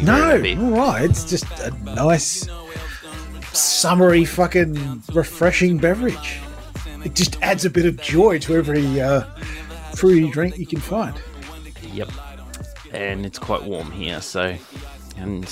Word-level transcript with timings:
me 0.00 0.06
very 0.06 0.16
No, 0.18 0.36
happy. 0.36 0.56
all 0.56 0.70
right. 0.92 1.04
It's 1.10 1.24
just 1.24 1.44
a 1.60 1.70
nice, 1.94 2.48
summery, 3.52 4.24
fucking 4.24 5.02
refreshing 5.12 5.78
beverage. 5.78 6.40
It 7.04 7.14
just 7.14 7.40
adds 7.42 7.64
a 7.64 7.70
bit 7.70 7.86
of 7.86 8.00
joy 8.00 8.38
to 8.40 8.56
every 8.56 9.00
uh, 9.00 9.22
fruity 9.94 10.30
drink 10.30 10.58
you 10.58 10.66
can 10.66 10.80
find. 10.80 11.14
Yep. 11.92 12.10
And 12.92 13.24
it's 13.26 13.38
quite 13.38 13.62
warm 13.62 13.90
here, 13.90 14.20
so 14.20 14.56
and 15.16 15.44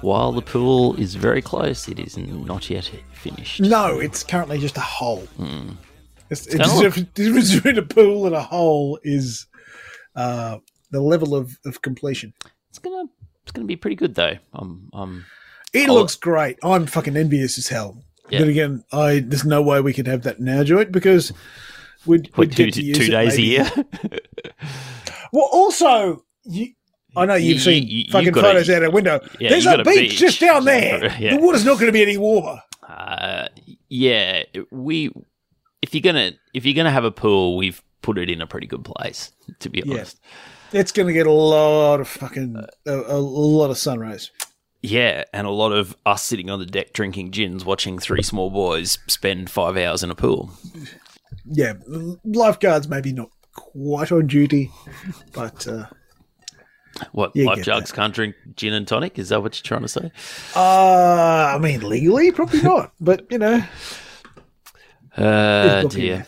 while 0.00 0.32
the 0.32 0.42
pool 0.42 0.94
is 0.96 1.14
very 1.14 1.42
close, 1.42 1.88
it 1.88 1.98
is 1.98 2.16
not 2.16 2.68
yet 2.70 2.90
finished. 3.12 3.60
No, 3.60 3.98
it's 3.98 4.22
currently 4.22 4.58
just 4.58 4.76
a 4.76 4.80
hole. 4.80 5.26
It's, 6.30 6.46
it's 6.46 6.56
kinda 6.56 6.90
the 6.90 7.02
difference 7.14 7.54
between 7.54 7.78
a 7.78 7.82
pool 7.82 8.26
and 8.26 8.34
a 8.34 8.42
hole 8.42 8.98
is 9.02 9.46
uh, 10.16 10.58
the 10.90 11.00
level 11.00 11.34
of, 11.34 11.56
of 11.64 11.82
completion. 11.82 12.32
It's 12.68 12.78
gonna 12.78 13.04
it's 13.50 13.56
gonna 13.56 13.66
be 13.66 13.74
pretty 13.76 13.96
good 13.96 14.14
though. 14.14 14.34
I'm. 14.52 15.24
It 15.72 15.88
Oh. 15.88 15.94
looks 15.94 16.14
great. 16.14 16.56
I'm 16.62 16.86
fucking 16.86 17.16
envious 17.16 17.58
as 17.58 17.66
hell. 17.68 18.02
Yeah. 18.28 18.38
But 18.40 18.48
again, 18.48 18.84
I 18.92 19.18
there's 19.26 19.44
no 19.44 19.60
way 19.60 19.80
we 19.80 19.92
could 19.92 20.06
have 20.06 20.22
that 20.22 20.38
now, 20.38 20.62
Joint, 20.62 20.92
because 20.92 21.32
we'd, 22.06 22.30
we'd 22.36 22.52
two, 22.52 22.66
get 22.66 22.74
to 22.74 22.80
two 22.80 22.86
use 22.86 23.08
it 23.08 23.10
days 23.10 23.36
maybe- 23.36 23.56
a 23.56 23.62
year. 23.64 23.72
Well, 25.32 25.48
also, 25.52 26.24
you, 26.44 26.72
I 27.16 27.24
know 27.24 27.34
you've 27.34 27.54
You- 27.54 27.58
seen 27.60 27.86
you- 27.88 28.04
fucking 28.10 28.34
photos 28.34 28.68
out 28.68 28.82
of 28.82 28.90
the 28.90 28.90
window. 28.90 29.20
Yeah, 29.38 29.50
There's 29.50 29.66
a 29.66 29.78
beach, 29.84 30.10
beach. 30.10 30.18
just 30.18 30.40
down 30.40 30.64
there. 30.64 31.16
Yeah. 31.20 31.36
The 31.36 31.40
water's 31.42 31.64
not 31.64 31.74
going 31.74 31.86
to 31.86 31.92
be 31.92 32.02
any 32.02 32.16
warmer. 32.16 32.60
Uh, 32.88 33.46
yeah, 33.88 34.42
we. 34.72 35.12
If 35.82 35.94
you're 35.94 36.02
gonna 36.02 36.32
if 36.52 36.64
you're 36.66 36.74
gonna 36.74 36.90
have 36.90 37.04
a 37.04 37.10
pool, 37.12 37.56
we've 37.56 37.80
put 38.02 38.18
it 38.18 38.28
in 38.28 38.40
a 38.40 38.46
pretty 38.46 38.66
good 38.66 38.84
place. 38.84 39.30
To 39.60 39.68
be 39.68 39.82
Yeah. 39.86 40.04
It's 40.72 40.92
going 40.92 41.06
to 41.08 41.12
get 41.12 41.26
a 41.26 41.32
lot 41.32 42.00
of 42.00 42.08
fucking 42.08 42.56
a, 42.86 42.92
a 42.92 43.18
lot 43.18 43.70
of 43.70 43.78
sun 43.78 43.98
rays. 43.98 44.30
yeah, 44.82 45.24
and 45.32 45.46
a 45.46 45.50
lot 45.50 45.72
of 45.72 45.96
us 46.06 46.22
sitting 46.22 46.48
on 46.50 46.58
the 46.58 46.66
deck 46.66 46.92
drinking 46.92 47.30
gins, 47.30 47.64
watching 47.64 47.98
three 47.98 48.22
small 48.22 48.50
boys 48.50 48.98
spend 49.06 49.50
five 49.50 49.76
hours 49.76 50.02
in 50.02 50.10
a 50.10 50.14
pool. 50.14 50.50
Yeah, 51.44 51.74
lifeguards 52.24 52.88
maybe 52.88 53.12
not 53.12 53.30
quite 53.54 54.12
on 54.12 54.26
duty, 54.28 54.70
but 55.32 55.66
uh, 55.66 55.86
What 57.12 57.34
You 57.34 57.46
life 57.46 57.56
get 57.56 57.64
jugs 57.64 57.90
can't 57.92 58.14
drink 58.14 58.36
gin 58.56 58.72
and 58.72 58.86
tonic? 58.86 59.18
Is 59.18 59.30
that 59.30 59.42
what 59.42 59.56
you're 59.56 59.66
trying 59.68 59.82
to 59.82 59.88
say? 59.88 60.12
uh, 60.54 61.52
I 61.54 61.58
mean 61.60 61.80
legally 61.88 62.30
probably 62.32 62.62
not. 62.62 62.92
But 63.00 63.26
you 63.30 63.38
know, 63.38 63.62
Uh, 65.16 65.82
dear. 65.84 66.26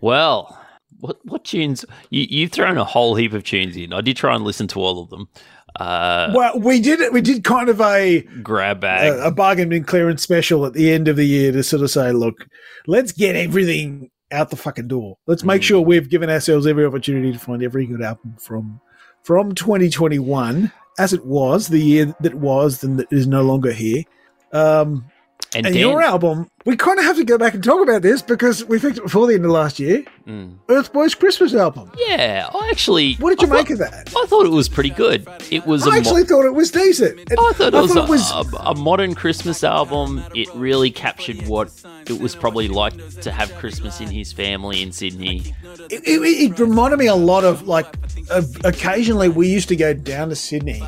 Well, 0.00 0.58
what 1.02 1.18
what 1.26 1.44
tunes? 1.44 1.84
You, 2.10 2.26
you've 2.30 2.52
thrown 2.52 2.78
a 2.78 2.84
whole 2.84 3.14
heap 3.16 3.32
of 3.34 3.44
tunes 3.44 3.76
in. 3.76 3.92
I 3.92 4.00
did 4.00 4.16
try 4.16 4.34
and 4.34 4.44
listen 4.44 4.66
to 4.68 4.80
all 4.80 5.02
of 5.02 5.10
them. 5.10 5.28
Uh, 5.76 6.30
well, 6.34 6.58
we 6.58 6.80
did. 6.80 7.12
We 7.12 7.20
did 7.20 7.44
kind 7.44 7.68
of 7.68 7.80
a 7.80 8.20
grab 8.42 8.80
bag. 8.80 9.12
a, 9.12 9.24
a 9.26 9.30
bargain 9.30 9.68
bin 9.68 9.84
clearance 9.84 10.22
special 10.22 10.64
at 10.66 10.74
the 10.74 10.92
end 10.92 11.08
of 11.08 11.16
the 11.16 11.24
year 11.24 11.50
to 11.52 11.62
sort 11.62 11.82
of 11.82 11.90
say, 11.90 12.12
look, 12.12 12.46
let's 12.86 13.10
get 13.12 13.36
everything 13.36 14.10
out 14.30 14.50
the 14.50 14.56
fucking 14.56 14.88
door. 14.88 15.16
Let's 15.26 15.44
make 15.44 15.62
Mm. 15.62 15.64
sure 15.64 15.80
we've 15.80 16.08
given 16.08 16.30
ourselves 16.30 16.66
every 16.66 16.84
opportunity 16.86 17.32
to 17.32 17.38
find 17.38 17.62
every 17.62 17.86
good 17.86 18.02
album 18.02 18.36
from 18.38 18.80
from 19.22 19.54
2021 19.54 20.70
as 20.98 21.12
it 21.12 21.24
was 21.24 21.68
the 21.68 21.78
year 21.80 22.14
that 22.20 22.34
was 22.34 22.82
and 22.84 22.98
that 22.98 23.12
is 23.12 23.26
no 23.26 23.42
longer 23.42 23.72
here. 23.72 24.04
Um, 24.52 25.06
and 25.54 25.66
and 25.66 25.74
Dan, 25.74 25.80
your 25.80 26.02
album, 26.02 26.48
we 26.64 26.76
kind 26.76 26.98
of 26.98 27.04
have 27.04 27.16
to 27.16 27.24
go 27.24 27.36
back 27.38 27.54
and 27.54 27.62
talk 27.64 27.82
about 27.82 28.02
this 28.02 28.22
because 28.22 28.64
we 28.64 28.78
picked 28.78 28.98
it 28.98 29.02
before 29.02 29.26
the 29.26 29.34
end 29.34 29.44
of 29.44 29.50
last 29.50 29.78
year. 29.80 30.04
Mm. 30.26 30.56
Urthboy's 30.68 31.14
Christmas 31.16 31.52
album. 31.54 31.90
yeah, 31.96 32.48
I 32.54 32.68
actually. 32.70 33.14
What 33.14 33.30
did 33.30 33.42
you 33.46 33.52
I 33.52 33.56
make 33.58 33.66
thought, 33.68 33.72
of 33.72 33.78
that? 33.78 34.12
I 34.16 34.26
thought 34.26 34.46
it 34.46 34.50
was 34.52 34.68
pretty 34.68 34.90
good. 34.90 35.26
It 35.50 35.66
was. 35.66 35.84
a 35.84 35.90
I 35.90 35.94
mo- 35.94 35.98
actually 35.98 36.24
thought 36.24 36.44
it 36.44 36.54
was 36.54 36.70
decent. 36.70 37.18
It- 37.20 37.38
I 37.38 37.52
thought 37.54 37.74
it 37.74 37.80
was, 37.80 37.96
it 37.96 38.08
was 38.08 38.30
a, 38.30 38.56
a, 38.56 38.70
a 38.70 38.74
modern 38.76 39.14
Christmas 39.16 39.64
album. 39.64 40.22
It 40.34 40.48
really 40.54 40.90
captured 40.92 41.46
what 41.48 41.72
it 42.08 42.20
was 42.20 42.36
probably 42.36 42.68
like 42.68 42.94
to 43.22 43.32
have 43.32 43.52
Christmas 43.56 44.00
in 44.00 44.08
his 44.08 44.32
family 44.32 44.82
in 44.82 44.92
Sydney. 44.92 45.54
it, 45.90 46.02
it, 46.04 46.58
reminded 46.60 46.98
me 46.98 47.06
a 47.06 47.14
lot 47.14 47.42
of 47.44 47.66
like 47.66 47.86
uh, 48.30 48.42
occasionally 48.64 49.28
we 49.28 49.48
used 49.48 49.68
to 49.68 49.76
go 49.76 49.92
down 49.94 50.28
to 50.28 50.36
Sydney 50.36 50.82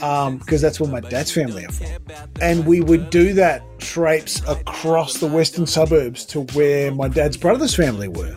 um, 0.00 0.38
because 0.38 0.62
that's 0.62 0.80
where 0.80 0.90
my 0.90 1.00
dad's 1.00 1.30
family 1.32 1.66
are 1.66 1.72
from, 1.72 1.86
and 2.40 2.64
we 2.66 2.80
would 2.80 3.10
do 3.10 3.34
that 3.34 3.62
traipse 3.78 4.40
across 4.48 4.93
the 5.20 5.26
western 5.26 5.66
suburbs 5.66 6.24
to 6.26 6.40
where 6.54 6.92
my 6.92 7.08
dad's 7.08 7.36
brother's 7.36 7.74
family 7.74 8.08
were. 8.08 8.36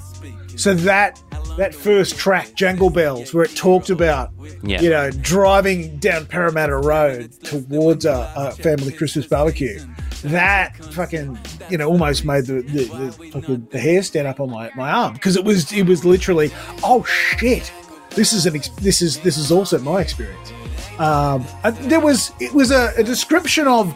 So 0.55 0.73
that 0.73 1.21
that 1.57 1.73
first 1.73 2.17
track, 2.17 2.53
Jangle 2.55 2.89
Bells, 2.89 3.33
where 3.33 3.43
it 3.43 3.55
talked 3.55 3.89
about 3.89 4.31
Yeah. 4.63 4.81
you 4.81 4.89
know 4.89 5.11
driving 5.11 5.97
down 5.97 6.25
Parramatta 6.25 6.75
Road 6.77 7.31
towards 7.43 8.05
a, 8.05 8.31
a 8.35 8.51
family 8.51 8.91
Christmas 8.91 9.27
barbecue. 9.27 9.79
That 10.23 10.75
fucking 10.93 11.37
you 11.69 11.77
know 11.77 11.87
almost 11.87 12.25
made 12.25 12.45
the 12.45 12.61
the, 12.61 12.83
the, 12.85 13.29
fucking, 13.31 13.67
the 13.71 13.79
hair 13.79 14.01
stand 14.01 14.27
up 14.27 14.39
on 14.39 14.49
my, 14.49 14.71
my 14.75 14.91
arm 14.91 15.13
because 15.13 15.35
it 15.35 15.43
was 15.43 15.71
it 15.71 15.83
was 15.85 16.03
literally 16.03 16.51
oh 16.83 17.03
shit 17.03 17.71
this 18.11 18.33
is 18.33 18.47
an 18.47 18.55
ex- 18.55 18.69
this 18.69 19.01
is 19.03 19.19
this 19.19 19.37
is 19.37 19.51
also 19.51 19.77
my 19.79 20.01
experience. 20.01 20.51
Um, 20.97 21.45
there 21.81 21.99
was 21.99 22.31
it 22.39 22.51
was 22.53 22.71
a, 22.71 22.91
a 22.97 23.03
description 23.03 23.67
of 23.67 23.95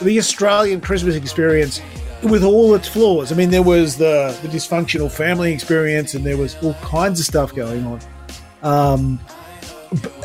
the 0.00 0.18
Australian 0.18 0.80
Christmas 0.80 1.16
experience 1.16 1.82
with 2.22 2.44
all 2.44 2.74
its 2.74 2.88
flaws. 2.88 3.32
I 3.32 3.34
mean, 3.34 3.50
there 3.50 3.62
was 3.62 3.96
the 3.96 4.36
the 4.42 4.48
dysfunctional 4.48 5.10
family 5.10 5.52
experience, 5.52 6.14
and 6.14 6.24
there 6.24 6.36
was 6.36 6.56
all 6.62 6.74
kinds 6.74 7.20
of 7.20 7.26
stuff 7.26 7.54
going 7.54 7.84
on. 7.84 8.00
Um, 8.62 9.20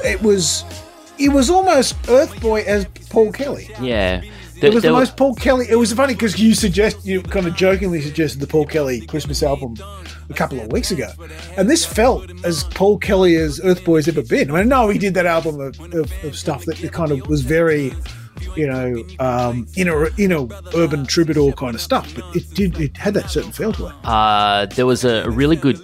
it 0.04 0.22
was 0.22 0.64
it 1.20 1.30
was 1.30 1.50
almost 1.50 2.02
Urthboy 2.04 2.66
as 2.66 2.86
Paul 3.10 3.32
Kelly. 3.32 3.70
Yeah. 3.80 4.22
It 4.62 4.74
was 4.74 4.84
the 4.84 4.92
most 4.92 5.18
Paul 5.18 5.36
Kelly. 5.36 5.66
It 5.70 5.76
was 5.76 5.92
funny 5.92 6.14
because 6.14 6.40
you 6.40 6.54
suggest 6.54 7.06
you 7.06 7.22
kind 7.22 7.48
of 7.48 7.56
jokingly 7.56 8.02
suggested 8.02 8.40
the 8.40 8.48
Paul 8.48 8.66
Kelly 8.66 9.06
Christmas 9.06 9.44
album 9.44 9.76
a 10.30 10.34
couple 10.34 10.60
of 10.62 10.72
weeks 10.72 10.90
ago, 10.90 11.12
and 11.58 11.70
this 11.70 11.86
felt 11.86 12.32
as 12.46 12.64
Paul 12.64 12.98
Kelly 12.98 13.36
as 13.36 13.60
Urthboy's 13.60 14.08
ever 14.08 14.24
been. 14.24 14.50
I 14.52 14.60
mean, 14.60 14.70
no, 14.70 14.88
he 14.88 14.98
did 14.98 15.16
that 15.16 15.26
album 15.26 15.60
of, 15.60 15.78
of, 15.94 16.12
of 16.24 16.38
stuff 16.38 16.64
that 16.66 16.78
kind 16.94 17.12
of 17.12 17.28
was 17.28 17.42
very, 17.42 17.94
you 18.56 18.68
know, 18.68 19.04
um, 19.20 19.68
inner 19.76 20.10
inner 20.18 20.48
urban 20.76 21.06
troubadour 21.06 21.54
kind 21.54 21.76
of 21.76 21.82
stuff, 21.82 22.14
but 22.16 22.36
it 22.36 22.50
did 22.54 22.80
it 22.80 22.98
had 22.98 23.14
that 23.16 23.30
certain 23.30 23.52
feel 23.52 23.74
to 23.74 23.88
it. 23.88 23.94
Uh, 24.04 24.66
there 24.68 24.86
was 24.86 25.04
a 25.06 25.30
really 25.30 25.56
good 25.56 25.80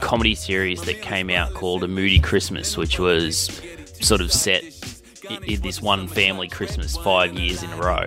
comedy 0.00 0.34
series 0.34 0.82
that 0.82 1.00
came 1.02 1.30
out 1.30 1.54
called 1.54 1.84
A 1.84 1.88
Moody 1.88 2.20
Christmas, 2.20 2.76
which 2.76 2.98
was 2.98 3.60
sort 4.00 4.20
of 4.20 4.32
set 4.32 4.64
in 5.46 5.60
this 5.60 5.82
one 5.82 6.08
family 6.08 6.48
Christmas 6.48 6.96
five 6.96 7.34
years 7.34 7.62
in 7.62 7.70
a 7.70 7.76
row. 7.76 8.06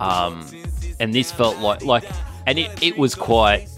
Um, 0.00 0.46
and 1.00 1.14
this 1.14 1.32
felt 1.32 1.58
like 1.58 1.84
like, 1.84 2.04
and 2.46 2.58
it, 2.58 2.82
it 2.82 2.98
was 2.98 3.14
quite. 3.14 3.68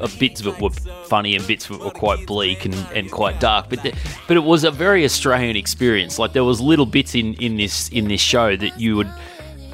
Uh, 0.00 0.08
bits 0.18 0.40
of 0.40 0.46
it 0.46 0.60
were 0.60 0.70
funny 1.06 1.34
and 1.34 1.46
bits 1.46 1.68
of 1.68 1.80
it 1.80 1.84
were 1.84 1.90
quite 1.90 2.24
bleak 2.26 2.64
and, 2.64 2.74
and 2.94 3.10
quite 3.10 3.40
dark, 3.40 3.68
but 3.68 3.82
the, 3.82 3.92
but 4.28 4.36
it 4.36 4.44
was 4.44 4.64
a 4.64 4.70
very 4.70 5.04
Australian 5.04 5.56
experience. 5.56 6.18
Like 6.18 6.32
there 6.32 6.44
was 6.44 6.60
little 6.60 6.86
bits 6.86 7.14
in, 7.14 7.34
in 7.34 7.56
this 7.56 7.88
in 7.88 8.08
this 8.08 8.20
show 8.20 8.56
that 8.56 8.78
you 8.78 8.96
would 8.96 9.10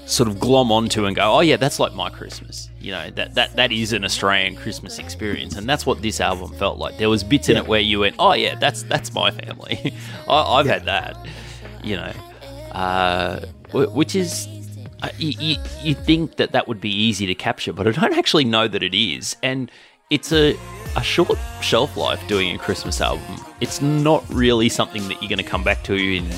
sort 0.06 0.28
of 0.28 0.38
glom 0.38 0.70
onto 0.70 1.06
and 1.06 1.16
go, 1.16 1.22
oh 1.22 1.40
yeah, 1.40 1.56
that's 1.56 1.78
like 1.78 1.94
my 1.94 2.10
Christmas. 2.10 2.70
You 2.80 2.92
know, 2.92 3.10
that 3.10 3.34
that 3.34 3.56
that 3.56 3.72
is 3.72 3.92
an 3.92 4.04
Australian 4.04 4.56
Christmas 4.56 4.98
experience, 4.98 5.56
and 5.56 5.68
that's 5.68 5.86
what 5.86 6.02
this 6.02 6.20
album 6.20 6.52
felt 6.54 6.78
like. 6.78 6.98
There 6.98 7.10
was 7.10 7.24
bits 7.24 7.48
in 7.48 7.56
it 7.56 7.66
where 7.66 7.80
you 7.80 8.00
went, 8.00 8.16
oh 8.18 8.32
yeah, 8.34 8.54
that's 8.56 8.82
that's 8.84 9.12
my 9.14 9.30
family. 9.30 9.94
I, 10.28 10.42
I've 10.42 10.66
had 10.66 10.84
that. 10.84 11.16
You 11.82 11.96
know, 11.96 12.12
uh, 12.72 13.40
which 13.72 14.14
is. 14.14 14.48
Uh, 15.02 15.08
you, 15.18 15.34
you, 15.38 15.56
you 15.82 15.94
think 15.94 16.36
that 16.36 16.52
that 16.52 16.66
would 16.66 16.80
be 16.80 16.88
easy 16.88 17.26
to 17.26 17.34
capture, 17.34 17.74
but 17.74 17.86
I 17.86 17.90
don't 17.90 18.14
actually 18.14 18.44
know 18.44 18.66
that 18.68 18.82
it 18.82 18.94
is. 18.94 19.36
And 19.42 19.70
it's 20.10 20.32
a, 20.32 20.56
a 20.96 21.02
short 21.02 21.38
shelf 21.62 21.96
life 21.96 22.26
doing 22.28 22.54
a 22.54 22.58
Christmas 22.58 23.00
album. 23.00 23.36
It's 23.60 23.80
not 23.80 24.24
really 24.32 24.68
something 24.68 25.06
that 25.08 25.20
you're 25.22 25.28
going 25.28 25.38
to 25.38 25.42
come 25.44 25.64
back 25.64 25.82
to 25.84 25.94
in, 25.94 26.28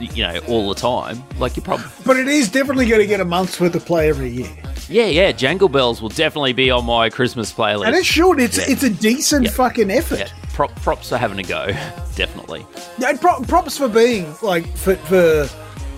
you 0.00 0.22
know, 0.22 0.38
all 0.48 0.68
the 0.68 0.74
time. 0.74 1.22
Like 1.38 1.56
you 1.56 1.62
probably 1.62 1.86
But 2.04 2.16
it 2.18 2.28
is 2.28 2.50
definitely 2.50 2.86
going 2.86 3.00
to 3.00 3.06
get 3.06 3.20
a 3.20 3.24
month's 3.24 3.58
worth 3.60 3.74
of 3.74 3.84
play 3.86 4.08
every 4.08 4.28
year, 4.30 4.50
Yeah, 4.88 5.06
yeah, 5.06 5.32
Jangle 5.32 5.68
Bells 5.68 6.02
will 6.02 6.10
definitely 6.10 6.52
be 6.52 6.70
on 6.70 6.84
my 6.84 7.08
Christmas 7.10 7.52
playlist. 7.52 7.86
and 7.86 7.96
it 7.96 8.04
should. 8.04 8.38
It's 8.38 8.58
Yeah. 8.58 8.64
it's 8.68 8.82
a 8.82 8.90
decent 8.90 9.46
Yeah. 9.46 9.50
fucking 9.52 9.90
effort. 9.90 10.18
yeah, 10.18 10.28
prop, 10.52 10.74
props 10.82 11.08
for 11.08 11.16
having 11.18 11.38
a 11.38 11.42
go, 11.42 11.66
definitely. 12.16 12.66
Yeah, 12.98 13.16
pro- 13.16 13.40
props 13.40 13.78
for 13.78 13.88
being 13.88 14.32
like 14.42 14.66
for, 14.76 14.94
for 14.96 15.48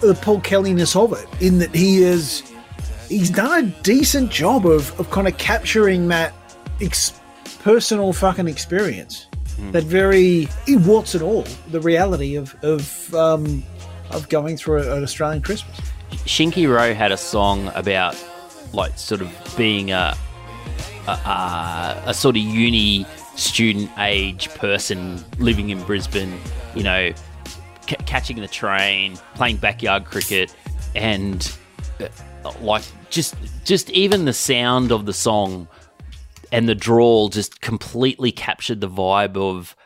the 0.06 0.14
Paul 0.22 0.40
Kellyness 0.40 0.94
of 0.94 1.12
it, 1.18 1.26
in 1.44 1.58
that 1.58 1.74
he 1.74 2.02
is 2.04 2.44
he's 3.08 3.30
done 3.30 3.64
a 3.64 3.66
decent 3.82 4.30
job 4.30 4.64
of 4.66 4.98
of 5.00 5.10
kind 5.10 5.26
of 5.26 5.36
capturing 5.38 6.06
that 6.08 6.32
ex- 6.80 7.20
personal 7.62 8.12
fucking 8.12 8.48
experience, 8.48 9.26
that 9.72 9.84
very 9.84 10.48
warts 10.68 11.14
and 11.14 11.22
all 11.22 11.44
the 11.70 11.80
reality 11.80 12.36
of 12.36 12.54
of 12.62 13.14
um, 13.14 13.62
of 14.10 14.28
going 14.28 14.56
through 14.56 14.82
an 14.90 15.02
Australian 15.02 15.42
Christmas. 15.42 15.78
Shinky 16.24 16.72
Row 16.72 16.94
had 16.94 17.12
a 17.12 17.16
song 17.16 17.70
about 17.74 18.16
like 18.72 18.96
sort 18.98 19.20
of 19.20 19.54
being 19.56 19.90
a 19.90 20.16
a, 21.06 21.10
a, 21.10 22.02
a 22.06 22.14
sort 22.14 22.36
of 22.36 22.42
uni 22.42 23.06
student 23.34 23.90
age 23.98 24.48
person 24.50 25.24
living 25.38 25.70
in 25.70 25.82
Brisbane, 25.84 26.38
you 26.74 26.82
know, 26.82 27.12
c- 27.88 27.96
catching 28.06 28.40
the 28.40 28.48
train, 28.48 29.16
playing 29.34 29.56
backyard 29.56 30.04
cricket, 30.04 30.54
and 30.94 31.52
uh, 32.00 32.52
like 32.60 32.84
just 33.10 33.34
just 33.64 33.90
even 33.90 34.24
the 34.24 34.32
sound 34.32 34.92
of 34.92 35.06
the 35.06 35.12
song 35.12 35.66
and 36.52 36.68
the 36.68 36.74
drawl 36.74 37.28
just 37.28 37.60
completely 37.60 38.32
captured 38.32 38.80
the 38.80 38.88
vibe 38.88 39.36
of 39.36 39.76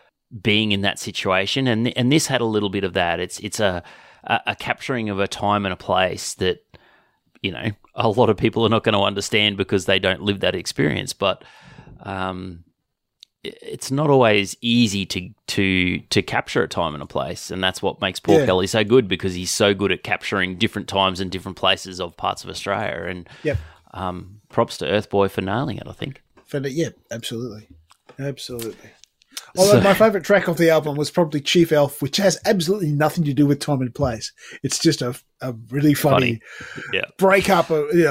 being 0.41 0.73
in 0.73 0.81
that 0.83 0.99
situation. 0.99 1.67
And 1.67 1.97
and 1.97 2.11
this 2.11 2.27
had 2.27 2.41
a 2.41 2.47
little 2.47 2.71
bit 2.71 2.85
of 2.85 2.93
that. 2.95 3.21
It's 3.21 3.39
it's 3.41 3.61
a 3.61 3.83
a, 4.25 4.55
capturing 4.55 5.11
of 5.11 5.19
a 5.19 5.27
time 5.27 5.67
and 5.67 5.73
a 5.73 5.77
place 5.77 6.35
that 6.35 6.65
you 7.43 7.51
know 7.51 7.71
a 7.95 8.09
lot 8.09 8.31
of 8.31 8.37
people 8.37 8.65
are 8.65 8.69
not 8.69 8.85
going 8.85 8.95
to 8.95 9.01
understand 9.01 9.57
because 9.57 9.87
they 9.87 9.99
don't 9.99 10.23
live 10.23 10.41
that 10.41 10.55
experience, 10.55 11.13
but. 11.13 11.45
Um, 12.05 12.65
it's 13.45 13.91
not 13.91 14.09
always 14.09 14.57
easy 14.61 15.05
to 15.07 15.29
to 15.49 15.99
to 15.99 16.23
capture 16.23 16.63
a 16.63 16.69
time 16.69 16.95
and 16.95 17.03
a 17.03 17.07
place, 17.07 17.51
and 17.51 17.63
that's 17.63 17.83
what 17.83 18.01
makes 18.01 18.21
Paul 18.21 18.39
Yeah. 18.39 18.47
Kelly 18.47 18.69
so 18.69 18.85
good 18.85 19.09
because 19.09 19.35
he's 19.35 19.51
so 19.51 19.75
good 19.75 19.91
at 19.91 20.05
capturing 20.05 20.59
different 20.59 20.87
times 20.87 21.19
and 21.19 21.29
different 21.29 21.57
places 21.57 22.01
of 22.01 22.17
parts 22.17 22.45
of 22.45 22.51
Australia. 22.51 23.07
And 23.09 23.29
Yep. 23.43 23.59
um, 23.95 24.41
props 24.49 24.79
to 24.79 24.85
Urthboy 24.85 25.29
for 25.31 25.41
nailing 25.41 25.77
it. 25.79 25.89
I 25.89 25.93
think. 25.93 26.23
Fender, 26.53 26.69
yeah, 26.69 26.91
absolutely, 27.11 27.67
absolutely. 28.19 28.91
Although 29.57 29.73
So- 29.73 29.81
my 29.81 29.95
favorite 29.95 30.25
track 30.25 30.49
off 30.49 30.57
the 30.59 30.71
album 30.71 30.97
was 30.97 31.11
probably 31.11 31.41
Chief 31.41 31.73
Elf, 31.73 32.01
which 32.01 32.17
has 32.19 32.39
absolutely 32.47 32.93
nothing 32.93 33.25
to 33.25 33.35
do 33.35 33.47
with 33.47 33.59
time 33.61 33.81
and 33.81 33.95
place. 33.95 34.33
It's 34.63 34.79
just 34.79 35.03
a, 35.03 35.15
a 35.41 35.53
really 35.71 35.95
funny, 35.95 36.41
Yeah. 36.93 37.05
breakup, 37.19 37.71
a 37.71 37.87
you 37.93 38.05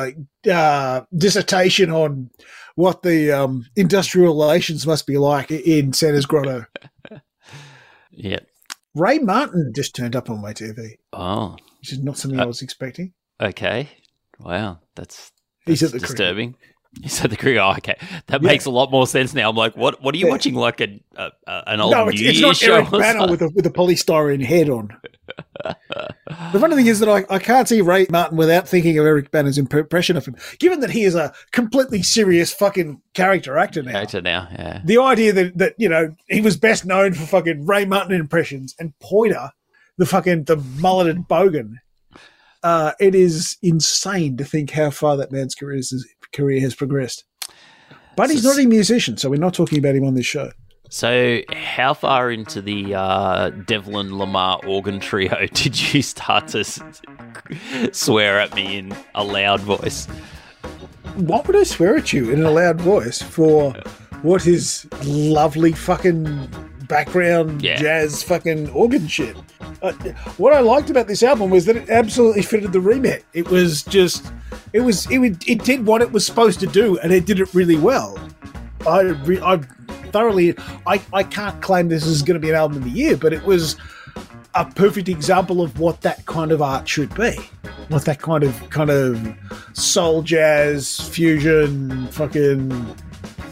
know, 0.46 0.54
uh, 0.54 1.06
dissertation 1.16 1.90
on 1.92 2.30
what 2.76 3.02
the 3.04 3.32
um, 3.32 3.66
industrial 3.76 4.36
relations 4.38 4.86
must 4.86 5.06
be 5.08 5.18
like 5.18 5.50
in 5.52 5.94
Santa's 5.94 6.26
Grotto. 6.26 6.66
Yeah. 8.14 8.40
Ray 8.94 9.20
Martin 9.20 9.72
just 9.74 9.96
turned 9.96 10.18
up 10.18 10.30
on 10.30 10.42
my 10.42 10.54
TV, 10.54 10.98
Oh. 11.14 11.56
which 11.80 11.94
is 11.94 12.00
not 12.00 12.18
something 12.18 12.40
I 12.40 12.46
was 12.46 12.62
expecting. 12.62 13.14
Okay. 13.40 13.90
Wow. 14.40 14.80
That's, 14.96 15.32
He's 15.66 15.80
that's 15.80 15.94
at 15.94 16.02
the 16.02 16.08
cricket. 16.08 16.18
He 17.02 17.08
said 17.08 17.30
the 17.30 17.38
cricket. 17.38 17.62
Oh, 17.62 17.72
okay, 17.78 17.96
that 18.28 18.42
Yeah. 18.42 18.48
makes 18.48 18.66
a 18.66 18.70
lot 18.70 18.92
more 18.92 19.08
sense 19.08 19.34
now. 19.34 19.50
I'm 19.50 19.56
like, 19.56 19.78
what? 19.78 20.04
What 20.04 20.14
are 20.14 20.18
you 20.18 20.26
Yeah. 20.26 20.32
watching? 20.32 20.56
Like 20.56 20.82
a, 20.82 21.00
a, 21.16 21.32
a 21.48 21.64
an 21.68 21.80
old 21.82 21.92
No, 21.94 22.04
New 22.04 22.10
it's, 22.12 22.20
it's 22.22 22.40
Year's 22.40 22.42
not 22.42 22.56
show? 22.58 22.76
Eric 22.76 22.92
Bana 22.92 23.32
with 23.32 23.42
a 23.42 23.50
with 23.50 23.66
a 23.66 23.70
polystyrene 23.70 24.44
head 24.44 24.70
on. 24.70 24.96
the 25.64 26.60
funny 26.60 26.76
thing 26.76 26.88
is 26.88 27.00
that 27.00 27.08
I, 27.10 27.24
I 27.34 27.40
can't 27.40 27.68
see 27.68 27.80
Ray 27.82 28.08
Martin 28.10 28.38
without 28.38 28.68
thinking 28.68 28.98
of 28.98 29.06
Eric 29.06 29.32
Bana's 29.32 29.58
impression 29.58 30.18
of 30.18 30.26
him, 30.26 30.36
given 30.60 30.82
that 30.82 30.90
he 30.92 31.04
is 31.04 31.16
a 31.16 31.34
completely 31.52 32.04
serious 32.04 32.52
fucking 32.54 33.02
character 33.14 33.58
actor 33.58 33.84
now. 33.84 33.92
Character 33.94 34.22
now. 34.22 34.48
Yeah. 34.52 34.82
The 34.84 34.98
idea 34.98 35.32
that, 35.34 35.58
that 35.58 35.76
you 35.78 35.88
know 35.88 36.14
he 36.28 36.42
was 36.42 36.58
best 36.58 36.86
known 36.86 37.14
for 37.14 37.26
fucking 37.26 37.66
Ray 37.66 37.86
Martin 37.86 38.14
impressions 38.20 38.76
and 38.80 38.94
Poida, 39.02 39.52
the 39.98 40.06
fucking 40.06 40.44
the 40.44 40.58
mulleted 40.58 41.28
bogan. 41.30 41.76
Uh, 42.64 42.92
it 43.00 43.16
is 43.16 43.58
insane 43.64 44.38
to 44.38 44.46
think 44.46 44.72
how 44.72 44.92
far 44.92 45.18
that 45.18 45.32
man's 45.32 45.56
career 45.56 45.78
has, 45.78 46.06
career 46.33 46.62
has 46.62 46.75
progressed. 46.75 47.24
But 48.16 48.30
he's 48.30 48.44
not 48.44 48.60
a 48.60 48.66
musician, 48.66 49.18
so 49.18 49.30
we're 49.30 49.39
not 49.39 49.54
talking 49.54 49.80
about 49.80 49.95
him 49.95 50.06
on 50.06 50.16
this 50.16 50.25
show. 50.25 50.51
So, 50.89 51.39
how 51.54 51.94
far 51.94 52.30
into 52.30 52.62
the 52.62 52.94
uh, 52.95 53.51
Delvon 53.51 54.10
Lamarr 54.12 54.68
organ 54.68 55.00
trio 55.00 55.48
did 55.54 55.94
you 55.94 56.01
start 56.01 56.50
to 56.50 56.60
s- 56.60 56.81
swear 57.94 58.39
at 58.42 58.54
me 58.54 58.78
in 58.78 58.94
a 59.16 59.24
loud 59.24 59.62
voice? 59.62 60.07
Why 61.16 61.42
would 61.42 61.56
I 61.56 61.63
swear 61.63 61.95
at 61.95 62.12
you 62.12 62.30
in 62.31 62.44
a 62.44 62.51
loud 62.51 62.81
voice 62.81 63.22
for 63.22 63.74
what 64.22 64.45
is 64.45 64.86
lovely 65.06 65.72
fucking 65.72 66.50
background 66.92 67.62
Yeah. 67.62 67.78
jazz 67.78 68.22
fucking 68.22 68.70
organ 68.72 69.08
shit? 69.08 69.36
Uh, 69.82 69.94
what 70.38 70.54
I 70.54 70.60
liked 70.60 70.90
about 70.90 71.08
this 71.08 71.24
album 71.24 71.50
was 71.50 71.66
that 71.66 71.76
it 71.78 71.90
absolutely 71.90 72.42
fitted 72.44 72.74
the 72.74 72.82
remit. 72.82 73.24
It 73.34 73.50
was 73.50 73.82
just, 73.84 74.32
it 74.74 74.82
was, 74.82 75.10
it, 75.10 75.20
it 75.48 75.64
did 75.64 75.86
what 75.88 76.02
it 76.02 76.12
was 76.12 76.26
supposed 76.26 76.60
to 76.60 76.68
do, 76.68 76.98
and 77.00 77.12
it 77.14 77.26
did 77.26 77.40
it 77.40 77.54
really 77.54 77.78
well. 77.78 78.20
I, 78.88 79.02
re- 79.02 79.40
I 79.42 79.58
thoroughly, 80.12 80.54
I, 80.86 81.02
I 81.14 81.24
can't 81.24 81.62
claim 81.62 81.88
this 81.88 82.06
is 82.06 82.22
going 82.22 82.36
to 82.36 82.40
be 82.40 82.50
an 82.50 82.56
album 82.56 82.78
of 82.78 82.84
the 82.84 82.90
year, 82.90 83.16
but 83.16 83.32
it 83.32 83.44
was 83.44 83.78
a 84.54 84.66
perfect 84.66 85.08
example 85.08 85.62
of 85.62 85.80
what 85.80 86.02
that 86.02 86.26
kind 86.26 86.52
of 86.52 86.62
art 86.62 86.88
should 86.90 87.14
be. 87.16 87.38
What 87.88 88.04
that 88.06 88.20
kind 88.20 88.44
of 88.44 88.70
kind 88.70 88.90
of 88.90 89.36
soul 89.74 90.22
jazz 90.24 91.00
fusion 91.10 92.08
fucking 92.08 92.96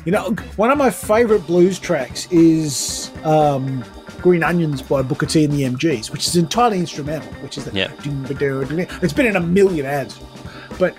you 0.06 0.12
know 0.14 0.32
one 0.56 0.72
of 0.72 0.78
my 0.78 0.90
favorite 0.90 1.46
blues 1.46 1.78
tracks 1.80 2.26
is 2.32 2.99
um 3.26 3.84
Green 4.22 4.44
Onions 4.44 4.82
by 4.82 5.02
Booker 5.02 5.26
T 5.26 5.46
and 5.46 5.54
the 5.54 5.64
MGs, 5.64 6.12
which 6.12 6.28
is 6.28 6.36
entirely 6.36 6.80
instrumental, 6.80 7.32
which 7.42 7.58
is 7.58 7.64
the 7.66 7.72
Yep. 7.74 7.92
it's 9.02 9.14
been 9.14 9.26
in 9.28 9.36
a 9.38 9.40
million 9.40 9.86
ads. 9.86 10.20
But 10.78 10.94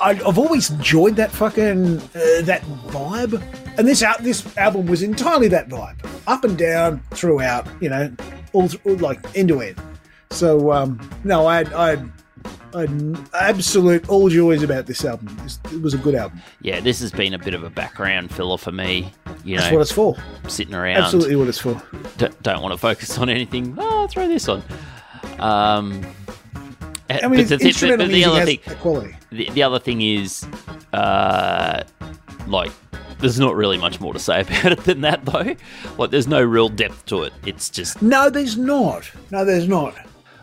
I- 0.00 0.20
I've 0.26 0.38
always 0.38 0.70
enjoyed 0.70 1.16
that 1.16 1.30
fucking 1.32 1.98
uh, 1.98 2.42
that 2.42 2.62
vibe, 2.88 3.40
and 3.78 3.86
this 3.88 4.02
out 4.02 4.22
this 4.22 4.44
album 4.56 4.86
was 4.86 5.02
entirely 5.02 5.48
that 5.48 5.68
vibe, 5.68 5.96
up 6.26 6.44
and 6.44 6.56
down 6.56 7.00
throughout, 7.10 7.66
you 7.80 7.88
know, 7.88 8.10
all, 8.52 8.68
all 8.84 8.96
like 8.96 9.18
end 9.36 9.48
to 9.48 9.60
end. 9.60 9.80
So 10.30 10.72
um, 10.72 10.98
no, 11.24 11.46
I 11.46 11.60
I 11.92 11.98
had 12.74 13.18
absolute 13.34 14.08
all 14.08 14.28
joys 14.28 14.62
about 14.62 14.86
this 14.86 15.04
album. 15.04 15.36
It 15.72 15.82
was, 15.82 15.94
a 15.94 15.98
good 15.98 16.14
album. 16.14 16.40
Yeah, 16.60 16.80
this 16.80 17.00
has 17.00 17.10
been 17.10 17.34
a 17.34 17.38
bit 17.38 17.54
of 17.54 17.64
a 17.64 17.70
background 17.70 18.32
filler 18.32 18.58
for 18.58 18.72
me. 18.72 19.12
You 19.44 19.56
That's 19.56 19.70
know, 19.70 19.76
what 19.76 19.82
it's 19.82 19.92
for. 19.92 20.16
sitting 20.48 20.74
around, 20.74 21.02
Absolutely 21.02 21.36
what 21.36 21.48
it's 21.48 21.58
for. 21.58 21.80
d- 22.18 22.28
don't 22.42 22.62
want 22.62 22.72
to 22.72 22.78
focus 22.78 23.18
on 23.18 23.28
anything. 23.28 23.74
Oh, 23.78 24.06
throw 24.06 24.28
this 24.28 24.48
on. 24.48 24.62
Um, 25.38 26.04
I 27.10 27.28
mean, 27.28 27.46
but 27.46 27.58
the, 27.58 27.66
instrumental 27.66 28.06
but 28.06 28.12
the 28.12 28.24
other 28.24 28.44
thing, 28.44 28.58
quality. 28.78 29.16
the, 29.30 29.50
the 29.50 29.62
other 29.62 29.78
thing 29.78 30.00
is, 30.00 30.46
uh, 30.92 31.82
like, 32.46 32.70
there's 33.18 33.38
not 33.38 33.54
really 33.54 33.78
much 33.78 34.00
more 34.00 34.12
to 34.12 34.18
say 34.18 34.40
about 34.42 34.72
it 34.72 34.84
than 34.84 35.00
that, 35.02 35.24
though. 35.24 35.54
Like, 35.98 36.10
there's 36.10 36.28
no 36.28 36.42
real 36.42 36.68
depth 36.68 37.06
to 37.06 37.22
it. 37.24 37.32
It's 37.44 37.68
just, 37.70 38.00
No, 38.02 38.30
there's 38.30 38.56
not. 38.56 39.10
No, 39.30 39.44
there's 39.44 39.68
not. 39.68 39.94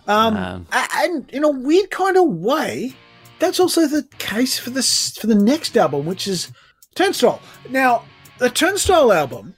Um, 0.10 0.36
Um, 0.38 0.68
and 0.96 1.30
in 1.32 1.44
a 1.44 1.50
weird 1.50 1.92
kind 1.92 2.18
of 2.18 2.28
way, 2.28 2.94
that's 3.40 3.60
also 3.60 3.88
the 3.88 4.04
case 4.18 4.58
for 4.60 4.70
this 4.72 5.18
for 5.18 5.28
the 5.28 5.36
next 5.36 5.78
album, 5.78 6.06
which 6.06 6.28
is 6.28 6.52
Turnstile. 6.96 7.40
Now, 7.70 8.04
the 8.40 8.50
Turnstile 8.50 9.14
album, 9.14 9.54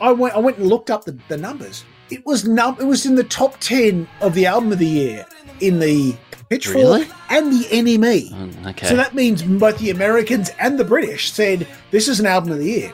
I 0.00 0.10
went 0.12 0.34
I 0.34 0.38
went 0.38 0.56
and 0.58 0.66
looked 0.68 0.90
up 0.90 1.04
the, 1.04 1.16
the 1.28 1.36
numbers. 1.36 1.84
It 2.10 2.24
was 2.26 2.44
num 2.48 2.76
it 2.80 2.84
was 2.84 3.04
in 3.06 3.14
the 3.14 3.24
top 3.24 3.60
ten 3.60 4.08
of 4.20 4.34
the 4.34 4.46
album 4.46 4.72
of 4.72 4.78
the 4.78 4.86
year 4.86 5.26
in 5.60 5.78
the 5.78 6.16
Pitchfork 6.48 6.76
Really? 6.76 7.06
and 7.28 7.52
the 7.52 7.64
NME. 7.66 8.30
mm, 8.32 8.66
okay. 8.70 8.86
So 8.88 8.96
that 8.96 9.14
means 9.14 9.42
both 9.42 9.78
the 9.78 9.90
Americans 9.90 10.50
and 10.58 10.78
the 10.78 10.84
British 10.84 11.30
said 11.30 11.68
this 11.92 12.08
is 12.08 12.18
an 12.18 12.26
album 12.26 12.50
of 12.52 12.58
the 12.58 12.64
year. 12.66 12.92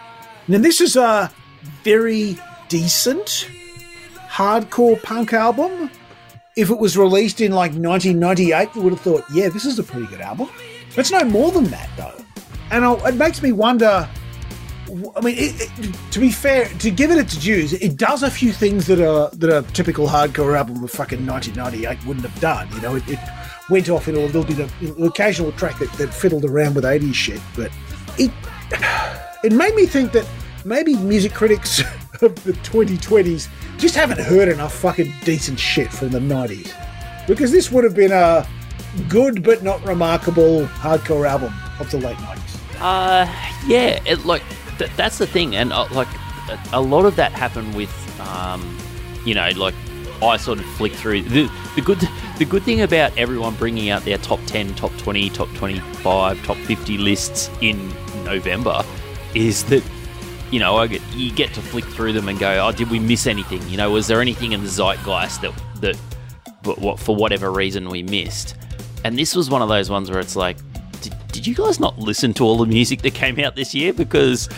Now 0.49 0.59
this 0.59 0.81
is 0.83 0.97
a 0.97 1.33
very 1.85 2.37
decent 2.69 3.49
hardcore 4.29 5.03
punk 5.03 5.33
album. 5.33 5.91
If 6.57 6.71
it 6.71 6.79
was 6.79 6.97
released 6.97 7.43
in 7.43 7.53
like 7.53 7.73
1998, 7.73 8.75
you 8.75 8.83
would 8.83 8.95
have 8.95 9.03
thought, 9.03 9.25
yeah, 9.31 9.51
this 9.51 9.67
is 9.67 9.79
a 9.79 9.83
pretty 9.83 10.07
good 10.07 10.23
album. 10.23 10.49
It's 10.97 11.11
no 11.11 11.23
more 11.25 11.53
than 11.53 11.65
that 11.65 11.91
though, 11.99 12.25
and 12.71 12.85
i 12.85 13.09
it 13.09 13.17
makes 13.17 13.43
me 13.43 13.53
wonder. 13.53 14.09
I 15.17 15.21
mean, 15.21 15.35
it, 15.37 15.71
it, 15.79 15.97
to 16.13 16.21
be 16.21 16.31
fair, 16.31 16.67
to 16.67 16.91
give 16.91 17.11
it 17.11 17.19
its 17.19 17.37
dues, 17.37 17.73
it 17.73 17.97
does 17.97 18.23
a 18.23 18.31
few 18.31 18.53
things 18.53 18.87
that 18.87 19.01
are 19.01 19.29
that 19.37 19.51
a 19.51 19.71
typical 19.73 20.07
hardcore 20.07 20.57
album 20.57 20.83
of 20.83 20.91
fucking 20.91 21.27
1998 21.27 22.07
wouldn't 22.07 22.25
have 22.25 22.41
done. 22.41 22.69
You 22.73 22.81
know, 22.81 22.95
it, 22.97 23.07
it 23.09 23.19
went 23.69 23.91
off 23.91 24.09
in 24.09 24.15
a 24.15 24.21
little 24.21 24.45
bit 24.45 24.61
of 24.61 24.73
occasional 25.03 25.53
track 25.53 25.79
that, 25.81 25.93
that 25.95 26.15
fiddled 26.15 26.45
around 26.45 26.75
with 26.75 26.85
80s 26.85 27.15
shit, 27.15 27.41
but 27.55 27.71
it 28.17 28.31
it 29.45 29.53
made 29.53 29.75
me 29.75 29.85
think 29.85 30.13
that 30.13 30.27
maybe 30.67 30.97
music 30.97 31.33
critics 31.33 31.81
of 32.23 32.35
the 32.45 32.53
2020s 32.53 33.49
just 33.79 33.95
haven't 33.95 34.19
heard 34.21 34.49
enough 34.49 34.75
fucking 34.75 35.13
decent 35.25 35.59
shit 35.59 35.93
from 35.93 36.11
the 36.11 36.19
90s, 36.19 36.73
because 37.27 37.53
this 37.53 37.71
would 37.71 37.85
have 37.85 37.95
been 37.95 38.13
a 38.13 38.47
good 39.09 39.43
but 39.43 39.63
not 39.63 39.83
remarkable 39.87 40.67
hardcore 40.67 41.29
album 41.29 41.55
of 41.79 41.91
the 41.91 41.99
late 41.99 42.17
90s. 42.17 42.81
Uh, 42.81 43.31
yeah, 43.67 44.01
it, 44.05 44.27
like 44.27 44.43
th- 44.79 44.91
that's 44.97 45.19
the 45.19 45.27
thing, 45.27 45.55
and 45.55 45.73
uh, 45.73 45.87
like 45.93 46.09
a, 46.73 46.81
lot 46.81 47.05
of 47.05 47.17
that 47.17 47.33
happened 47.33 47.75
with, 47.75 48.21
um, 48.21 48.79
you 49.25 49.35
know, 49.35 49.49
like 49.57 49.75
I 50.21 50.37
sort 50.37 50.59
of 50.59 50.65
flicked 50.77 50.97
through 50.97 51.23
the 51.23 51.51
the 51.75 51.81
good 51.81 52.01
the 52.39 52.45
good 52.45 52.63
thing 52.65 52.83
about 52.83 53.17
everyone 53.17 53.55
bringing 53.55 53.91
out 53.91 54.05
their 54.05 54.19
top 54.19 54.41
ten, 54.47 54.75
top 54.75 54.93
twenty, 54.99 55.31
top 55.31 55.49
twenty 55.55 55.79
five, 56.03 56.43
top 56.45 56.57
fifty 56.59 56.99
lists 56.99 57.51
in 57.61 57.89
November 58.25 58.83
is 59.35 59.65
that 59.65 59.83
you 60.51 60.59
know 60.61 60.77
I 60.77 60.87
get, 60.87 61.03
you 61.15 61.33
get 61.33 61.53
to 61.55 61.61
flick 61.61 61.85
through 61.85 62.13
them 62.13 62.29
and 62.29 62.39
go, 62.39 62.67
oh, 62.67 62.73
did 62.73 62.91
we 62.91 62.99
miss 62.99 63.27
anything? 63.27 63.67
You 63.69 63.77
know, 63.77 63.91
was 63.91 64.07
there 64.07 64.21
anything 64.21 64.53
in 64.53 64.63
the 64.63 64.69
zeitgeist 64.69 65.41
that 65.43 65.53
that 65.81 65.99
but 66.63 66.79
what 66.79 66.99
for 66.99 67.15
whatever 67.17 67.51
reason 67.53 67.89
we 67.89 68.03
missed? 68.03 68.57
And 69.05 69.19
this 69.19 69.35
was 69.37 69.51
one 69.51 69.63
of 69.63 69.69
those 69.69 69.89
ones 69.91 70.11
where 70.11 70.19
it's 70.21 70.35
like, 70.37 70.57
did, 71.01 71.15
did 71.33 71.47
you 71.47 71.55
guys 71.55 71.79
not 71.79 71.99
listen 71.99 72.35
to 72.35 72.45
all 72.45 72.57
the 72.59 72.67
music 72.67 73.03
that 73.03 73.15
came 73.15 73.39
out 73.39 73.55
this 73.55 73.75
year? 73.75 73.93
Because 73.93 74.49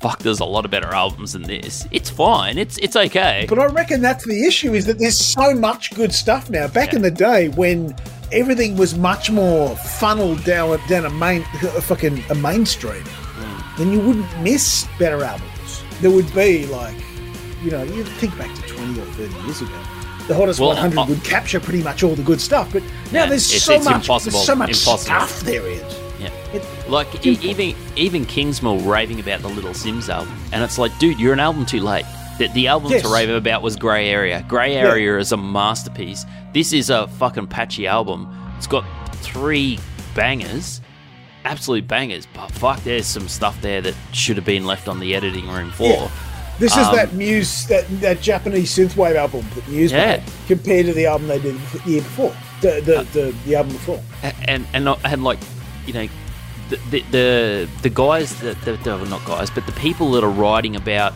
fuck, 0.00 0.18
there's 0.18 0.40
a 0.40 0.44
lot 0.44 0.64
of 0.66 0.70
better 0.70 0.88
albums 0.94 1.32
than 1.32 1.42
this. 1.42 1.86
It's 1.90 2.10
fine. 2.10 2.58
It's 2.58 2.76
it's 2.78 2.96
okay. 2.96 3.46
But 3.48 3.58
I 3.58 3.66
reckon 3.66 4.00
that's 4.02 4.24
the 4.26 4.44
issue 4.46 4.74
is 4.74 4.84
that 4.86 4.98
there's 4.98 5.18
so 5.18 5.54
much 5.54 5.94
good 5.94 6.12
stuff 6.12 6.50
now. 6.50 6.68
Back 6.68 6.90
Yeah. 6.92 6.96
in 6.96 7.02
the 7.02 7.10
day 7.10 7.48
when 7.50 7.94
everything 8.32 8.76
was 8.76 8.94
much 8.96 9.30
more 9.30 9.74
funneled 9.76 10.42
down 10.44 10.78
down 10.88 11.06
a 11.06 11.10
main 11.10 11.42
a 11.62 11.80
fucking 11.80 12.22
a 12.30 12.34
mainstream. 12.34 13.04
Then 13.78 13.92
you 13.92 14.00
wouldn't 14.00 14.40
miss 14.40 14.86
better 14.98 15.22
albums. 15.24 15.82
There 16.00 16.10
would 16.10 16.32
be 16.34 16.66
like, 16.66 16.96
you 17.62 17.70
know, 17.70 17.82
you 17.82 18.04
think 18.04 18.36
back 18.38 18.54
to 18.54 18.62
20 18.62 19.00
or 19.00 19.04
30 19.04 19.34
years 19.44 19.62
ago. 19.62 19.72
The 20.28 20.34
hottest 20.34 20.58
Well, 20.60 20.70
100 20.70 20.98
uh, 20.98 21.04
would 21.08 21.22
capture 21.24 21.60
pretty 21.60 21.82
much 21.82 22.02
all 22.02 22.14
the 22.14 22.22
good 22.22 22.40
stuff, 22.40 22.72
but 22.72 22.82
now 23.12 23.24
Yeah, 23.24 23.26
there's 23.26 23.46
it's- 23.48 23.62
so 23.64 23.74
it's 23.74 23.84
much, 23.84 23.94
impossible. 24.02 24.32
there's 24.32 24.46
so 24.46 24.54
much 24.54 24.68
Impossible. 24.70 24.98
stuff 24.98 25.40
there 25.40 25.66
is. 25.66 25.82
Yeah. 26.20 26.30
It- 26.54 26.64
Like 26.88 27.26
e- 27.26 27.38
even 27.42 27.74
even 27.96 28.24
Kingsmill 28.26 28.86
raving 28.86 29.20
about 29.20 29.42
the 29.42 29.48
Little 29.48 29.72
Simz 29.72 30.08
album, 30.08 30.34
and 30.52 30.62
it's 30.62 30.78
like, 30.78 30.96
dude, 30.98 31.18
you're 31.20 31.32
an 31.34 31.40
album 31.40 31.66
too 31.66 31.80
late. 31.80 32.04
The, 32.38 32.48
the 32.48 32.68
album 32.68 32.90
Yes. 32.90 33.02
to 33.02 33.08
rave 33.08 33.28
about 33.30 33.62
was 33.62 33.76
Grey 33.76 34.08
Area. 34.08 34.44
Grey 34.48 34.74
Area 34.76 35.18
is 35.18 35.32
a 35.32 35.36
masterpiece. 35.36 36.24
This 36.52 36.72
is 36.72 36.88
a 36.90 37.06
fucking 37.18 37.48
patchy 37.48 37.86
album. 37.86 38.28
It's 38.56 38.66
got 38.66 38.84
three 39.16 39.78
bangers, 40.14 40.80
absolute 41.44 41.86
bangers. 41.88 42.26
But 42.32 42.50
fuck, 42.52 42.82
there's 42.84 43.06
some 43.06 43.28
stuff 43.28 43.60
there 43.62 43.80
that 43.82 43.94
should 44.12 44.36
have 44.36 44.46
been 44.46 44.64
left 44.66 44.88
on 44.88 45.00
the 45.00 45.14
editing 45.14 45.48
room 45.48 45.70
floor. 45.70 45.88
Yeah. 45.92 46.10
This 46.60 46.72
is 46.76 46.86
Um, 46.86 46.94
that 46.94 47.12
Muse, 47.14 47.66
that, 47.66 47.84
that 48.00 48.20
Japanese 48.20 48.72
synthwave 48.76 49.16
album 49.16 49.44
that 49.56 49.66
Muse 49.68 49.90
Yeah. 49.90 50.16
made, 50.18 50.22
compared 50.46 50.86
to 50.86 50.92
the 50.92 51.06
album 51.06 51.26
they 51.28 51.40
did 51.40 51.56
the 51.72 51.90
year 51.90 52.02
before, 52.02 52.32
the 52.60 52.80
the, 52.80 53.02
the, 53.12 53.34
the 53.44 53.56
album 53.56 53.72
before. 53.72 54.00
And 54.46 54.64
and 54.72 54.88
and 55.04 55.24
like 55.24 55.38
you 55.86 55.92
know 55.94 56.08
the 56.70 56.76
the 56.90 57.00
the, 57.10 57.68
the 57.82 57.90
guys 57.90 58.36
that 58.40 58.60
the, 58.62 58.76
the 58.76 59.04
not 59.06 59.24
guys 59.24 59.50
but 59.50 59.66
the 59.66 59.72
people 59.72 60.12
that 60.12 60.22
are 60.24 60.30
writing 60.30 60.76
about 60.76 61.12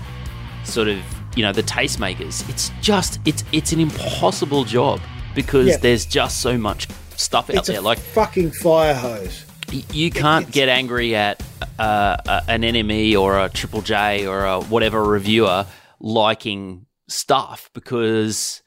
sort 0.64 0.88
of 0.88 0.98
you 1.36 1.42
know 1.42 1.52
the 1.52 1.62
tastemakers 1.62 2.46
it's 2.50 2.70
just 2.82 3.18
it's 3.24 3.44
it's 3.52 3.72
an 3.72 3.80
impossible 3.80 4.64
job 4.64 5.00
because 5.34 5.68
Yeah. 5.68 5.76
there's 5.78 6.04
just 6.04 6.40
so 6.42 6.58
much 6.58 6.88
stuff 7.16 7.48
out 7.48 7.56
It's 7.56 7.68
there 7.68 7.78
a 7.78 7.80
like 7.80 7.98
fucking 7.98 8.50
fire 8.50 8.92
hose. 8.94 9.44
You 9.72 10.10
can't 10.10 10.50
get 10.50 10.68
angry 10.68 11.14
at 11.14 11.42
uh, 11.78 12.16
an 12.48 12.62
NME 12.62 13.16
or 13.18 13.38
a 13.38 13.48
Triple 13.48 13.82
J 13.82 14.26
or 14.26 14.44
a 14.44 14.60
whatever 14.62 15.02
reviewer 15.04 15.66
liking 16.00 16.86
stuff 17.08 17.70
because 17.72 18.62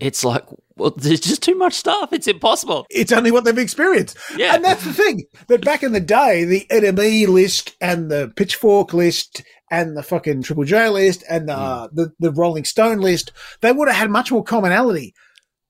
it's 0.00 0.24
like 0.24 0.44
well 0.76 0.90
there's 0.96 1.20
just 1.20 1.42
too 1.42 1.54
much 1.54 1.72
stuff 1.72 2.12
it's 2.12 2.26
impossible 2.26 2.84
It's 2.90 3.12
only 3.12 3.30
what 3.30 3.44
they've 3.44 3.56
experienced. 3.56 4.16
Yeah. 4.36 4.54
And 4.54 4.64
that's 4.64 4.84
the 4.84 4.92
thing. 4.92 5.24
That 5.48 5.64
back 5.64 5.82
in 5.82 5.92
the 5.92 6.00
day, 6.00 6.44
the 6.44 6.66
NME 6.70 7.28
list 7.28 7.76
and 7.80 8.10
the 8.10 8.32
Pitchfork 8.36 8.92
list 8.92 9.42
and 9.70 9.96
the 9.96 10.02
fucking 10.02 10.42
Triple 10.42 10.64
J 10.64 10.88
list 10.88 11.22
and 11.30 11.48
the, 11.48 11.54
Hmm. 11.56 11.94
the, 11.94 12.12
the 12.18 12.32
Rolling 12.32 12.64
Stone 12.64 12.98
list, 12.98 13.32
they 13.60 13.72
would 13.72 13.88
have 13.88 13.96
had 13.96 14.10
much 14.10 14.30
more 14.32 14.42
commonality. 14.44 15.14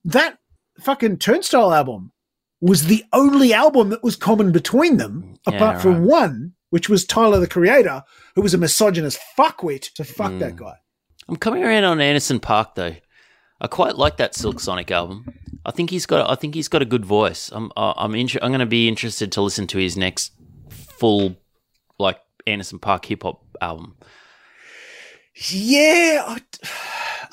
That 0.04 0.38
fucking 0.80 1.18
Turnstile 1.18 1.72
album 1.72 2.12
was 2.68 2.86
the 2.86 3.04
only 3.12 3.52
album 3.52 3.90
that 3.90 4.02
was 4.02 4.16
common 4.16 4.50
between 4.52 4.96
them, 4.96 5.34
Yeah, 5.46 5.54
apart 5.56 5.82
from 5.82 6.04
one, 6.04 6.52
which 6.70 6.88
was 6.88 7.04
Tyler 7.04 7.38
the 7.40 7.46
Creator, 7.46 8.02
who 8.34 8.42
was 8.42 8.54
a 8.54 8.58
misogynist 8.58 9.18
fuckwit. 9.38 9.90
So 9.94 10.04
fuck 10.04 10.32
Hmm. 10.32 10.38
that 10.38 10.56
guy. 10.56 10.74
I'm 11.28 11.36
coming 11.36 11.62
around 11.64 11.84
on 11.84 12.00
Anderson 12.00 12.40
Paak 12.40 12.74
though. 12.74 12.96
I 13.60 13.66
quite 13.66 13.96
like 13.96 14.16
that 14.18 14.34
Silk 14.34 14.60
Sonic 14.60 14.90
album. 14.90 15.26
I 15.64 15.70
think 15.70 15.88
he's 15.90 16.04
got. 16.06 16.28
I 16.30 16.34
think 16.34 16.54
he's 16.54 16.68
got 16.68 16.82
a 16.82 16.86
good 16.86 17.04
voice. 17.06 17.50
I'm. 17.52 17.70
I'm. 17.76 18.14
Inter- 18.14 18.40
I'm 18.42 18.50
going 18.50 18.60
to 18.60 18.66
be 18.66 18.88
interested 18.88 19.32
to 19.32 19.40
listen 19.42 19.66
to 19.68 19.78
his 19.78 19.96
next 19.96 20.32
full, 20.98 21.36
like 21.98 22.18
Anderson 22.46 22.78
Paak 22.78 23.06
hip 23.06 23.22
hop 23.22 23.42
album. 23.62 23.96
Yeah, 25.50 26.22
I, 26.26 26.40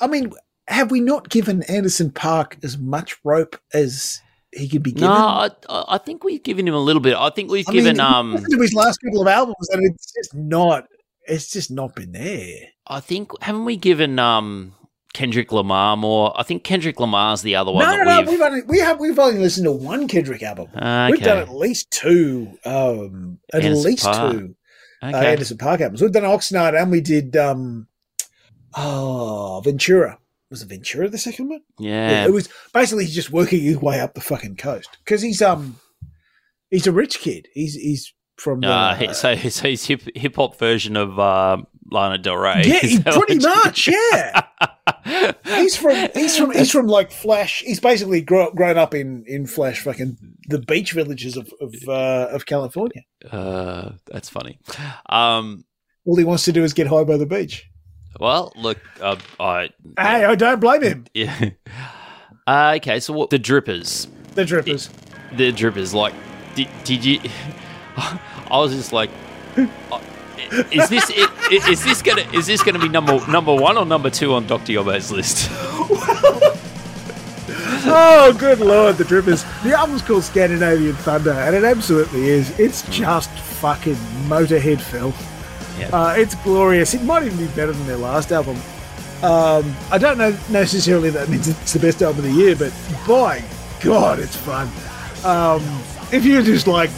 I 0.00 0.06
mean, 0.06 0.32
have 0.68 0.90
we 0.90 1.00
not 1.00 1.28
given 1.28 1.62
Anderson 1.64 2.10
Paak 2.10 2.62
as 2.64 2.78
much 2.78 3.16
rope 3.24 3.56
as 3.74 4.20
he 4.52 4.68
could 4.68 4.82
be 4.82 4.92
given? 4.92 5.08
No, 5.08 5.14
I, 5.14 5.50
I 5.68 5.98
think 5.98 6.24
we've 6.24 6.42
given 6.42 6.66
him 6.68 6.74
a 6.74 6.78
little 6.80 7.00
bit. 7.02 7.14
I 7.16 7.30
think 7.30 7.50
we've 7.50 7.68
I 7.68 7.72
given. 7.72 7.96
mean, 7.96 8.00
um, 8.00 8.36
to 8.50 8.60
his 8.60 8.74
last 8.74 8.98
couple 8.98 9.22
of 9.22 9.28
albums, 9.28 9.68
and 9.70 9.84
it's 9.84 10.12
just 10.12 10.34
not. 10.34 10.84
It's 11.26 11.50
just 11.50 11.70
not 11.70 11.94
been 11.94 12.12
there. 12.12 12.56
I 12.86 13.00
think 13.00 13.30
haven't 13.42 13.64
we 13.64 13.76
given 13.76 14.18
um 14.18 14.74
Kendrick 15.14 15.52
Lamar 15.52 15.96
more? 15.96 16.32
I 16.38 16.42
think 16.42 16.64
Kendrick 16.64 16.98
Lamar's 16.98 17.42
the 17.42 17.54
other 17.54 17.70
one. 17.70 17.84
no, 17.84 17.96
no, 17.96 18.02
no. 18.04 18.20
we've, 18.22 18.28
We've 18.30 18.40
only 18.40 18.62
we 18.62 18.78
have 18.80 18.98
we've 18.98 19.18
only 19.18 19.38
listened 19.38 19.64
to 19.66 19.72
one 19.72 20.08
Kendrick 20.08 20.42
album. 20.42 20.68
Okay. 20.76 21.10
We've 21.12 21.22
done 21.22 21.38
at 21.38 21.48
least 21.54 21.90
two. 21.92 22.58
Um, 22.64 23.38
at 23.52 23.62
Anderson 23.64 23.84
least 23.84 24.04
Paak. 24.04 24.30
two 24.32 24.54
uh. 25.02 25.06
Anderson 25.06 25.58
Paak 25.58 25.80
albums. 25.80 26.02
We've 26.02 26.12
done 26.12 26.24
Oxnard, 26.24 26.80
and 26.80 26.90
we 26.90 27.00
did. 27.00 27.36
um 27.36 27.86
Oh, 28.74 29.60
Ventura. 29.64 30.18
Was 30.52 30.62
it 30.62 30.68
Ventura 30.68 31.08
the 31.08 31.18
second 31.18 31.48
one? 31.48 31.62
yeah. 31.78 32.24
It 32.26 32.32
was 32.32 32.48
basically 32.72 33.06
he's 33.06 33.14
just 33.14 33.32
working 33.32 33.60
his 33.62 33.78
way 33.78 33.98
up 34.00 34.12
the 34.14 34.20
fucking 34.20 34.56
coast 34.56 34.90
because 35.04 35.22
he's 35.22 35.40
um 35.42 35.80
he's 36.70 36.86
a 36.86 36.92
rich 36.92 37.18
kid. 37.18 37.48
He's 37.54 37.74
he's 37.74 38.12
from 38.36 38.60
the, 38.60 38.68
Uh, 38.68 39.12
so, 39.14 39.34
so 39.48 39.68
he's 39.68 39.86
hip 39.86 40.02
hip 40.14 40.36
hop 40.36 40.58
version 40.58 40.96
of 40.96 41.18
um, 41.18 41.66
Lana 41.90 42.18
Del 42.18 42.36
Rey. 42.36 42.62
yeah, 42.66 42.78
he, 42.80 42.98
pretty 43.02 43.38
much. 43.38 43.88
Yeah, 43.88 44.42
he's 45.44 45.76
from 45.76 46.08
he's 46.14 46.36
from 46.36 46.50
he's 46.52 46.70
from 46.70 46.86
like 46.86 47.10
Flash. 47.10 47.62
He's 47.64 47.80
basically 47.80 48.20
grow, 48.20 48.48
up 48.48 48.54
grown 48.54 48.76
up 48.76 48.94
in 48.94 49.24
in 49.26 49.46
Flash, 49.46 49.80
fucking 49.80 50.16
the 50.48 50.58
beach 50.58 50.92
villages 50.92 51.36
of 51.36 51.50
of, 51.60 51.74
uh, 51.88 52.28
of 52.30 52.44
California. 52.46 53.02
Uh, 53.30 53.92
that's 54.06 54.28
funny. 54.28 54.58
Um, 55.08 55.64
All 56.04 56.16
he 56.16 56.24
wants 56.24 56.44
to 56.44 56.52
do 56.52 56.62
is 56.64 56.72
get 56.74 56.88
high 56.88 57.04
by 57.04 57.16
the 57.16 57.26
beach. 57.26 57.68
Well, 58.18 58.52
look, 58.56 58.78
uh, 59.00 59.16
I 59.40 59.70
Hey, 59.98 60.24
I 60.24 60.34
don't 60.34 60.60
blame 60.60 60.82
him. 60.82 61.04
yeah. 61.14 61.50
Uh, 62.46 62.74
okay, 62.76 63.00
so 63.00 63.12
what 63.12 63.30
the 63.30 63.38
drippers? 63.38 64.08
The 64.34 64.42
drippers. 64.44 64.90
The 65.36 65.52
drippers, 65.52 65.94
like, 65.94 66.14
did, 66.54 66.68
did 66.84 67.04
you? 67.04 67.20
I 67.96 68.58
was 68.58 68.74
just 68.74 68.92
like, 68.92 69.10
uh, 69.56 70.00
is 70.70 70.88
this 70.88 71.10
it, 71.10 71.30
is 71.68 71.84
this 71.84 72.02
gonna 72.02 72.22
is 72.32 72.46
this 72.46 72.62
gonna 72.62 72.78
be 72.78 72.88
number 72.88 73.24
number 73.28 73.54
one 73.54 73.78
or 73.78 73.86
number 73.86 74.10
two 74.10 74.34
on 74.34 74.46
Doctor 74.46 74.72
Yobo's 74.72 75.10
list? 75.10 75.50
Oh, 77.84 78.34
good 78.38 78.60
lord, 78.60 78.96
the 78.96 79.02
drippers. 79.04 79.44
The 79.64 79.72
album's 79.72 80.02
called 80.02 80.22
Scandinavian 80.22 80.94
Thunder, 80.94 81.32
and 81.32 81.56
it 81.56 81.64
absolutely 81.64 82.28
is. 82.28 82.56
It's 82.58 82.82
just 82.88 83.28
fucking 83.30 83.96
motorhead 84.28 84.80
filth. 84.80 85.18
Yeah. 85.82 85.96
Uh, 85.96 86.14
it's 86.16 86.34
glorious. 86.36 86.94
It 86.94 87.02
might 87.02 87.24
even 87.24 87.38
be 87.38 87.48
better 87.48 87.72
than 87.72 87.86
their 87.86 87.96
last 87.96 88.32
album. 88.32 88.56
Um, 89.22 89.74
I 89.90 89.98
don't 89.98 90.18
know 90.18 90.36
necessarily 90.50 91.10
that 91.10 91.28
means 91.28 91.48
it's 91.48 91.72
the 91.72 91.78
best 91.78 92.02
album 92.02 92.24
of 92.24 92.30
the 92.30 92.36
year, 92.36 92.56
but 92.56 92.72
by 93.06 93.42
God, 93.80 94.18
it's 94.18 94.36
fun. 94.36 94.68
Um, 95.24 95.62
if 96.12 96.24
you 96.24 96.42
just 96.42 96.66
like 96.66 96.90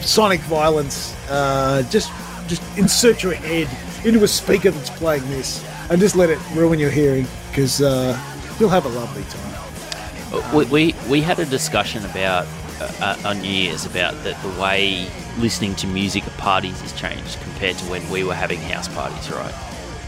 sonic 0.00 0.40
violence, 0.42 1.14
uh, 1.30 1.82
just 1.90 2.10
just 2.46 2.62
insert 2.78 3.22
your 3.22 3.34
head 3.34 3.68
into 4.04 4.24
a 4.24 4.28
speaker 4.28 4.70
that's 4.70 4.90
playing 4.90 5.28
this, 5.28 5.62
and 5.90 6.00
just 6.00 6.16
let 6.16 6.30
it 6.30 6.38
ruin 6.54 6.78
your 6.78 6.90
hearing, 6.90 7.26
because 7.50 7.82
uh, 7.82 8.18
you'll 8.58 8.70
have 8.70 8.86
a 8.86 8.88
lovely 8.88 9.24
time. 9.24 10.54
we, 10.56 10.64
we 10.66 10.94
we 11.08 11.20
had 11.20 11.38
a 11.38 11.44
discussion 11.44 12.04
about 12.06 12.46
uh, 12.80 12.92
uh, 13.00 13.28
on 13.28 13.44
Year's 13.44 13.86
about 13.86 14.14
that 14.24 14.40
the 14.42 14.60
way 14.60 15.08
listening 15.38 15.74
to 15.76 15.86
music 15.86 16.26
at 16.26 16.36
parties 16.36 16.80
has 16.80 16.92
changed 16.92 17.40
compared 17.40 17.76
to 17.78 17.84
when 17.86 18.08
we 18.10 18.24
were 18.24 18.34
having 18.34 18.60
house 18.60 18.88
parties, 18.88 19.30
right? 19.30 19.54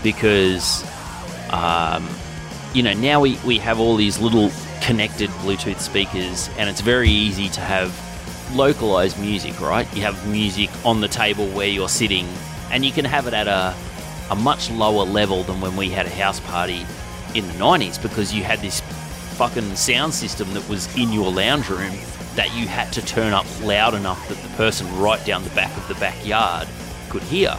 Because 0.02 0.84
um, 1.50 2.08
you 2.74 2.82
know 2.82 2.92
now 2.92 3.20
we, 3.20 3.38
we 3.44 3.58
have 3.58 3.80
all 3.80 3.96
these 3.96 4.18
little 4.18 4.50
connected 4.82 5.30
Bluetooth 5.42 5.80
speakers, 5.80 6.48
and 6.58 6.68
it's 6.70 6.80
very 6.80 7.10
easy 7.10 7.48
to 7.50 7.60
have 7.60 7.94
localized 8.54 9.18
music, 9.20 9.60
right? 9.60 9.86
You 9.94 10.02
have 10.02 10.28
music 10.28 10.70
on 10.84 11.00
the 11.00 11.08
table 11.08 11.46
where 11.48 11.68
you're 11.68 11.88
sitting, 11.88 12.28
and 12.70 12.84
you 12.84 12.92
can 12.92 13.04
have 13.04 13.26
it 13.26 13.34
at 13.34 13.48
a 13.48 13.74
a 14.30 14.36
much 14.36 14.70
lower 14.70 15.04
level 15.04 15.42
than 15.42 15.60
when 15.60 15.76
we 15.76 15.90
had 15.90 16.06
a 16.06 16.10
house 16.10 16.38
party 16.40 16.86
in 17.34 17.46
the 17.48 17.52
90s 17.54 18.00
because 18.00 18.32
you 18.32 18.44
had 18.44 18.60
this 18.60 18.80
fucking 19.36 19.74
sound 19.74 20.14
system 20.14 20.52
that 20.54 20.66
was 20.68 20.94
in 20.96 21.12
your 21.12 21.32
lounge 21.32 21.68
room 21.68 21.92
that 22.40 22.56
you 22.56 22.66
had 22.66 22.90
to 22.90 23.04
turn 23.04 23.34
up 23.34 23.44
loud 23.62 23.92
enough 23.92 24.26
that 24.30 24.38
the 24.38 24.48
person 24.56 24.86
right 24.98 25.22
down 25.26 25.44
the 25.44 25.50
back 25.50 25.76
of 25.76 25.86
the 25.88 25.94
backyard 25.96 26.66
could 27.10 27.22
hear. 27.24 27.54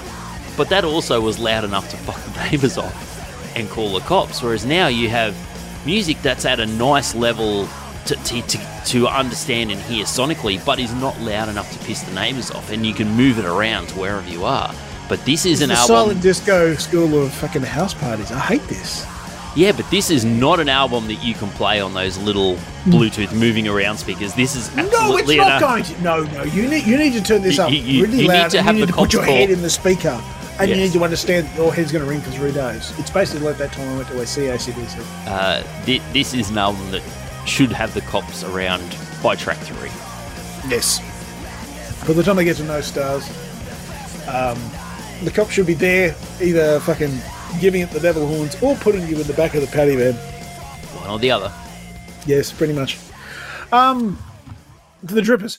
But 0.57 0.69
that 0.69 0.83
also 0.83 1.21
was 1.21 1.37
loud 1.37 1.63
enough 1.63 1.87
to 1.91 1.97
fuck 1.97 2.19
the 2.23 2.49
neighbours 2.49 2.79
off 2.79 3.55
and 3.55 3.69
call 3.69 3.93
the 3.93 3.99
cops. 3.99 4.41
Whereas 4.41 4.65
now 4.65 4.87
you 4.87 5.07
have 5.09 5.37
music 5.85 6.19
that's 6.23 6.45
at 6.45 6.59
a 6.59 6.65
nice 6.65 7.13
level 7.13 7.67
to, 8.07 8.15
to, 8.15 8.41
to, 8.41 8.81
to 8.87 9.07
understand 9.07 9.69
and 9.69 9.79
hear 9.81 10.05
sonically, 10.05 10.65
but 10.65 10.79
is 10.79 10.95
not 10.95 11.19
loud 11.21 11.47
enough 11.47 11.71
to 11.73 11.85
piss 11.85 12.01
the 12.01 12.15
neighbours 12.15 12.49
off, 12.49 12.71
and 12.71 12.83
you 12.83 12.95
can 12.95 13.07
move 13.11 13.37
it 13.37 13.45
around 13.45 13.85
to 13.89 13.99
wherever 13.99 14.27
you 14.27 14.45
are. 14.45 14.73
But 15.07 15.23
this 15.25 15.45
is 15.45 15.61
an 15.61 15.69
the 15.69 15.75
album. 15.75 15.95
silent 15.95 16.21
disco 16.23 16.73
school 16.73 17.21
of 17.21 17.31
fucking 17.33 17.61
house 17.61 17.93
parties. 17.93 18.31
I 18.31 18.39
hate 18.39 18.63
this. 18.63 19.05
Yeah, 19.55 19.73
but 19.73 19.89
this 19.91 20.09
is 20.09 20.23
not 20.23 20.59
an 20.61 20.69
album 20.69 21.07
that 21.07 21.21
you 21.23 21.33
can 21.33 21.49
play 21.49 21.81
on 21.81 21.93
those 21.93 22.17
little 22.17 22.55
Bluetooth 22.85 23.33
moving 23.33 23.67
around 23.67 23.97
speakers. 23.97 24.33
This 24.33 24.55
is 24.55 24.73
No, 24.75 25.17
it's 25.17 25.29
not 25.35 25.59
going 25.59 25.83
to. 25.83 26.01
No, 26.01 26.23
no. 26.23 26.43
You 26.43 26.69
need 26.69 26.85
you 26.85 26.97
need 26.97 27.13
to 27.13 27.21
turn 27.21 27.41
this 27.41 27.57
You- 27.57 27.63
up 27.63 27.71
you- 27.71 28.01
really 28.03 28.15
you 28.21 28.21
need 28.23 28.27
loud. 28.29 28.51
to 28.51 28.57
and 28.59 28.65
have 28.67 28.75
you 28.75 28.81
need 28.81 28.87
the 28.87 28.93
to 28.93 28.97
put 28.97 29.13
your 29.13 29.23
cops 29.23 29.33
head 29.33 29.49
in 29.49 29.61
the 29.61 29.69
speaker 29.69 30.21
And 30.59 30.69
you 30.69 30.75
need 30.77 30.93
to 30.93 31.03
understand 31.03 31.47
that 31.47 31.55
your 31.57 31.73
head's 31.73 31.91
going 31.91 32.03
to 32.03 32.09
ring 32.09 32.21
for 32.21 32.29
three 32.31 32.51
days. 32.51 32.93
It's 32.99 33.09
basically 33.09 33.45
like 33.47 33.57
that 33.57 33.71
time 33.73 33.89
I 33.89 33.95
went 33.97 34.07
to 34.09 34.25
see 34.27 34.41
ACDC. 34.47 34.99
Uh, 35.27 35.63
thi- 35.85 36.01
this 36.13 36.33
is 36.33 36.49
an 36.49 36.57
album 36.57 36.91
that 36.91 37.01
should 37.45 37.71
have 37.71 37.93
the 37.93 38.01
cops 38.01 38.43
around 38.43 38.95
by 39.23 39.35
track 39.35 39.57
three. 39.57 39.89
Yes. 40.69 40.99
By 42.07 42.13
the 42.13 42.21
time 42.23 42.35
they 42.35 42.43
get 42.45 42.57
to 42.57 42.63
No 42.63 42.79
Stars, 42.81 43.27
um, 44.27 44.57
the 45.23 45.31
cops 45.31 45.51
should 45.53 45.65
be 45.67 45.73
there, 45.73 46.15
either 46.41 46.79
fucking 46.81 47.19
giving 47.59 47.81
it 47.81 47.89
the 47.91 47.99
devil 47.99 48.25
horns 48.27 48.55
or 48.61 48.75
putting 48.75 49.07
you 49.07 49.19
in 49.19 49.27
the 49.27 49.33
back 49.33 49.53
of 49.55 49.61
the 49.61 49.67
paddy 49.67 49.95
van. 49.95 50.13
One 50.13 51.09
or 51.09 51.19
the 51.19 51.31
other. 51.31 51.51
Yes, 52.25 52.51
pretty 52.51 52.73
much. 52.73 52.97
Um, 53.71 54.17
to 55.07 55.13
the 55.13 55.21
Drippers. 55.21 55.57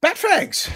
Bat 0.00 0.18
Fangs. 0.18 0.68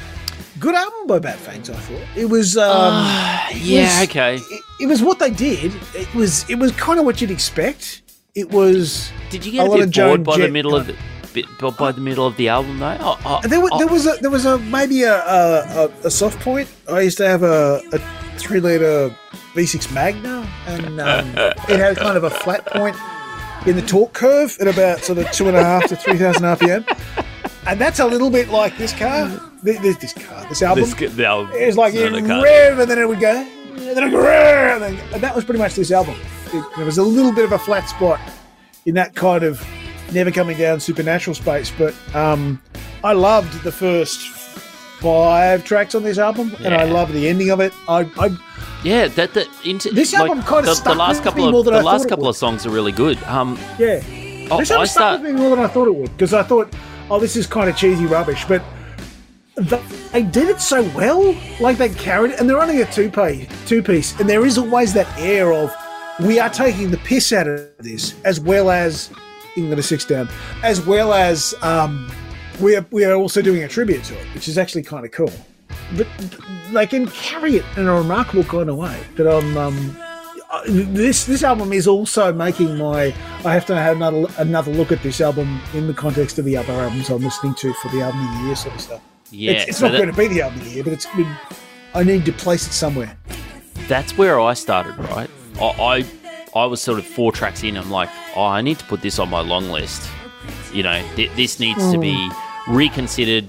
Good 0.59 0.75
album 0.75 1.07
by 1.07 1.19
Bat 1.19 1.37
Fangs, 1.39 1.71
I 1.71 1.75
thought. 1.75 2.03
It 2.17 2.27
was. 2.27 2.57
Um, 2.57 3.05
it 3.51 3.57
yeah, 3.59 4.01
was- 4.01 4.09
okay. 4.09 4.35
It, 4.37 4.63
it 4.81 4.87
was 4.87 5.03
what 5.03 5.19
they 5.19 5.31
did. 5.31 5.73
It 5.95 6.13
was. 6.15 6.49
It 6.51 6.57
was 6.57 6.73
kind 6.73 6.99
of 6.99 7.05
what 7.07 7.21
you'd 7.21 7.31
expect. 7.31 8.03
It 8.35 8.51
was. 8.51 9.11
Did 9.31 9.45
you 9.47 9.53
get 9.53 9.67
a, 9.67 9.71
lot 9.71 9.79
bit 9.79 9.89
of 9.89 9.93
bored 9.95 10.25
by 10.25 10.37
the 10.37 10.43
Jett 10.45 10.53
middle 10.53 10.75
of 10.77 10.87
the, 10.87 10.97
bit, 11.33 11.47
by- 11.61 11.71
by 11.71 11.93
the 11.93 12.01
middle 12.01 12.27
of 12.27 12.37
the 12.37 12.49
album 12.49 12.79
though? 12.79 12.97
Oh, 13.01 13.19
oh, 13.25 13.49
There 13.49 13.61
was, 13.61 13.71
oh, 13.73 13.79
there 13.79 13.89
was 13.89 14.07
a 14.07 14.13
there 14.21 14.31
was 14.31 14.45
a 14.47 14.59
maybe 14.59 15.03
a 15.05 15.15
a, 15.25 15.85
a, 16.03 16.07
a 16.07 16.11
soft 16.11 16.41
point. 16.41 16.69
I 16.89 17.01
used 17.03 17.19
to 17.19 17.29
have 17.29 17.43
a, 17.43 17.81
a 17.93 17.99
three 18.39 18.61
liter 18.61 19.15
V6 19.55 19.93
Magna, 19.93 20.47
and 20.67 21.01
um, 21.01 21.29
it 21.69 21.79
had 21.81 21.97
kind 21.97 22.17
of 22.17 22.25
a 22.25 22.31
flat 22.31 22.65
point 22.67 22.97
in 23.67 23.77
the 23.77 23.83
torque 23.83 24.13
curve 24.13 24.57
at 24.61 24.69
about 24.69 25.01
sort 25.01 25.19
of 25.19 25.31
two 25.33 25.49
and 25.49 25.57
a 25.57 25.63
half 25.63 25.87
to 25.89 25.97
three 25.97 26.17
thousand 26.17 26.43
RPM, 26.45 26.85
and 27.67 27.81
that's 27.81 27.99
a 27.99 28.07
little 28.07 28.31
bit 28.31 28.49
like 28.49 28.77
this 28.79 28.93
car. 28.93 29.29
This, 29.63 29.79
this, 29.99 30.13
car, 30.15 30.47
this 30.49 30.63
album. 30.63 30.85
this, 30.89 31.15
the 31.15 31.27
album. 31.27 31.53
It 31.55 31.67
was 31.67 31.77
like 31.77 31.93
it 31.95 32.11
rev, 32.13 32.79
and 32.79 32.91
then 32.91 32.99
it 32.99 33.07
would 33.07 33.21
go, 33.21 33.37
and 33.37 33.79
then 33.79 33.99
it 33.99 34.05
would 34.05 34.13
go, 34.13 34.23
rev, 34.23 34.81
and, 34.83 34.97
then, 34.99 35.13
and 35.13 35.23
that 35.23 35.35
was 35.37 35.45
pretty 35.45 35.59
much 35.59 35.75
this 35.75 35.91
album. 35.91 36.15
It, 36.55 36.65
there 36.77 36.87
was 36.87 36.97
a 36.97 37.03
little 37.03 37.33
bit 37.33 37.45
of 37.45 37.53
a 37.53 37.59
flat 37.59 37.87
spot 37.89 38.19
in 38.87 38.95
that 38.95 39.15
kind 39.15 39.43
of 39.45 39.63
never 40.13 40.31
coming 40.31 40.57
down 40.57 40.81
supernatural 40.81 41.35
space, 41.35 41.71
but 41.77 41.95
um, 42.15 42.63
I 43.05 43.13
loved 43.13 43.63
the 43.63 43.71
first 43.73 44.27
five 45.01 45.65
tracks 45.65 45.95
on 45.95 46.03
this 46.03 46.19
album, 46.19 46.55
and 46.65 46.75
I 46.75 46.85
Yeah. 46.87 46.93
love 46.93 47.13
the 47.13 47.29
ending 47.29 47.51
of 47.51 47.61
it. 47.61 47.73
I, 47.89 48.11
I 48.19 48.29
Yeah, 48.83 49.09
that 49.09 49.35
the 49.35 49.47
into 49.65 49.91
This 49.91 50.13
like, 50.13 50.23
album 50.31 50.43
kinda 50.43 50.63
the, 50.63 50.75
stuck 50.75 50.93
the 50.95 50.99
last 50.99 51.17
with 51.17 51.25
couple 51.25 51.41
me 51.43 51.47
of 51.49 51.53
more 51.53 51.65
than 51.65 51.75
the 51.75 51.81
I 51.81 51.83
last 51.83 52.09
couple 52.09 52.29
of 52.29 52.37
songs 52.37 52.65
are 52.67 52.71
really 52.71 52.93
good. 52.93 53.23
Um, 53.25 53.59
yeah, 53.79 54.01
oh, 54.51 54.59
this 54.59 54.71
I 54.71 54.75
album 54.75 54.87
stuck 54.87 54.89
start. 54.89 55.21
with 55.23 55.35
me 55.35 55.39
more 55.41 55.51
than 55.55 55.65
I 55.65 55.69
thought 55.69 55.87
it 55.89 55.95
would 55.95 56.11
because 56.13 56.33
I 56.33 56.43
thought, 56.43 56.73
oh, 57.11 57.21
this 57.21 57.37
is 57.37 57.47
kind 57.47 57.69
of 57.69 57.77
cheesy 57.77 58.07
rubbish, 58.07 58.45
but. 58.47 58.63
th- 59.69 59.83
They 60.13 60.23
did 60.25 60.49
it 60.49 60.61
so 60.61 60.83
well, 60.97 61.37
like 61.61 61.77
they 61.79 61.91
carried 61.91 62.33
it, 62.33 62.41
and 62.41 62.49
they're 62.49 62.61
only 62.61 62.81
a 62.81 62.87
two 62.87 63.11
piece, 63.11 63.47
two 63.67 63.83
piece, 63.83 64.19
and 64.19 64.29
there 64.29 64.45
is 64.47 64.57
always 64.59 64.93
that 64.95 65.07
air 65.19 65.53
of 65.53 65.73
we 66.21 66.41
are 66.41 66.49
taking 66.51 66.91
the 66.91 66.97
piss 66.99 67.33
out 67.33 67.47
of 67.47 67.69
this, 67.79 68.15
as 68.25 68.41
well 68.41 68.71
as 68.71 69.11
England 69.57 69.79
a 69.79 69.83
six 69.83 70.05
down, 70.05 70.29
as 70.65 70.85
well 70.85 71.13
as 71.13 71.55
um, 71.63 72.11
we 72.61 72.75
are 72.77 72.85
we 72.91 73.05
are 73.05 73.15
also 73.15 73.41
doing 73.43 73.63
a 73.63 73.69
tribute 73.69 74.03
to 74.05 74.15
it, 74.19 74.27
which 74.35 74.49
is 74.49 74.57
actually 74.59 74.83
kind 74.83 75.05
of 75.05 75.13
cool. 75.13 75.33
But 75.97 76.07
they 76.73 76.87
can 76.87 77.07
carry 77.09 77.57
it 77.57 77.65
in 77.77 77.89
a 77.89 77.95
remarkable 77.95 78.45
kind 78.45 78.69
of 78.71 78.77
way. 78.77 78.99
But 79.17 79.27
I'm 79.27 79.57
um, 79.57 79.97
uh, 80.51 80.63
this 80.67 81.25
this 81.25 81.43
album 81.43 81.73
is 81.73 81.87
also 81.89 82.33
making 82.33 82.77
my 82.79 83.15
I 83.45 83.53
have 83.53 83.67
to 83.67 83.75
have 83.75 83.97
another 83.97 84.27
another 84.39 84.73
look 84.73 84.93
at 84.93 85.03
this 85.03 85.21
album 85.21 85.61
in 85.75 85.87
the 85.87 85.95
context 85.95 86.39
of 86.39 86.45
the 86.45 86.57
other 86.57 86.73
albums 86.73 87.09
I'm 87.11 87.23
listening 87.23 87.55
to 87.57 87.73
for 87.75 87.89
the 87.89 88.03
album 88.03 88.21
of 88.29 88.39
the 88.41 88.47
year 88.47 88.57
sort 88.57 88.75
of 88.75 88.81
stuff. 88.81 89.01
Yeah, 89.33 89.53
it's, 89.53 89.69
it's 89.71 89.79
so 89.79 89.87
not 89.87 89.93
that- 89.93 89.99
going 89.99 90.11
to 90.13 90.17
be 90.17 90.27
the 90.29 90.43
album 90.43 90.59
of 90.61 90.65
the 90.67 90.71
year, 90.73 90.85
but 90.85 90.93
it's 90.93 91.07
been. 91.17 91.27
I 91.95 92.03
need 92.05 92.25
to 92.27 92.33
place 92.33 92.67
it 92.67 92.73
somewhere. 92.73 93.17
that's 93.89 94.17
where 94.17 94.39
I 94.41 94.55
started, 94.55 94.97
right? 94.99 95.31
I, 95.61 96.05
I 96.55 96.61
I 96.63 96.67
was 96.67 96.81
sort 96.81 96.99
of 97.01 97.07
four 97.07 97.33
tracks 97.33 97.63
in. 97.65 97.77
I'm 97.77 97.91
like, 97.91 98.09
oh, 98.37 98.45
I 98.45 98.61
need 98.63 98.79
to 98.79 98.85
put 98.87 99.03
this 99.03 99.19
on 99.19 99.29
my 99.29 99.41
long 99.41 99.71
list. 99.71 100.09
You 100.73 100.83
know, 100.85 101.03
th- 101.17 101.31
this 101.37 101.59
needs 101.61 101.91
to 101.93 101.99
be 101.99 102.31
reconsidered. 102.69 103.49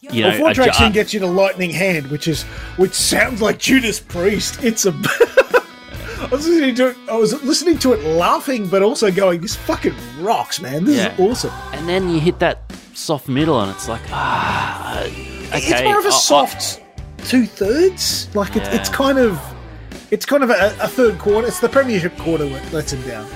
You 0.00 0.22
know, 0.22 0.28
well, 0.28 0.38
four 0.38 0.54
tracks 0.54 0.80
in 0.80 0.92
gets 0.92 1.12
you 1.12 1.20
to 1.20 1.26
Lightning 1.26 1.70
Hand, 1.70 2.08
which 2.10 2.28
is 2.28 2.44
which 2.76 2.92
sounds 2.92 3.42
like 3.42 3.58
Judas 3.58 3.98
Priest. 3.98 4.62
It's 4.62 4.86
a. 4.86 4.90
I 6.20 6.28
was 6.30 6.46
listening 6.46 6.74
to 6.76 6.88
it. 6.88 6.96
I 7.10 7.16
was 7.16 7.42
listening 7.44 7.78
to 7.78 7.92
it, 7.94 8.04
laughing, 8.04 8.68
but 8.68 8.82
also 8.82 9.10
going, 9.10 9.40
"This 9.40 9.56
fucking 9.56 9.94
rocks, 10.20 10.60
man! 10.60 10.84
This 10.84 10.96
Yeah. 10.98 11.14
is 11.14 11.20
awesome." 11.20 11.52
and 11.72 11.88
then 11.88 12.08
you 12.10 12.20
hit 12.20 12.38
that 12.40 12.62
soft 12.94 13.28
middle, 13.28 13.60
and 13.60 13.70
it's 13.72 13.88
like, 13.88 14.00
ah, 14.10 15.00
okay. 15.02 15.12
it's 15.52 15.82
more 15.82 15.98
of 15.98 16.04
a 16.04 16.08
I- 16.08 16.10
soft 16.12 16.80
two 17.24 17.46
thirds. 17.46 18.28
Like 18.36 18.54
it's 18.56 18.68
it's 18.68 18.88
kind 18.88 19.18
of 19.18 19.40
it's 20.10 20.24
kind 20.26 20.42
of 20.44 20.50
a, 20.50 20.76
a 20.80 20.88
third 20.88 21.18
quarter. 21.18 21.46
It's 21.48 21.60
the 21.60 21.68
Premiership 21.68 22.16
quarter 22.18 22.48
that 22.48 22.72
lets 22.72 22.92
them 22.92 23.02
down. 23.02 23.28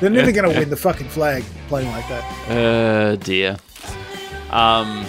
They're 0.00 0.10
never 0.10 0.30
going 0.32 0.50
to 0.50 0.58
win 0.58 0.70
the 0.70 0.76
fucking 0.76 1.08
flag 1.08 1.44
playing 1.68 1.88
like 1.90 2.08
that. 2.08 2.48
Uh, 2.50 3.16
dear. 3.16 3.56
Um, 4.50 5.04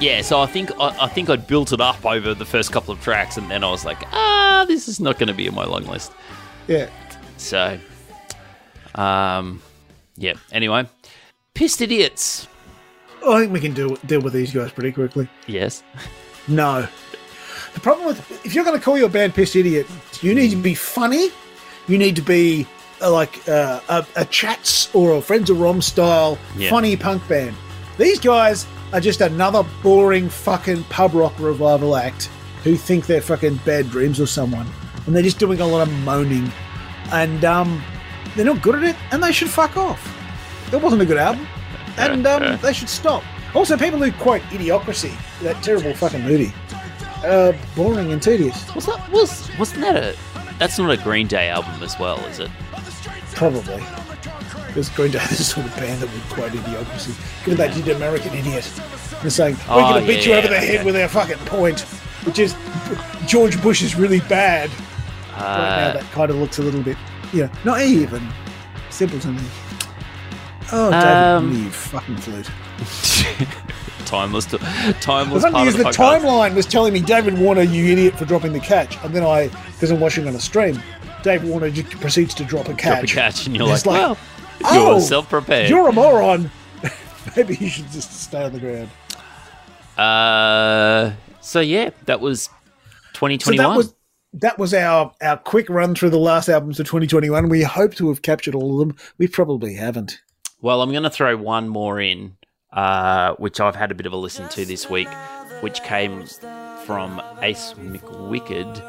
yeah. 0.00 0.22
So 0.22 0.40
I 0.40 0.46
think 0.46 0.70
I, 0.80 0.96
I 1.02 1.08
think 1.08 1.28
I'd 1.30 1.46
built 1.46 1.72
it 1.72 1.80
up 1.80 2.04
over 2.04 2.34
the 2.34 2.44
first 2.44 2.72
couple 2.72 2.92
of 2.92 3.00
tracks, 3.02 3.36
and 3.36 3.50
then 3.50 3.64
I 3.64 3.70
was 3.70 3.84
like, 3.84 4.02
ah, 4.12 4.64
this 4.68 4.88
is 4.88 5.00
not 5.00 5.18
going 5.18 5.28
to 5.28 5.34
be 5.34 5.46
in 5.46 5.54
my 5.54 5.64
long 5.64 5.84
list. 5.84 6.12
Yeah. 6.66 6.88
So, 7.36 7.78
um, 8.94 9.62
yeah. 10.16 10.34
Anyway, 10.52 10.86
Pist 11.54 11.80
Idiots. 11.80 12.46
I 13.26 13.40
think 13.40 13.52
we 13.52 13.60
can 13.60 13.74
deal 13.74 13.96
deal 14.06 14.20
with 14.20 14.32
these 14.32 14.52
guys 14.52 14.70
pretty 14.72 14.92
quickly. 14.92 15.28
Yes. 15.46 15.82
No. 16.46 16.86
The 17.74 17.80
problem 17.80 18.06
with 18.06 18.44
if 18.46 18.54
you're 18.54 18.64
going 18.64 18.78
to 18.78 18.84
call 18.84 18.96
your 18.98 19.08
band 19.08 19.34
Pist 19.34 19.54
Idiot, 19.56 19.86
you 20.22 20.34
need 20.34 20.50
to 20.50 20.56
be 20.56 20.74
funny. 20.74 21.30
You 21.86 21.98
need 21.98 22.16
to 22.16 22.22
be 22.22 22.66
uh, 23.02 23.10
like 23.12 23.46
uh, 23.48 23.80
a, 23.88 24.06
a 24.16 24.24
Chats 24.26 24.94
or 24.94 25.12
a 25.16 25.20
Frenzal 25.20 25.58
Rhomb 25.60 25.82
style 25.82 26.38
Yeah. 26.56 26.70
funny 26.70 26.96
punk 26.96 27.26
band. 27.28 27.54
These 27.98 28.20
guys 28.20 28.66
are 28.92 29.00
just 29.00 29.20
another 29.20 29.64
boring 29.82 30.28
fucking 30.28 30.84
pub 30.84 31.14
rock 31.14 31.34
revival 31.38 31.96
act 31.96 32.30
who 32.64 32.76
think 32.76 33.06
they're 33.06 33.20
fucking 33.20 33.56
Bad 33.64 33.86
Dreems 33.86 34.20
or 34.20 34.26
someone, 34.26 34.66
and 35.06 35.14
they're 35.14 35.22
just 35.22 35.38
doing 35.38 35.60
a 35.60 35.66
lot 35.66 35.86
of 35.86 35.92
moaning, 36.00 36.50
and 37.12 37.44
um, 37.44 37.82
they're 38.34 38.44
not 38.44 38.62
good 38.62 38.76
at 38.76 38.84
it, 38.84 38.96
and 39.10 39.22
they 39.22 39.32
should 39.32 39.50
fuck 39.50 39.76
off. 39.76 40.14
It 40.72 40.80
wasn't 40.82 41.02
a 41.02 41.06
good 41.06 41.18
album, 41.18 41.46
and 41.96 42.26
um, 42.26 42.58
they 42.62 42.72
should 42.72 42.88
stop. 42.88 43.22
Also, 43.54 43.76
people 43.76 43.98
who 43.98 44.12
quote 44.12 44.42
Idiocracy, 44.42 45.14
that 45.42 45.62
terrible 45.62 45.94
fucking 45.94 46.22
movie, 46.22 46.52
uh, 47.24 47.52
boring 47.74 48.12
and 48.12 48.22
tedious. 48.22 48.74
Was 48.74 48.86
that 48.86 49.10
was 49.10 49.50
wasn't 49.58 49.80
that 49.82 49.96
a? 49.96 50.16
That's 50.58 50.78
not 50.78 50.90
a 50.90 51.02
Green 51.02 51.26
Day 51.28 51.48
album 51.48 51.82
as 51.82 51.98
well, 51.98 52.18
is 52.26 52.40
it? 52.40 52.50
Probably. 53.34 53.82
Because 54.68 54.88
Green 54.90 55.10
Day 55.10 55.18
is 55.30 55.38
the 55.38 55.44
sort 55.44 55.66
of 55.66 55.74
band 55.76 56.00
that 56.02 56.12
would 56.12 56.22
quote 56.30 56.52
Idiocracy. 56.52 57.44
Given 57.44 57.58
they 57.58 57.82
did 57.82 57.96
American 57.96 58.32
Idiot. 58.34 58.70
They're 59.22 59.30
saying, 59.30 59.56
we're 59.68 59.74
Oh, 59.74 59.80
going 59.90 60.02
to 60.02 60.06
beat 60.08 60.26
yeah, 60.26 60.32
you 60.34 60.38
over 60.38 60.48
the 60.48 60.58
head 60.58 60.74
okay. 60.76 60.84
with 60.84 60.96
our 60.96 61.08
fucking 61.08 61.38
point, 61.46 61.80
which 62.24 62.38
is 62.38 62.54
George 63.26 63.60
Bush 63.62 63.82
is 63.82 63.96
really 63.96 64.20
bad. 64.20 64.70
right 65.32 65.38
now, 65.40 65.44
Uh, 65.88 65.92
that 65.94 66.04
kind 66.12 66.30
of 66.30 66.36
looks 66.36 66.58
a 66.58 66.62
little 66.62 66.82
bit, 66.82 66.96
yeah, 67.32 67.48
not 67.64 67.80
even. 67.82 68.26
Simpleton. 68.90 69.38
Oh, 70.70 70.90
David, 70.90 71.06
Um, 71.06 71.52
you 71.64 71.70
fucking 71.70 72.16
flute. 72.18 72.48
timeless, 74.04 74.44
to, 74.46 74.58
The 74.58 74.96
timeless 75.00 75.42
funny 75.42 75.52
part 75.54 75.68
is 75.68 75.74
of 75.74 75.78
the, 75.78 75.84
the 75.84 75.90
timeline 75.90 76.54
was 76.54 76.66
telling 76.66 76.92
me 76.92 77.00
David 77.00 77.38
Warner, 77.38 77.62
you 77.62 77.86
idiot, 77.92 78.14
for 78.16 78.24
dropping 78.24 78.52
the 78.52 78.60
catch, 78.60 78.96
and 79.04 79.14
then 79.14 79.24
I, 79.24 79.48
because 79.72 79.90
I'm 79.90 80.00
watching 80.00 80.26
on 80.28 80.34
a 80.34 80.40
stream, 80.40 80.80
David 81.22 81.48
Warner 81.48 81.70
just 81.70 81.90
proceeds 82.00 82.34
to 82.34 82.44
drop 82.44 82.68
a 82.68 82.74
catch. 82.74 83.00
Drop 83.00 83.02
a 83.04 83.06
catch, 83.06 83.46
and 83.46 83.56
you're 83.56 83.68
It's 83.72 83.84
like, 83.86 83.98
like, 84.00 84.08
well, 84.08 84.18
"Oh, 84.64 84.92
you're 84.92 85.00
self-prepared. 85.00 85.68
You're 85.70 85.88
a 85.88 85.92
moron. 85.92 86.50
Maybe 87.36 87.56
you 87.56 87.68
should 87.68 87.90
just 87.90 88.12
stay 88.22 88.44
on 88.44 88.52
the 88.52 88.60
ground. 88.60 88.88
Uh, 89.96 91.12
so 91.40 91.60
yeah, 91.60 91.90
that 92.06 92.20
was 92.20 92.42
So 92.44 92.50
2021. 93.14 93.56
that 93.70 93.76
was 93.76 93.94
that 94.34 94.58
was 94.58 94.74
our 94.74 95.12
our 95.22 95.36
quick 95.38 95.68
run 95.68 95.94
through 95.94 96.10
the 96.10 96.18
last 96.18 96.48
albums 96.48 96.78
of 96.78 96.86
2021. 96.86 97.48
We 97.48 97.62
hope 97.62 97.94
to 97.96 98.08
have 98.08 98.22
captured 98.22 98.54
all 98.54 98.80
of 98.80 98.86
them. 98.88 98.96
We 99.18 99.26
probably 99.28 99.74
haven't. 99.74 100.20
Well, 100.60 100.82
I'm 100.82 100.90
going 100.90 101.04
to 101.04 101.10
throw 101.10 101.36
one 101.36 101.68
more 101.68 102.00
in, 102.00 102.36
uh, 102.72 103.34
which 103.34 103.60
I've 103.60 103.76
had 103.76 103.90
a 103.92 103.94
bit 103.94 104.06
of 104.06 104.12
a 104.12 104.16
listen 104.16 104.48
to 104.50 104.64
this 104.64 104.90
week, 104.90 105.08
which 105.60 105.82
came 105.84 106.26
from 106.84 107.22
Ace 107.42 107.74
McWicked, 107.74 108.82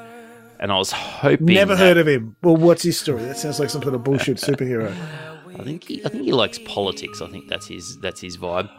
and 0.60 0.72
I 0.72 0.78
was 0.78 0.92
hoping. 0.92 1.46
Never 1.46 1.76
that- 1.76 1.80
heard 1.84 1.98
of 1.98 2.08
him. 2.08 2.36
Well, 2.42 2.56
what's 2.58 2.84
his 2.84 3.00
story? 3.00 3.24
That 3.24 3.38
sounds 3.38 3.60
like 3.60 3.70
some 3.70 3.82
sort 3.84 3.94
of 3.96 4.04
bullshit 4.04 4.38
superhero. 4.38 4.94
I 5.58 5.64
think 5.64 5.84
he, 5.86 6.06
I 6.06 6.10
think 6.10 6.24
he 6.24 6.32
likes 6.34 6.60
politics. 6.66 7.22
I 7.22 7.28
think 7.28 7.48
that's 7.48 7.68
his 7.68 7.98
that's 8.00 8.22
his 8.22 8.38
vibe. 8.38 8.70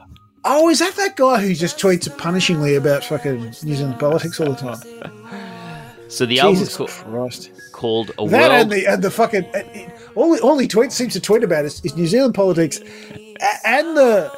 Oh, 0.44 0.68
is 0.70 0.78
that 0.78 0.94
that 0.96 1.16
guy 1.16 1.40
who 1.40 1.54
just 1.54 1.78
tweets 1.78 2.08
punishingly 2.16 2.76
about 2.78 3.04
fucking 3.04 3.40
New 3.40 3.74
Zealand 3.74 3.98
politics 3.98 4.40
all 4.40 4.52
the 4.52 4.56
time? 4.56 4.78
So 6.08 6.26
the 6.26 6.40
album's 6.40 6.76
ca- 6.76 6.88
called 7.70 8.10
A 8.18 8.26
That 8.26 8.50
World. 8.50 8.52
and 8.62 8.72
the 8.72 8.86
and 8.86 9.00
the 9.00 9.12
fucking 9.12 9.44
uh, 9.54 9.58
uh, 9.58 9.88
all 10.16 10.36
all 10.40 10.58
he 10.58 10.66
tweets 10.66 10.90
seems 10.90 11.12
to 11.12 11.20
tweet 11.20 11.44
about 11.44 11.64
is, 11.64 11.80
is 11.84 11.94
New 11.96 12.08
Zealand 12.08 12.34
politics 12.34 12.80
and 13.64 13.96
the 13.96 14.28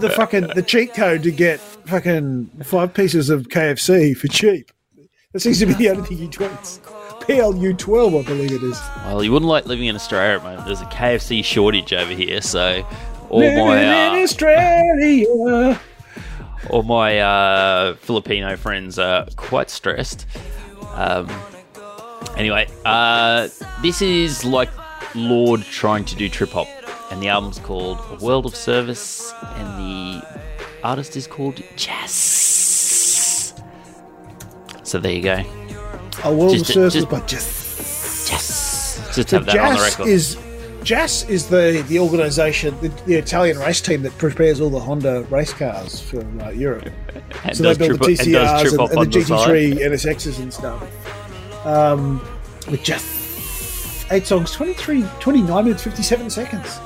the 0.00 0.08
fucking 0.08 0.46
the 0.54 0.62
cheat 0.62 0.94
code 0.94 1.22
to 1.24 1.30
get 1.30 1.60
fucking 1.60 2.46
five 2.64 2.94
pieces 2.94 3.28
of 3.28 3.48
KFC 3.48 4.16
for 4.16 4.28
cheap. 4.28 4.72
That 5.34 5.40
seems 5.40 5.58
to 5.58 5.66
be 5.66 5.74
the 5.74 5.90
only 5.90 6.08
thing 6.08 6.16
he 6.16 6.26
tweets. 6.28 6.80
PLU 7.30 7.74
twelve, 7.74 8.14
I 8.14 8.22
believe 8.22 8.52
it 8.52 8.62
is. 8.62 8.80
Well, 9.04 9.22
you 9.22 9.30
wouldn't 9.30 9.48
like 9.48 9.66
living 9.66 9.86
in 9.86 9.94
Australia 9.94 10.36
at 10.36 10.42
the 10.42 10.48
moment. 10.48 10.66
There's 10.66 10.80
a 10.80 10.86
KFC 10.86 11.44
shortage 11.44 11.92
over 11.92 12.12
here, 12.12 12.40
so 12.40 12.84
all 13.28 13.38
Living 13.38 13.58
my 13.58 13.80
in 13.80 14.18
uh, 14.18 14.22
Australia. 14.22 15.80
all 16.70 16.82
my 16.82 17.20
uh, 17.20 17.94
Filipino 17.96 18.56
friends 18.56 18.98
are 18.98 19.26
quite 19.36 19.70
stressed. 19.70 20.26
Um, 20.94 21.28
anyway, 22.36 22.68
uh, 22.84 23.48
this 23.80 24.02
is 24.02 24.44
like 24.44 24.70
Lorde 25.14 25.62
trying 25.62 26.04
to 26.06 26.16
do 26.16 26.28
trip 26.28 26.50
hop, 26.50 26.66
and 27.12 27.22
the 27.22 27.28
album's 27.28 27.60
called 27.60 27.98
A 28.10 28.24
World 28.24 28.44
of 28.44 28.56
Service, 28.56 29.32
and 29.54 29.78
the 29.78 30.26
artist 30.82 31.16
is 31.16 31.28
called 31.28 31.62
JASSS. 31.76 33.54
So 34.82 34.98
there 34.98 35.12
you 35.12 35.22
go. 35.22 35.59
A 36.24 36.32
world 36.32 36.56
Just- 36.56 36.76
of 36.76 36.92
just- 36.92 37.08
but 37.08 37.26
just 37.26 38.28
JASSS. 38.28 39.00
Just 39.14 39.30
So 39.30 39.36
have 39.38 39.46
that 39.46 39.58
on 39.58 39.74
the 39.76 39.80
record. 39.82 40.06
is 40.08 40.36
JAS 40.84 41.24
is 41.28 41.46
the 41.48 41.84
the 41.88 41.98
organisation, 41.98 42.74
the, 42.80 42.88
the 43.06 43.14
Italian 43.14 43.58
race 43.58 43.80
team 43.80 44.02
that 44.02 44.16
prepares 44.18 44.60
all 44.60 44.70
the 44.70 44.80
Honda 44.80 45.22
race 45.30 45.52
cars 45.52 46.00
for 46.00 46.24
uh, 46.42 46.50
Europe. 46.50 46.88
And 47.44 47.56
So 47.56 47.62
they 47.72 47.88
build 47.88 48.00
the 48.00 48.04
trip- 48.16 48.18
and 48.20 48.28
TCRs 48.28 48.60
trip 48.60 48.72
and, 48.80 48.90
and, 48.98 49.12
the. 49.12 49.18
GT3 49.20 49.78
NSXs 49.78 50.38
and 50.40 50.52
stuff. 50.52 51.66
Um, 51.66 52.20
with 52.70 52.82
just 52.82 54.10
eight 54.12 54.26
songs, 54.26 54.50
23, 54.52 55.04
29 55.20 55.64
minutes, 55.64 55.82
57 55.82 56.30
seconds. 56.30 56.78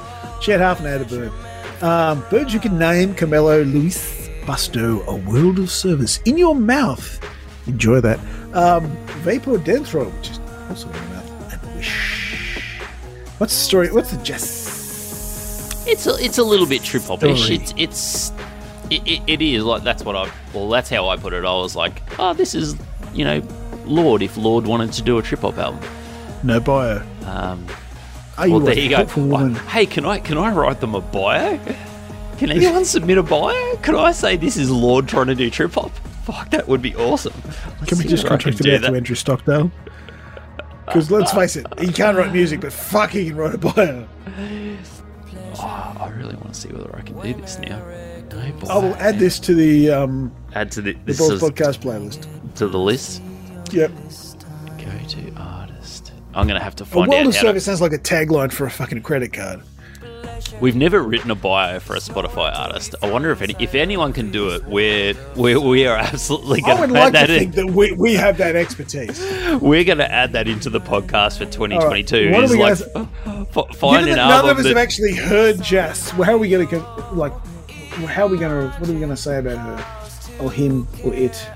She 0.42 0.50
had 0.50 0.60
half 0.60 0.80
an 0.80 0.86
hour 0.86 0.98
to 0.98 1.04
burn. 1.04 1.32
Um, 1.80 2.24
birds 2.30 2.52
you 2.52 2.60
can 2.60 2.78
name 2.78 3.14
Camelo 3.14 3.64
Luis 3.72 4.28
Busto, 4.42 5.04
A 5.06 5.16
World 5.16 5.58
of 5.58 5.70
Service. 5.70 6.20
In 6.24 6.36
your 6.36 6.54
mouth. 6.54 7.18
Enjoy 7.66 8.00
that. 8.00 8.18
Um, 8.54 8.86
Vapor 9.22 9.58
Dentro, 9.58 10.10
which 10.16 10.30
is 10.30 10.40
also 10.68 10.88
in 10.88 10.94
your 10.94 11.04
mouth. 11.04 11.52
And 11.64 11.76
Wish. 11.76 12.60
What's 13.38 13.52
the 13.54 13.60
story? 13.60 13.90
What's 13.92 14.10
the 14.12 14.22
just? 14.22 15.86
It's 15.86 16.06
a, 16.06 16.14
it's 16.18 16.38
a 16.38 16.44
little 16.44 16.66
bit 16.66 16.82
trip 16.82 17.02
hopish. 17.02 17.50
It's 17.50 17.74
it's 17.76 18.30
it, 18.90 19.06
it, 19.06 19.22
it 19.26 19.42
is 19.42 19.64
like 19.64 19.82
that's 19.82 20.04
what 20.04 20.16
I 20.16 20.30
well 20.54 20.68
that's 20.68 20.88
how 20.88 21.08
I 21.08 21.16
put 21.16 21.32
it. 21.32 21.44
I 21.44 21.52
was 21.54 21.76
like, 21.76 22.00
oh, 22.18 22.32
this 22.32 22.54
is 22.54 22.76
you 23.12 23.24
know, 23.24 23.42
Lorde. 23.84 24.22
If 24.22 24.36
Lorde 24.36 24.66
wanted 24.66 24.92
to 24.94 25.02
do 25.02 25.18
a 25.18 25.22
trip 25.22 25.40
hop 25.40 25.58
album, 25.58 25.80
No 26.42 26.58
bio. 26.60 27.02
um, 27.26 27.66
Are 28.38 28.46
you 28.46 28.52
well 28.54 28.60
there 28.60 28.74
a 28.74 28.80
you 28.80 28.88
go. 28.88 29.04
woman? 29.16 29.54
Hey, 29.56 29.84
can 29.86 30.06
I 30.06 30.20
can 30.20 30.38
I 30.38 30.52
write 30.52 30.80
them 30.80 30.94
a 30.94 31.00
bio? 31.00 31.58
Can 32.38 32.50
anyone 32.50 32.84
submit 32.86 33.18
a 33.18 33.22
bio? 33.22 33.76
Can 33.82 33.94
I 33.96 34.12
say 34.12 34.36
this 34.36 34.56
is 34.56 34.70
Lorde 34.70 35.06
trying 35.08 35.26
to 35.26 35.34
do 35.34 35.50
trip 35.50 35.74
hop? 35.74 35.90
Fuck, 36.24 36.50
that 36.50 36.66
would 36.68 36.80
be 36.82 36.94
awesome. 36.96 37.34
Let's 37.80 37.88
Can 37.90 37.98
we 37.98 38.04
just 38.04 38.26
contract 38.26 38.60
him 38.60 38.74
out 38.74 38.88
to. 38.88 38.94
Andrew 38.96 39.14
Stockdale? 39.16 39.70
Because 40.86 41.10
let's 41.10 41.32
face 41.32 41.56
it, 41.56 41.66
he 41.78 41.92
can't 41.92 42.16
write 42.16 42.32
music, 42.32 42.60
but 42.60 42.72
fuck, 42.72 43.10
he 43.10 43.26
can 43.28 43.36
write 43.36 43.54
a 43.54 43.58
bio. 43.58 44.06
Oh, 45.56 45.96
I 46.00 46.08
really 46.16 46.34
want 46.36 46.54
to 46.54 46.60
see 46.60 46.68
whether 46.68 46.94
I 46.96 47.00
can 47.02 47.20
do 47.20 47.34
this 47.40 47.58
now. 47.58 47.78
No 48.30 48.52
bio. 48.60 48.68
I 48.70 48.78
will 48.78 48.94
add 48.96 49.18
this 49.18 49.38
to 49.40 49.54
the 49.54 49.90
um, 49.90 50.34
add 50.54 50.70
to 50.72 50.82
the 50.82 50.92
the 50.94 50.98
this 51.04 51.18
Balls 51.18 51.32
is 51.32 51.42
podcast 51.42 51.78
playlist. 51.80 52.26
to 52.56 52.68
the 52.68 52.78
list. 52.78 53.22
Yep. 53.70 53.92
Go 54.78 55.06
to 55.08 55.32
artist. 55.36 56.12
I'm 56.34 56.46
gonna 56.46 56.60
have 56.62 56.76
to 56.76 56.84
A 56.84 56.86
find 56.86 57.08
world 57.08 57.20
out. 57.20 57.26
of 57.28 57.34
How 57.34 57.40
to, 57.42 57.46
service 57.48 57.64
sounds 57.64 57.80
like 57.80 57.92
a 57.92 57.98
tagline 57.98 58.52
for 58.52 58.66
a 58.66 58.70
fucking 58.70 59.02
credit 59.02 59.32
card. 59.32 59.62
We've 60.60 60.76
never 60.76 61.02
written 61.02 61.30
a 61.30 61.34
bio 61.34 61.80
for 61.80 61.94
a 61.94 61.98
Spotify 61.98 62.56
artist. 62.56 62.94
I 63.02 63.10
wonder 63.10 63.30
if 63.30 63.42
any, 63.42 63.54
if 63.58 63.74
anyone 63.74 64.12
can 64.12 64.30
do 64.30 64.50
it. 64.50 64.64
We're 64.64 65.14
we 65.36 65.56
we 65.56 65.86
are 65.86 65.96
absolutely 65.96 66.62
I 66.64 66.66
going 66.68 66.80
would 66.80 66.90
to 66.94 66.96
add 67.00 67.02
like 67.04 67.12
to 67.12 67.18
that 67.18 67.26
think 67.28 67.56
in. 67.56 67.66
that 67.66 67.74
we, 67.74 67.92
we 67.92 68.14
have 68.14 68.36
that 68.38 68.56
expertise. 68.56 69.20
We're 69.60 69.84
going 69.84 69.98
to 69.98 70.10
add 70.10 70.32
that 70.32 70.48
into 70.48 70.70
the 70.70 70.80
podcast 70.80 71.38
for 71.38 71.44
2022. 71.46 72.16
All 72.16 72.24
right, 72.24 72.32
what 72.32 72.44
are 72.44 72.52
we 72.52 72.58
like 72.58 72.78
gonna 72.94 73.46
f- 73.56 73.76
find 73.76 74.08
an 74.08 74.16
none 74.16 74.48
of 74.48 74.58
us 74.58 74.66
have 74.66 74.76
actually 74.76 75.14
heard 75.14 75.60
Jess, 75.62 76.10
how 76.10 76.32
are 76.34 76.38
we 76.38 76.48
going 76.48 76.66
to 76.68 76.78
like? 77.12 77.32
How 78.08 78.24
are 78.24 78.28
we 78.28 78.38
going 78.38 78.70
to? 78.70 78.76
What 78.78 78.88
are 78.88 78.92
we 78.92 78.98
going 78.98 79.10
to 79.10 79.16
say 79.16 79.38
about 79.38 79.58
her, 79.58 80.42
or 80.44 80.50
him, 80.50 80.88
or 81.04 81.14
it? 81.14 81.46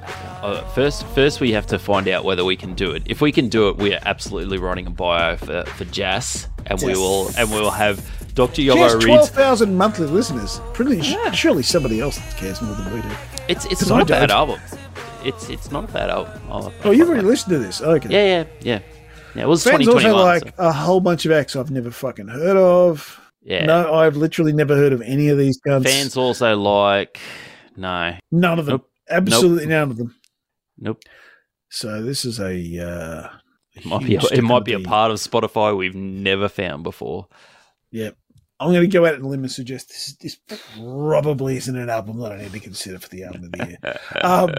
Uh, 0.48 0.64
first. 0.68 1.04
First, 1.08 1.40
we 1.40 1.52
have 1.52 1.66
to 1.66 1.78
find 1.78 2.08
out 2.08 2.24
whether 2.24 2.44
we 2.44 2.56
can 2.56 2.74
do 2.74 2.90
it. 2.92 3.02
If 3.06 3.20
we 3.20 3.32
can 3.32 3.48
do 3.48 3.68
it, 3.68 3.76
we 3.76 3.92
are 3.94 4.00
absolutely 4.06 4.58
writing 4.58 4.86
a 4.86 4.90
bio 4.90 5.36
for 5.36 5.64
for 5.64 5.84
JASSS, 5.86 6.48
and 6.66 6.80
we 6.80 6.94
will 6.94 7.30
and 7.36 7.50
we 7.50 7.60
will 7.60 7.70
have 7.70 7.96
Dr. 8.34 8.56
She 8.62 8.66
has 8.68 8.94
Yobo 8.94 9.00
twelve 9.02 9.20
reads. 9.20 9.30
thousand 9.30 9.76
monthly 9.76 10.06
listeners. 10.06 10.60
Pretty 10.72 11.02
surely 11.34 11.62
somebody 11.62 12.00
else 12.00 12.18
cares 12.34 12.62
more 12.62 12.74
than 12.76 12.94
we 12.94 13.02
do. 13.02 13.08
It's 13.48 13.66
it's 13.66 13.86
not 13.88 13.98
I 13.98 14.02
a 14.02 14.04
bad 14.06 14.30
album. 14.30 14.60
It's 15.24 15.50
it's 15.50 15.70
not 15.70 15.84
a 15.84 15.92
bad 15.92 16.08
album. 16.10 16.40
I'll- 16.48 16.72
Oh, 16.84 16.92
you've 16.92 17.08
already 17.08 17.26
listened 17.26 17.52
to 17.52 17.58
this? 17.58 17.82
Okay. 17.82 18.08
Yeah, 18.08 18.24
yeah, 18.24 18.44
yeah. 18.62 18.78
Yeah, 19.34 19.42
it 19.42 19.48
was 19.48 19.64
Fans 19.64 19.84
2021. 19.84 20.14
also 20.14 20.24
like 20.24 20.42
so- 20.56 20.64
a 20.64 20.72
whole 20.72 21.00
bunch 21.00 21.26
of 21.26 21.32
acts 21.32 21.56
I've 21.56 21.70
never 21.70 21.90
fucking 21.90 22.28
heard 22.28 22.56
of. 22.56 23.20
yeah. 23.42 23.66
No, 23.66 23.92
I've 23.94 24.16
literally 24.16 24.52
never 24.52 24.74
heard 24.76 24.92
of 24.92 25.02
any 25.02 25.28
of 25.28 25.36
these 25.36 25.58
guns. 25.58 25.84
Fans 25.84 26.16
also 26.16 26.56
like 26.56 27.20
no, 27.76 28.16
none 28.30 28.58
of 28.58 28.66
them. 28.66 28.74
Nope. 28.76 28.90
Absolutely 29.10 29.66
none 29.66 29.90
of 29.90 29.96
them. 29.96 30.14
Nope. 30.78 31.02
So 31.70 32.02
this 32.02 32.24
is 32.24 32.38
a. 32.40 32.54
Uh, 32.80 33.28
It 33.74 33.84
might 33.86 34.06
be 34.06 34.16
a, 34.16 34.20
it 34.32 34.42
might 34.42 34.64
be 34.64 34.72
a 34.72 34.80
part 34.80 35.10
of 35.10 35.18
Spotify 35.18 35.76
we've 35.76 35.94
never 35.94 36.48
found 36.48 36.82
before. 36.82 37.28
Yep. 37.92 38.16
I'm 38.60 38.72
going 38.72 38.80
to 38.82 38.88
go 38.88 39.06
out 39.06 39.14
on 39.14 39.20
a 39.22 39.28
limb 39.28 39.44
and 39.44 39.52
suggest 39.52 39.88
this, 39.88 40.16
this 40.20 40.58
probably 40.76 41.56
isn't 41.58 41.76
an 41.76 41.88
album 41.88 42.18
that 42.20 42.32
I 42.32 42.38
need 42.38 42.52
to 42.52 42.58
consider 42.60 42.98
for 42.98 43.08
the 43.08 43.22
album 43.24 43.44
of 43.44 43.52
the 43.52 43.66
year. 43.66 43.78
Um, 44.22 44.54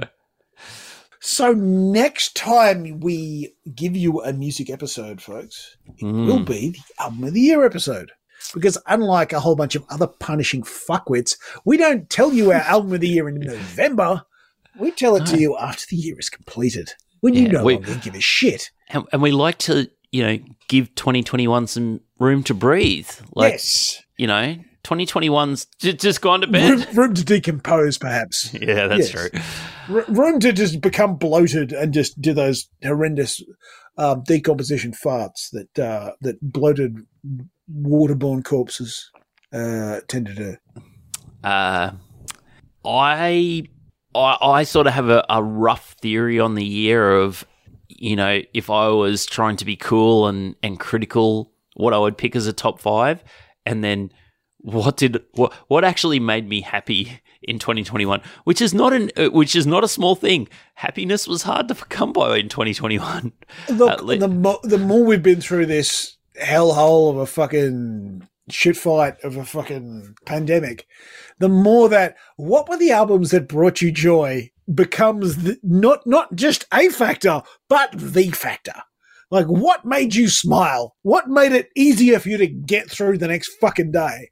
so 1.21 1.51
next 1.51 2.35
time 2.37 3.01
we 3.01 3.53
give 3.75 3.97
you 3.97 4.21
a 4.23 4.31
music 4.31 4.69
episode, 4.69 5.21
folks, 5.21 5.75
it 5.97 6.05
Mm. 6.05 6.27
will 6.27 6.43
be 6.45 6.69
the 6.69 6.79
album 7.03 7.25
of 7.25 7.33
the 7.33 7.41
year 7.41 7.65
episode. 7.65 8.11
Because 8.53 8.77
unlike 8.87 9.33
a 9.33 9.39
whole 9.41 9.57
bunch 9.57 9.75
of 9.75 9.83
other 9.89 10.07
punishing 10.07 10.63
fuckwits, 10.63 11.35
we 11.65 11.75
don't 11.75 12.09
tell 12.09 12.31
you 12.33 12.51
our 12.53 12.61
album 12.61 12.93
of 12.93 13.01
the 13.01 13.09
year 13.09 13.27
in 13.27 13.35
November. 13.41 14.23
We 14.79 14.91
tell 14.91 15.15
it 15.15 15.25
to 15.27 15.37
you 15.37 15.57
after 15.57 15.85
the 15.89 15.95
year 15.97 16.15
is 16.19 16.29
completed. 16.29 16.93
When 17.21 17.33
you 17.33 17.43
Yeah, 17.43 17.51
no 17.51 17.63
we- 17.65 17.73
longer 17.75 17.95
give 17.95 18.15
a 18.15 18.21
shit. 18.21 18.69
and, 18.89 19.05
and 19.11 19.21
we 19.21 19.31
like 19.31 19.57
to 19.59 19.89
you 20.11 20.23
know 20.23 20.39
give 20.67 20.93
2021 20.95 21.67
some 21.67 22.01
room 22.19 22.43
to 22.43 22.53
breathe. 22.53 23.09
Like 23.35 23.53
yes. 23.53 24.01
you 24.17 24.27
know, 24.27 24.55
2021's 24.85 25.67
j- 25.79 25.93
just 25.93 26.21
gone 26.21 26.41
to 26.41 26.47
Room, 26.47 26.79
bed. 26.79 26.95
room 26.95 27.13
to 27.13 27.23
decompose, 27.25 27.97
perhaps. 27.97 28.53
yeah, 28.59 28.87
that's 28.87 29.11
Yes. 29.13 29.29
true. 29.89 29.95
R- 29.97 30.05
room 30.07 30.39
to 30.39 30.51
just 30.53 30.81
become 30.81 31.17
bloated 31.17 31.71
and 31.73 31.93
just 31.93 32.19
do 32.21 32.33
those 32.33 32.67
horrendous 32.83 33.41
um, 33.97 34.23
decomposition 34.25 34.93
farts 34.93 35.49
that 35.51 35.77
uh, 35.79 36.11
that 36.21 36.37
bloated 36.41 36.95
waterborne 37.71 38.43
corpses 38.45 39.11
uh, 39.53 39.99
tend 40.07 40.27
to 40.27 40.33
do. 40.33 40.55
Uh, 41.43 41.91
I, 42.85 43.63
I, 44.15 44.37
I 44.41 44.63
sort 44.63 44.87
of 44.87 44.93
have 44.93 45.09
a, 45.09 45.25
a 45.29 45.43
rough 45.43 45.93
theory 46.01 46.39
on 46.39 46.55
the 46.55 46.65
year 46.65 47.11
of, 47.15 47.45
you 47.87 48.15
know, 48.15 48.41
if 48.53 48.69
I 48.69 48.87
was 48.89 49.25
trying 49.25 49.57
to 49.57 49.65
be 49.65 49.75
cool 49.75 50.27
and, 50.27 50.55
and 50.63 50.79
critical, 50.79 51.51
what 51.75 51.93
I 51.93 51.97
would 51.99 52.17
pick 52.17 52.35
as 52.35 52.47
a 52.47 52.53
top 52.53 52.79
five, 52.79 53.23
and 53.65 53.83
then 53.83 54.11
what 54.61 54.97
did 54.97 55.23
what 55.33 55.53
what 55.67 55.85
actually 55.85 56.19
made 56.19 56.47
me 56.47 56.61
happy 56.61 57.21
in 57.41 57.59
2021, 57.59 58.21
which 58.43 58.61
is 58.61 58.73
not 58.73 58.93
an 58.93 59.09
uh, 59.15 59.29
which 59.29 59.55
is 59.55 59.65
not 59.65 59.83
a 59.83 59.87
small 59.87 60.15
thing. 60.15 60.47
Happiness 60.75 61.27
was 61.27 61.43
hard 61.43 61.67
to 61.69 61.75
come 61.75 62.11
by 62.11 62.37
in 62.37 62.49
2021. 62.49 63.31
Look, 63.69 64.01
le- 64.01 64.17
the 64.17 64.27
mo- 64.27 64.59
the 64.63 64.77
more 64.77 65.05
we've 65.05 65.23
been 65.23 65.41
through 65.41 65.67
this 65.67 66.17
hellhole 66.41 67.11
of 67.11 67.17
a 67.17 67.25
fucking 67.25 68.27
shit 68.49 68.77
fight 68.77 69.15
of 69.23 69.37
a 69.37 69.45
fucking 69.45 70.15
pandemic, 70.25 70.85
the 71.39 71.49
more 71.49 71.89
that 71.89 72.15
what 72.37 72.69
were 72.69 72.77
the 72.77 72.91
albums 72.91 73.31
that 73.31 73.47
brought 73.47 73.81
you 73.81 73.91
joy 73.91 74.51
becomes 74.73 75.43
the, 75.43 75.57
not 75.63 76.05
not 76.05 76.35
just 76.35 76.65
a 76.73 76.89
factor, 76.89 77.41
but 77.67 77.89
the 77.93 78.29
factor. 78.31 78.73
Like, 79.31 79.45
what 79.45 79.85
made 79.85 80.15
you 80.15 80.27
smile? 80.27 80.95
What 81.03 81.27
made 81.27 81.51
it 81.51 81.69
easier 81.75 82.19
for 82.19 82.29
you 82.29 82.37
to 82.37 82.47
get 82.47 82.89
through 82.89 83.19
the 83.19 83.27
next 83.27 83.55
fucking 83.61 83.91
day? 83.91 84.31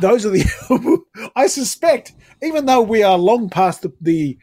Those 0.00 0.24
are 0.24 0.30
the. 0.30 1.02
I 1.36 1.48
suspect, 1.48 2.12
even 2.42 2.66
though 2.66 2.82
we 2.82 3.02
are 3.02 3.18
long 3.18 3.50
past 3.50 3.82
the, 3.82 3.92
the 4.00 4.38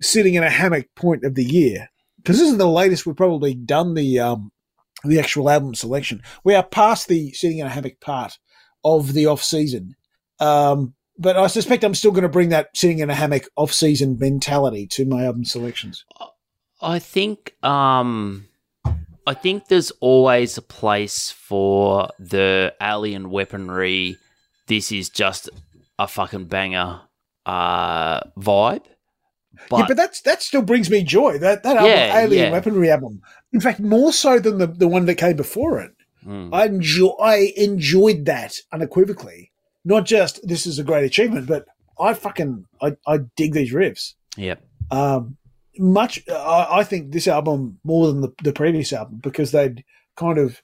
sitting 0.00 0.34
in 0.34 0.42
a 0.42 0.50
hammock 0.50 0.86
point 0.96 1.24
of 1.24 1.36
the 1.36 1.44
year, 1.44 1.88
because 2.16 2.40
this 2.40 2.50
is 2.50 2.58
the 2.58 2.68
latest 2.68 3.06
we've 3.06 3.16
probably 3.16 3.54
done 3.54 3.94
the 3.94 4.18
um, 4.18 4.50
the 5.04 5.20
actual 5.20 5.48
album 5.48 5.74
selection. 5.74 6.22
We 6.42 6.54
are 6.54 6.64
past 6.64 7.06
the 7.06 7.32
sitting 7.32 7.58
in 7.58 7.66
a 7.66 7.70
hammock 7.70 8.00
part 8.00 8.38
of 8.86 9.12
the 9.12 9.26
off 9.26 9.42
season. 9.42 9.96
Um, 10.38 10.94
but 11.18 11.36
I 11.36 11.46
suspect 11.48 11.82
I'm 11.82 11.94
still 11.94 12.12
going 12.12 12.22
to 12.22 12.28
bring 12.28 12.50
that 12.50 12.76
sitting 12.76 13.00
in 13.00 13.10
a 13.10 13.14
hammock 13.14 13.48
off 13.56 13.72
season 13.72 14.18
mentality 14.18 14.86
to 14.88 15.04
my 15.04 15.24
album 15.24 15.44
selections. 15.44 16.04
I 16.80 16.98
think 16.98 17.54
um 17.64 18.48
I 19.26 19.34
think 19.34 19.68
there's 19.68 19.90
always 20.00 20.58
a 20.58 20.62
place 20.62 21.30
for 21.30 22.10
the 22.18 22.74
alien 22.80 23.30
weaponry. 23.30 24.18
This 24.66 24.92
is 24.92 25.08
just 25.08 25.48
a 25.98 26.06
fucking 26.06 26.46
banger 26.46 27.00
uh 27.46 28.20
vibe. 28.38 28.84
But, 29.70 29.78
yeah, 29.78 29.84
but 29.88 29.96
that's 29.96 30.20
that 30.22 30.42
still 30.42 30.62
brings 30.62 30.90
me 30.90 31.02
joy. 31.02 31.38
That 31.38 31.62
that 31.62 31.76
album, 31.76 31.90
Yeah, 31.92 32.20
Alien 32.20 32.44
yeah. 32.44 32.52
Weaponry 32.52 32.90
album. 32.90 33.22
In 33.54 33.60
fact, 33.60 33.80
more 33.80 34.12
so 34.12 34.38
than 34.38 34.58
the, 34.58 34.66
the 34.66 34.86
one 34.86 35.06
that 35.06 35.14
came 35.14 35.36
before 35.36 35.80
it. 35.80 35.92
Mm. 36.26 36.52
I 36.52 36.66
enjoy 36.66 37.08
I 37.20 37.52
enjoyed 37.56 38.24
that 38.26 38.56
unequivocally. 38.72 39.52
Not 39.84 40.04
just 40.04 40.46
this 40.46 40.66
is 40.66 40.78
a 40.78 40.84
great 40.84 41.04
achievement, 41.04 41.46
but 41.46 41.66
I 41.98 42.14
fucking 42.14 42.64
I, 42.80 42.96
I 43.06 43.18
dig 43.36 43.52
these 43.52 43.72
riffs. 43.72 44.14
Yep. 44.36 44.62
Um, 44.90 45.36
much 45.78 46.22
I, 46.28 46.66
I 46.70 46.84
think 46.84 47.12
this 47.12 47.28
album 47.28 47.78
more 47.84 48.08
than 48.08 48.20
the, 48.20 48.32
the 48.42 48.52
previous 48.52 48.92
album 48.92 49.20
because 49.22 49.52
they'd 49.52 49.84
kind 50.16 50.38
of 50.38 50.60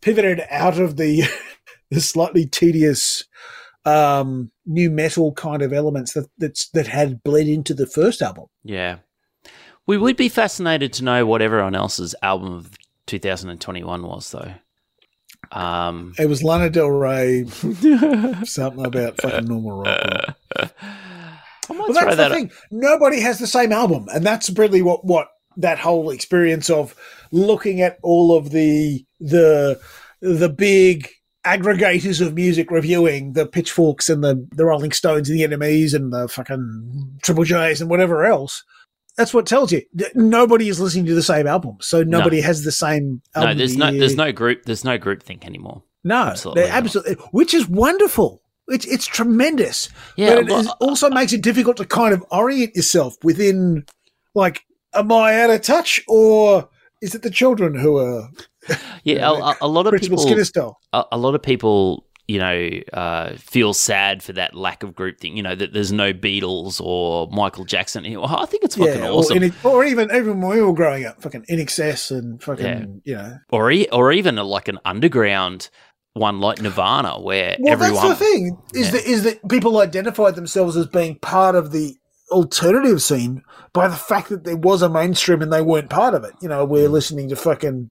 pivoted 0.00 0.44
out 0.50 0.78
of 0.78 0.96
the 0.96 1.24
the 1.90 2.00
slightly 2.00 2.46
tedious 2.46 3.24
um, 3.84 4.50
nu 4.66 4.90
metal 4.90 5.32
kind 5.32 5.62
of 5.62 5.72
elements 5.72 6.12
that 6.12 6.28
that's, 6.38 6.68
that 6.70 6.86
had 6.86 7.22
bled 7.22 7.48
into 7.48 7.74
the 7.74 7.86
first 7.86 8.22
album. 8.22 8.46
Yeah. 8.64 8.98
We 9.86 9.96
would 9.96 10.16
be 10.16 10.28
fascinated 10.28 10.92
to 10.94 11.04
know 11.04 11.24
what 11.24 11.40
everyone 11.40 11.74
else's 11.74 12.14
album 12.22 12.52
of 12.52 12.78
2021 13.06 14.02
was, 14.02 14.30
though. 14.30 14.52
Um, 15.52 16.12
It 16.18 16.28
was 16.28 16.42
Lana 16.42 16.70
Del 16.70 16.88
Rey, 16.90 17.46
something 18.44 18.84
about 18.84 19.20
fucking 19.20 19.46
normal 19.46 19.82
rock. 19.82 20.36
Well, 21.70 21.92
that's 21.92 22.16
that 22.16 22.28
the 22.28 22.34
thing. 22.34 22.50
Nobody 22.70 23.20
has 23.20 23.38
the 23.38 23.46
same 23.46 23.72
album, 23.72 24.06
and 24.14 24.24
that's 24.24 24.48
really 24.50 24.80
what 24.80 25.04
what 25.04 25.28
that 25.58 25.78
whole 25.78 26.10
experience 26.10 26.70
of 26.70 26.94
looking 27.30 27.80
at 27.82 27.98
all 28.02 28.34
of 28.36 28.50
the 28.50 29.04
the 29.20 29.78
the 30.20 30.48
big 30.48 31.08
aggregators 31.44 32.20
of 32.24 32.34
music 32.34 32.70
reviewing 32.70 33.34
the 33.34 33.46
pitchforks 33.46 34.08
and 34.08 34.24
the 34.24 34.48
the 34.52 34.64
Rolling 34.64 34.92
Stones 34.92 35.28
and 35.28 35.38
the 35.38 35.44
NMEs 35.46 35.94
and 35.94 36.12
the 36.12 36.28
fucking 36.28 37.18
Triple 37.22 37.44
J's 37.44 37.80
and 37.80 37.90
whatever 37.90 38.24
else. 38.24 38.64
That's 39.18 39.34
what 39.34 39.44
tells 39.46 39.72
you 39.72 39.82
nobody 40.14 40.68
is 40.68 40.80
listening 40.80 41.04
to 41.06 41.14
the 41.14 41.22
same 41.22 41.46
album, 41.46 41.76
so 41.80 42.02
nobody 42.04 42.40
has 42.40 42.62
the 42.64 42.72
same. 42.72 43.20
album 43.34 43.50
no, 43.50 43.54
there's 43.58 43.76
no, 43.76 43.90
there's 43.92 44.16
no 44.16 44.32
group, 44.32 44.62
there's 44.64 44.84
no 44.84 44.96
group 44.96 45.22
think 45.22 45.44
anymore. 45.44 45.82
No, 46.04 46.14
Absolutely 46.28 46.62
absolutely, 46.64 47.14
which 47.32 47.52
is 47.52 47.68
wonderful. 47.68 48.40
It's 48.68 48.86
it's 48.86 49.06
tremendous. 49.06 49.88
Yeah, 50.16 50.36
but 50.36 50.38
it 50.44 50.50
well, 50.50 50.60
is- 50.60 50.68
uh, 50.68 50.74
also 50.80 51.06
uh, 51.08 51.14
makes 51.14 51.32
it 51.32 51.42
difficult 51.42 51.76
to 51.78 51.84
kind 51.84 52.14
of 52.14 52.24
orient 52.30 52.76
yourself 52.76 53.16
within, 53.24 53.84
like, 54.34 54.62
am 54.94 55.10
I 55.10 55.40
out 55.42 55.50
of 55.50 55.62
touch 55.62 56.00
or 56.06 56.68
is 57.02 57.14
it 57.14 57.22
the 57.22 57.30
children 57.30 57.74
who 57.74 57.98
are 57.98 58.30
yeah, 59.02 59.28
a, 59.28 59.32
a- 59.32 59.56
a 59.62 59.68
lot 59.68 59.92
of 59.92 60.00
people, 60.00 60.18
Skinner 60.18 60.44
style? 60.44 60.78
a, 60.92 61.04
a 61.12 61.18
lot 61.18 61.34
of 61.34 61.42
people, 61.42 62.06
you 62.28 62.38
know, 62.38 62.70
uh, 62.92 63.32
feel 63.38 63.72
sad 63.74 64.22
for 64.22 64.32
that 64.34 64.54
lack 64.54 64.82
of 64.82 64.94
group 64.94 65.18
thing. 65.18 65.36
You 65.36 65.42
know 65.42 65.54
that 65.54 65.72
there's 65.72 65.90
no 65.92 66.12
Beatles 66.12 66.80
or 66.80 67.26
Michael 67.32 67.64
Jackson. 67.64 68.04
You 68.04 68.18
know, 68.18 68.24
I 68.24 68.44
think 68.46 68.62
it's 68.64 68.76
fucking 68.76 69.02
Yeah, 69.02 69.08
awesome. 69.10 69.38
or, 69.38 69.42
in, 69.44 69.54
or 69.64 69.84
even 69.84 70.10
even 70.14 70.40
when 70.40 70.56
we 70.58 70.62
were 70.62 70.74
growing 70.74 71.06
up, 71.06 71.20
fucking 71.22 71.46
INXS 71.50 72.10
and 72.16 72.42
fucking 72.42 73.00
Yeah. 73.04 73.04
you 73.04 73.14
know. 73.16 73.38
or 73.50 73.70
e- 73.72 73.88
or 73.90 74.12
even 74.12 74.38
a, 74.38 74.44
like 74.44 74.68
an 74.68 74.78
underground 74.84 75.70
one 76.12 76.40
like 76.40 76.60
Nirvana, 76.60 77.18
where 77.20 77.56
Well, 77.60 77.72
everyone. 77.72 78.08
that's 78.08 78.18
the 78.18 78.24
thing 78.24 78.58
is 78.74 78.86
Yeah. 78.86 78.90
that 78.92 79.04
is 79.06 79.22
that 79.24 79.48
people 79.48 79.78
identified 79.80 80.34
themselves 80.34 80.76
as 80.76 80.86
being 80.86 81.18
part 81.20 81.54
of 81.54 81.72
the 81.72 81.94
alternative 82.30 83.00
scene 83.02 83.42
by 83.72 83.88
the 83.88 83.96
fact 83.96 84.28
that 84.28 84.44
there 84.44 84.56
was 84.56 84.82
a 84.82 84.88
mainstream 84.88 85.40
and 85.40 85.52
they 85.52 85.62
weren't 85.62 85.88
part 85.88 86.12
of 86.14 86.24
it. 86.24 86.32
You 86.42 86.48
know, 86.48 86.66
Mm. 86.66 86.68
we're 86.70 86.88
listening 86.88 87.28
to 87.30 87.36
fucking 87.36 87.90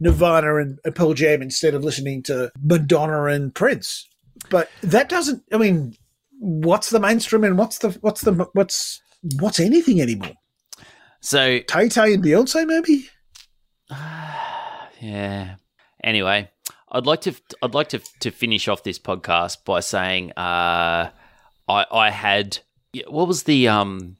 Nirvana 0.00 0.56
and, 0.56 0.78
and 0.84 0.94
Pearl 0.94 1.14
Jam 1.14 1.42
instead 1.42 1.74
of 1.74 1.84
listening 1.84 2.22
to 2.24 2.50
Madonna 2.62 3.24
and 3.24 3.54
Prince. 3.54 4.08
But 4.48 4.70
that 4.82 5.08
doesn't. 5.08 5.42
I 5.52 5.58
mean, 5.58 5.94
what's 6.38 6.90
the 6.90 7.00
mainstream 7.00 7.44
and 7.44 7.58
what's 7.58 7.78
the 7.78 7.90
what's 8.00 8.22
the 8.22 8.32
what's 8.54 9.00
what's 9.38 9.60
anything 9.60 10.00
anymore? 10.00 10.32
So 11.20 11.58
Tay 11.60 11.88
Tay 11.88 12.14
and 12.14 12.24
Beyonce, 12.24 12.66
maybe. 12.66 13.08
yeah. 15.00 15.56
Anyway, 16.02 16.50
I'd 16.90 17.06
like 17.06 17.20
to 17.22 17.34
I'd 17.62 17.74
like 17.74 17.90
to 17.90 18.00
to 18.20 18.30
finish 18.30 18.68
off 18.68 18.82
this 18.82 18.98
podcast 18.98 19.64
by 19.64 19.80
saying 19.80 20.32
uh, 20.32 21.10
I 21.68 21.86
I 21.90 22.10
had 22.10 22.58
what 23.06 23.28
was 23.28 23.44
the 23.44 23.68
um 23.68 24.16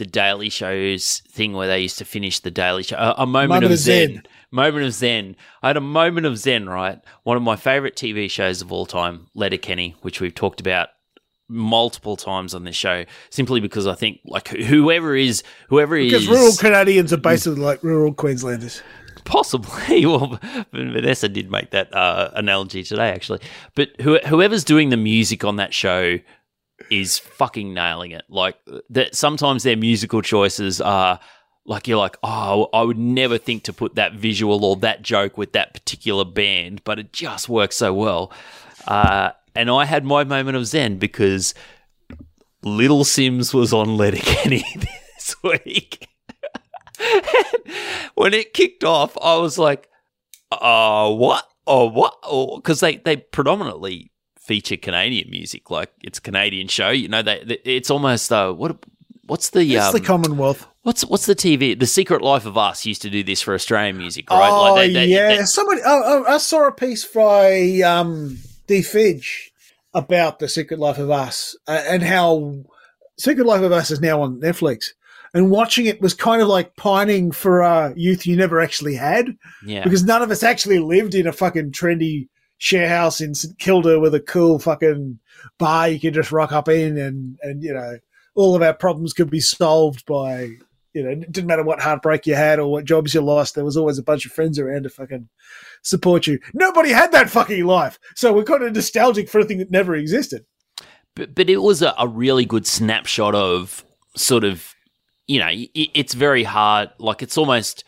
the 0.00 0.06
Daily 0.06 0.48
Show's 0.48 1.22
thing 1.28 1.52
where 1.52 1.68
they 1.68 1.80
used 1.80 1.98
to 1.98 2.06
finish 2.06 2.40
the 2.40 2.50
Daily 2.50 2.82
Show 2.82 2.96
a, 2.96 3.14
a 3.18 3.26
moment, 3.26 3.50
Moment 3.50 3.64
of 3.66 3.70
of 3.72 3.78
zen. 3.78 4.08
zen. 4.08 4.22
Moment 4.50 4.86
of 4.86 4.94
zen. 4.94 5.36
I 5.62 5.68
had 5.68 5.76
a 5.76 5.82
moment 5.82 6.26
of 6.26 6.38
zen. 6.38 6.68
Right, 6.68 6.98
one 7.22 7.36
of 7.36 7.42
my 7.42 7.54
favorite 7.54 7.96
TV 7.96 8.28
shows 8.30 8.62
of 8.62 8.72
all 8.72 8.86
time, 8.86 9.26
Letterkenny, 9.34 9.94
which 10.00 10.20
we've 10.20 10.34
talked 10.34 10.58
about 10.58 10.88
multiple 11.48 12.16
times 12.16 12.54
on 12.54 12.64
this 12.64 12.76
show, 12.76 13.04
simply 13.28 13.60
because 13.60 13.86
I 13.86 13.94
think 13.94 14.20
like 14.24 14.48
whoever 14.48 15.14
is 15.14 15.42
whoever 15.68 15.96
Because 15.96 16.22
is 16.22 16.28
rural 16.28 16.56
Canadians 16.56 17.12
are 17.12 17.18
basically 17.18 17.60
like 17.60 17.82
rural 17.84 18.14
Queenslanders. 18.14 18.82
Possibly. 19.24 20.06
Well, 20.06 20.40
Vanessa 20.72 21.28
did 21.28 21.50
make 21.50 21.70
that 21.70 21.94
uh, 21.94 22.30
analogy 22.34 22.82
today, 22.82 23.10
actually. 23.10 23.40
But 23.74 23.90
who, 24.00 24.18
whoever's 24.26 24.64
doing 24.64 24.88
the 24.88 24.96
music 24.96 25.44
on 25.44 25.56
that 25.56 25.74
show 25.74 26.18
is 26.90 27.18
fucking 27.18 27.72
nailing 27.72 28.10
it. 28.10 28.24
Like 28.28 28.56
that. 28.90 29.14
Sometimes 29.14 29.62
their 29.62 29.76
musical 29.76 30.22
choices 30.22 30.80
are 30.80 31.20
like 31.64 31.86
you're 31.86 31.98
like, 31.98 32.16
oh, 32.22 32.68
I 32.72 32.82
would 32.82 32.98
never 32.98 33.38
think 33.38 33.64
to 33.64 33.72
put 33.72 33.94
that 33.94 34.14
visual 34.14 34.64
or 34.64 34.76
that 34.76 35.02
joke 35.02 35.38
with 35.38 35.52
that 35.52 35.72
particular 35.72 36.24
band, 36.24 36.82
but 36.84 36.98
it 36.98 37.12
just 37.12 37.48
works 37.48 37.76
so 37.76 37.94
well. 37.94 38.32
Uh, 38.86 39.30
and 39.54 39.70
I 39.70 39.84
had 39.84 40.04
my 40.04 40.24
moment 40.24 40.56
of 40.56 40.66
zen 40.66 40.98
because 40.98 41.54
Little 42.62 43.04
Simz 43.04 43.54
was 43.54 43.72
on 43.72 43.96
Letterkenny 43.96 44.64
this 44.74 45.36
week. 45.42 46.08
when 48.14 48.34
it 48.34 48.52
kicked 48.52 48.84
off, 48.84 49.16
I 49.22 49.36
was 49.36 49.58
like, 49.58 49.88
"Oh, 50.52 51.14
what? 51.14 51.44
Oh, 51.66 51.86
what?" 51.86 52.16
Because 52.56 52.80
they 52.80 52.96
they 52.96 53.16
predominantly 53.16 54.12
feature 54.40 54.76
Canadian 54.76 55.30
music, 55.30 55.70
like 55.70 55.92
it's 56.02 56.18
a 56.18 56.22
Canadian 56.22 56.66
show. 56.68 56.90
You 56.90 57.08
know, 57.08 57.22
they, 57.22 57.44
they 57.44 57.58
it's 57.64 57.90
almost 57.90 58.32
uh, 58.32 58.52
what 58.52 58.76
what's 59.26 59.50
the 59.50 59.60
It's 59.62 59.84
um, 59.86 59.92
the 59.92 60.00
Commonwealth. 60.00 60.66
what's 60.82 61.04
what's 61.04 61.26
the 61.26 61.36
TV? 61.36 61.78
The 61.78 61.86
Secret 61.86 62.22
Life 62.22 62.46
of 62.46 62.58
Us 62.58 62.84
used 62.86 63.02
to 63.02 63.10
do 63.10 63.22
this 63.22 63.40
for 63.42 63.54
Australian 63.54 63.98
music, 63.98 64.28
right? 64.30 64.50
Oh 64.50 64.74
they- 64.74 64.92
they- 64.92 65.06
yeah, 65.06 65.36
they- 65.36 65.44
somebody. 65.44 65.80
Oh, 65.84 66.24
oh, 66.26 66.32
I 66.34 66.38
saw 66.38 66.66
a 66.66 66.72
piece 66.72 67.04
by 67.04 67.80
um, 67.82 68.38
D. 68.66 68.82
Fidge 68.82 69.52
about 69.94 70.38
the 70.38 70.48
Secret 70.48 70.80
Life 70.80 70.98
of 70.98 71.10
Us 71.10 71.56
uh, 71.68 71.82
and 71.86 72.02
how 72.02 72.54
Secret 73.18 73.46
Life 73.46 73.62
of 73.62 73.72
Us 73.72 73.90
is 73.90 74.00
now 74.00 74.22
on 74.22 74.40
Netflix. 74.40 74.86
And 75.32 75.48
watching 75.50 75.86
it 75.86 76.00
was 76.00 76.12
kind 76.12 76.42
of 76.42 76.48
like 76.48 76.74
pining 76.74 77.30
for 77.30 77.62
uh, 77.62 77.92
youth 77.94 78.26
you 78.26 78.36
never 78.36 78.60
actually 78.60 78.96
had 78.96 79.36
yeah, 79.64 79.84
because 79.84 80.02
none 80.02 80.22
of 80.22 80.30
us 80.32 80.42
actually 80.42 80.80
lived 80.80 81.14
in 81.14 81.28
a 81.28 81.32
fucking 81.32 81.70
trendy 81.70 82.26
share 82.60 82.88
house 82.88 83.22
in 83.22 83.34
St 83.34 83.58
Kilda 83.58 83.98
with 83.98 84.14
a 84.14 84.20
cool 84.20 84.58
fucking 84.58 85.18
bar 85.58 85.88
you 85.88 85.98
could 85.98 86.12
just 86.12 86.30
rock 86.30 86.52
up 86.52 86.68
in 86.68 86.98
and 86.98 87.38
and 87.42 87.62
you 87.62 87.72
know 87.72 87.98
all 88.34 88.54
of 88.54 88.62
our 88.62 88.74
problems 88.74 89.14
could 89.14 89.30
be 89.30 89.40
solved 89.40 90.04
by 90.04 90.50
you 90.92 91.02
know 91.02 91.08
it 91.08 91.32
didn't 91.32 91.46
matter 91.46 91.64
what 91.64 91.80
heartbreak 91.80 92.26
you 92.26 92.34
had 92.34 92.58
or 92.58 92.70
what 92.70 92.84
jobs 92.84 93.14
you 93.14 93.22
lost 93.22 93.54
there 93.54 93.64
was 93.64 93.78
always 93.78 93.98
a 93.98 94.02
bunch 94.02 94.26
of 94.26 94.32
friends 94.32 94.58
around 94.58 94.82
to 94.82 94.90
fucking 94.90 95.26
support 95.82 96.26
you. 96.26 96.38
Nobody 96.52 96.90
had 96.90 97.12
that 97.12 97.30
fucking 97.30 97.64
life. 97.64 97.98
So 98.14 98.32
we're 98.34 98.44
kind 98.44 98.62
of 98.62 98.74
nostalgic 98.74 99.30
for 99.30 99.40
a 99.40 99.44
thing 99.44 99.58
that 99.58 99.70
never 99.70 99.94
existed. 99.94 100.44
But 101.16 101.34
but 101.34 101.48
it 101.48 101.62
was 101.62 101.80
a, 101.80 101.94
a 101.98 102.06
really 102.06 102.44
good 102.44 102.66
snapshot 102.66 103.34
of 103.34 103.84
sort 104.16 104.44
of 104.44 104.74
you 105.26 105.40
know 105.40 105.48
it, 105.48 105.70
it's 105.74 106.12
very 106.12 106.44
hard. 106.44 106.90
Like 106.98 107.22
it's 107.22 107.38
almost 107.38 107.84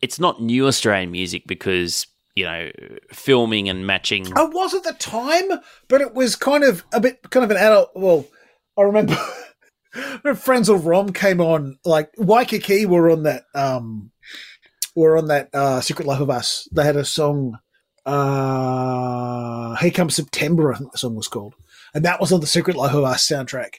it's 0.00 0.18
not 0.18 0.42
new 0.42 0.66
australian 0.66 1.10
music 1.10 1.42
because 1.46 2.06
you 2.36 2.44
know 2.44 2.70
filming 3.12 3.68
and 3.68 3.86
matching 3.86 4.26
I 4.36 4.44
was 4.44 4.74
at 4.74 4.84
the 4.84 4.92
time, 4.92 5.60
but 5.88 6.00
it 6.00 6.14
was 6.14 6.36
kind 6.36 6.62
of 6.62 6.84
a 6.92 7.00
bit 7.00 7.28
kind 7.30 7.42
of 7.42 7.50
an 7.50 7.56
adult. 7.56 7.90
Well, 7.96 8.26
I 8.78 8.82
remember 8.82 9.14
Frenzal 9.94 10.84
Rhomb 10.84 11.12
came 11.12 11.40
on, 11.40 11.78
like 11.84 12.10
Waikiki 12.16 12.86
were 12.86 13.10
on 13.10 13.24
that. 13.24 13.44
Um, 13.54 14.12
were 14.94 15.16
on 15.18 15.26
that 15.26 15.50
uh, 15.52 15.80
Secret 15.80 16.06
Life 16.06 16.20
of 16.20 16.30
Us. 16.30 16.68
They 16.72 16.84
had 16.84 16.96
a 16.96 17.04
song. 17.04 17.58
Uh, 18.04 19.74
Here 19.76 19.90
Comes 19.90 20.14
September, 20.14 20.72
I 20.72 20.78
think 20.78 20.92
the 20.92 20.98
song 20.98 21.16
was 21.16 21.28
called, 21.28 21.54
and 21.92 22.04
that 22.04 22.20
was 22.20 22.32
on 22.32 22.40
the 22.40 22.46
Secret 22.46 22.76
Life 22.76 22.94
of 22.94 23.04
Us 23.04 23.28
soundtrack. 23.28 23.74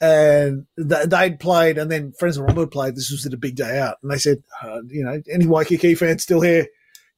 And 0.00 0.66
th- 0.76 1.06
they'd 1.06 1.38
played, 1.38 1.78
and 1.78 1.90
then 1.90 2.12
Frenzal 2.20 2.46
Rhomb 2.46 2.58
had 2.58 2.70
played. 2.70 2.96
This 2.96 3.10
was 3.10 3.26
at 3.26 3.34
a 3.34 3.36
big 3.36 3.56
day 3.56 3.78
out, 3.78 3.98
and 4.02 4.10
they 4.10 4.18
said, 4.18 4.42
uh, 4.62 4.80
you 4.88 5.04
know, 5.04 5.20
any 5.30 5.46
Waikiki 5.46 5.94
fans 5.94 6.22
still 6.22 6.40
here? 6.40 6.66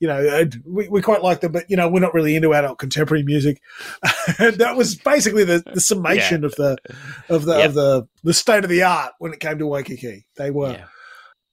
You 0.05 0.09
know, 0.09 0.23
uh, 0.29 0.45
we, 0.67 0.87
we 0.89 1.01
quite 1.01 1.23
like 1.23 1.41
them, 1.41 1.51
but 1.51 1.65
you 1.71 1.79
know, 1.79 1.89
we're 1.89 1.99
not 1.99 2.13
really 2.13 2.37
into 2.37 2.53
adult 2.53 2.79
contemporary 2.79 3.23
music. 3.23 3.63
and 4.39 4.55
that 4.59 4.77
was 4.77 4.97
basically 4.97 5.45
the, 5.45 5.63
the 5.73 5.81
summation 5.81 6.45
of 6.45 6.55
the 6.57 6.77
of 7.31 7.47
the 7.47 7.57
Yep. 7.57 7.69
of 7.69 7.75
the 7.75 8.09
the 8.23 8.35
state 8.35 8.65
of 8.65 8.69
the 8.69 8.83
art 8.83 9.15
when 9.19 9.33
it 9.33 9.41
came 9.41 9.57
to 9.57 9.67
Waikiki. 9.67 10.27
They 10.37 10.51
were, 10.51 10.73
yeah. 10.73 10.85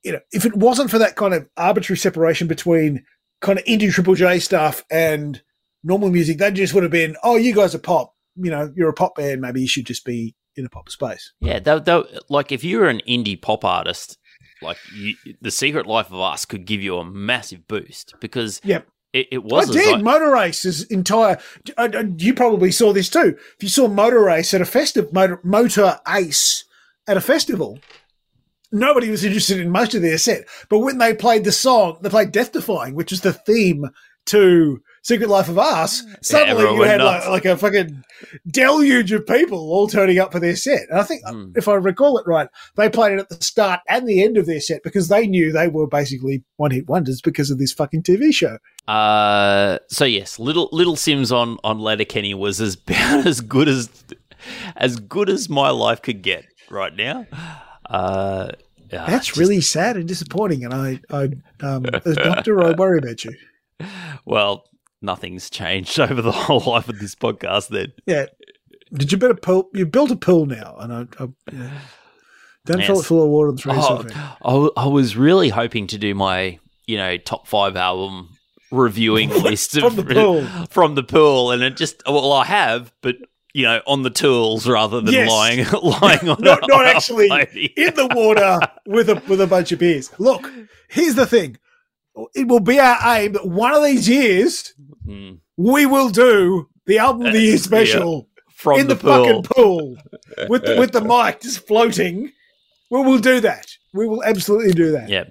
you 0.04 0.12
know, 0.12 0.20
if 0.34 0.44
it 0.44 0.54
wasn't 0.54 0.92
for 0.92 0.98
that 0.98 1.16
kind 1.16 1.34
of 1.34 1.48
arbitrary 1.56 1.98
separation 1.98 2.50
between 2.50 3.06
kind 3.40 3.58
of 3.58 3.64
indie 3.64 3.90
Triple 3.90 4.16
J 4.16 4.40
stuff 4.40 4.84
and 4.92 5.42
normal 5.82 6.10
music, 6.10 6.38
they 6.38 6.52
just 6.52 6.74
would 6.74 6.84
have 6.84 6.92
been, 6.92 7.16
oh, 7.24 7.38
you 7.38 7.56
guys 7.56 7.74
are 7.74 7.80
pop. 7.80 8.14
You 8.36 8.52
know, 8.52 8.74
you're 8.76 8.90
a 8.90 8.94
pop 8.94 9.16
band. 9.16 9.40
Maybe 9.40 9.62
you 9.62 9.68
should 9.70 9.86
just 9.86 10.04
be 10.04 10.36
in 10.58 10.66
a 10.66 10.70
pop 10.70 10.90
space. 10.90 11.32
Yeah, 11.40 11.60
they, 11.60 12.04
like 12.28 12.52
if 12.52 12.66
you 12.66 12.80
were 12.80 12.90
an 12.90 13.02
indie 13.08 13.42
pop 13.42 13.64
artist, 13.64 14.18
like 14.62 14.78
you, 14.94 15.16
the 15.42 15.52
Secret 15.52 15.86
Life 15.88 16.08
of 16.12 16.20
Us 16.20 16.46
could 16.46 16.66
give 16.66 16.82
you 16.82 16.98
a 16.98 17.06
massive 17.06 17.68
boost 17.68 18.14
because 18.20 18.62
Yep. 18.64 18.88
it, 19.14 19.28
it 19.32 19.44
was 19.44 19.70
I 19.70 19.74
did. 19.74 19.84
zi- 19.98 20.02
Motor 20.04 20.36
Ace's 20.38 20.84
entire. 20.84 21.38
uh, 21.78 22.04
You 22.18 22.34
probably 22.34 22.72
saw 22.72 22.94
this 22.94 23.10
too. 23.10 23.36
If 23.58 23.64
you 23.64 23.70
saw 23.70 23.88
Motor 23.88 24.30
Ace 24.30 24.54
at 24.54 24.62
a 24.62 24.66
festival, 24.66 25.10
Motor, 25.14 25.40
Motor 25.44 26.00
Ace 26.08 26.64
at 27.08 27.18
a 27.18 27.22
festival, 27.22 27.80
nobody 28.72 29.10
was 29.10 29.24
interested 29.24 29.60
in 29.60 29.70
most 29.70 29.94
of 29.96 30.02
their 30.02 30.18
set. 30.18 30.46
But 30.70 30.80
when 30.80 30.98
they 30.98 31.14
played 31.14 31.44
the 31.44 31.52
song, 31.52 31.98
they 32.02 32.10
played 32.10 32.32
Death 32.32 32.52
Defying, 32.52 32.96
which 32.96 33.12
is 33.12 33.22
the 33.22 33.34
theme 33.34 33.86
to 34.28 34.82
Secret 35.04 35.30
Life 35.30 35.50
of 35.50 35.58
Us. 35.58 36.04
Suddenly 36.22 36.52
everyone 36.64 36.76
you 36.76 36.82
had 36.84 37.02
like, 37.02 37.28
like 37.28 37.46
a 37.46 37.58
fucking 37.58 38.04
deluge 38.48 39.12
of 39.12 39.26
people 39.26 39.58
all 39.58 39.88
turning 39.88 40.20
up 40.20 40.32
for 40.32 40.40
their 40.40 40.56
set. 40.56 40.82
And 40.90 41.00
I 41.00 41.04
think, 41.04 41.24
Mm. 41.26 41.58
if 41.58 41.68
I 41.68 41.74
recall 41.74 42.18
it 42.20 42.28
right, 42.28 42.48
they 42.78 42.88
played 42.90 43.14
it 43.14 43.20
at 43.20 43.30
the 43.30 43.44
start 43.44 43.80
and 43.90 44.08
the 44.08 44.24
end 44.24 44.38
of 44.38 44.46
their 44.46 44.60
set 44.62 44.84
because 44.84 45.08
they 45.08 45.26
knew 45.28 45.52
they 45.52 45.68
were 45.68 45.88
basically 45.88 46.44
one 46.58 46.72
hit 46.72 46.88
wonders 46.88 47.20
because 47.22 47.50
of 47.50 47.58
this 47.58 47.74
fucking 47.74 48.04
TV 48.04 48.32
show. 48.34 48.58
Uh, 48.88 49.80
so 49.88 50.06
yes, 50.06 50.38
little 50.40 50.70
little 50.72 50.96
Simz 50.96 51.32
on 51.36 51.58
on 51.64 51.80
Letterkenny 51.80 52.34
was 52.34 52.60
as 52.62 52.76
about 52.88 53.26
as 53.26 53.42
good 53.42 53.68
as 53.68 53.90
as 54.76 54.98
good 54.98 55.30
as 55.30 55.50
my 55.50 55.70
life 55.70 56.02
could 56.02 56.22
get 56.22 56.46
right 56.70 56.96
now. 56.96 57.26
Uh, 57.90 58.50
yeah, 58.92 59.06
That's 59.08 59.28
just- 59.28 59.38
really 59.40 59.62
sad 59.62 59.98
and 59.98 60.08
disappointing. 60.08 60.64
And 60.66 60.74
I, 60.74 61.00
I, 61.10 61.30
um, 61.66 61.86
as 62.06 62.16
doctor, 62.18 62.62
I 62.64 62.72
worry 62.72 62.98
about 63.00 63.24
you. 63.26 63.34
well. 64.26 64.66
Nothing's 65.02 65.50
changed 65.50 66.00
over 66.00 66.22
the 66.22 66.32
whole 66.32 66.60
life 66.60 66.90
of 66.90 67.00
this 67.00 67.16
podcast. 67.16 67.70
Then 67.70 67.94
Yeah. 68.06 68.26
Did 68.94 69.12
you 69.12 69.18
build 69.18 69.32
a 69.32 69.36
pool? 69.36 69.70
You 69.74 69.86
built 69.86 70.12
a 70.12 70.16
pool 70.18 70.46
now, 70.46 70.76
and 70.80 70.94
I, 70.94 71.24
I 71.24 71.28
yeah. 71.54 71.80
don't 72.66 72.84
fill 72.84 73.00
it 73.00 73.04
full 73.06 73.24
of 73.24 73.30
water 73.30 73.50
and 73.50 73.60
throw 73.60 73.74
Oh. 74.44 74.72
I, 74.76 74.84
I 74.84 74.88
was 74.88 75.16
really 75.16 75.48
hoping 75.50 75.88
to 75.88 75.98
do 75.98 76.14
my, 76.14 76.60
you 76.88 76.98
know, 76.98 77.16
top 77.18 77.48
five 77.48 77.78
album 77.78 78.30
reviewing 78.70 79.30
list 79.44 79.80
From 79.80 79.96
the 79.96 80.04
pool. 80.04 80.46
from 80.70 80.96
the 80.96 81.04
pool, 81.04 81.52
and 81.52 81.64
it 81.64 81.78
just 81.78 82.04
well, 82.06 82.34
I 82.34 82.44
have, 82.46 82.92
but 83.02 83.16
you 83.54 83.64
know, 83.64 83.82
on 83.88 84.04
the 84.04 84.10
tools 84.10 84.68
rather 84.68 85.00
than 85.02 85.14
Yes. 85.14 85.30
lying 85.30 85.66
lying 86.02 86.28
on 86.30 86.38
Not, 86.42 86.64
a- 86.64 86.68
not 86.68 86.86
actually 86.86 87.28
in 87.78 87.94
the 87.96 88.10
water 88.14 88.60
with 88.86 89.10
a 89.10 89.22
with 89.30 89.40
a 89.42 89.48
bunch 89.48 89.72
of 89.72 89.80
beers. 89.80 90.12
Look, 90.20 90.50
here's 90.90 91.16
the 91.16 91.26
thing. 91.26 91.58
It 92.36 92.48
will 92.48 92.60
be 92.60 92.80
our 92.80 92.98
aim 93.18 93.34
that 93.34 93.48
one 93.48 93.74
of 93.74 93.84
these 93.84 94.08
years 94.08 94.74
Mm. 95.08 95.40
we 95.58 95.88
will 95.88 96.10
do 96.10 96.70
the 96.86 97.00
album 97.00 97.26
of 97.26 97.34
the 97.34 97.40
year 97.42 97.58
special 97.72 98.30
from 98.54 98.80
in 98.80 98.88
the, 98.88 98.94
the, 98.94 99.02
pool. 99.02 99.26
fucking 99.26 99.44
pool 99.44 99.98
with 100.48 100.64
the, 100.64 100.76
with 100.78 100.92
the 100.92 101.02
mic 101.02 101.42
just 101.42 101.66
floating. 101.68 102.32
We 102.92 103.02
will 103.02 103.18
do 103.18 103.40
that. 103.40 103.66
We 103.94 104.08
will 104.08 104.24
absolutely 104.24 104.74
do 104.74 104.92
that. 104.92 105.10
Yeah, 105.10 105.24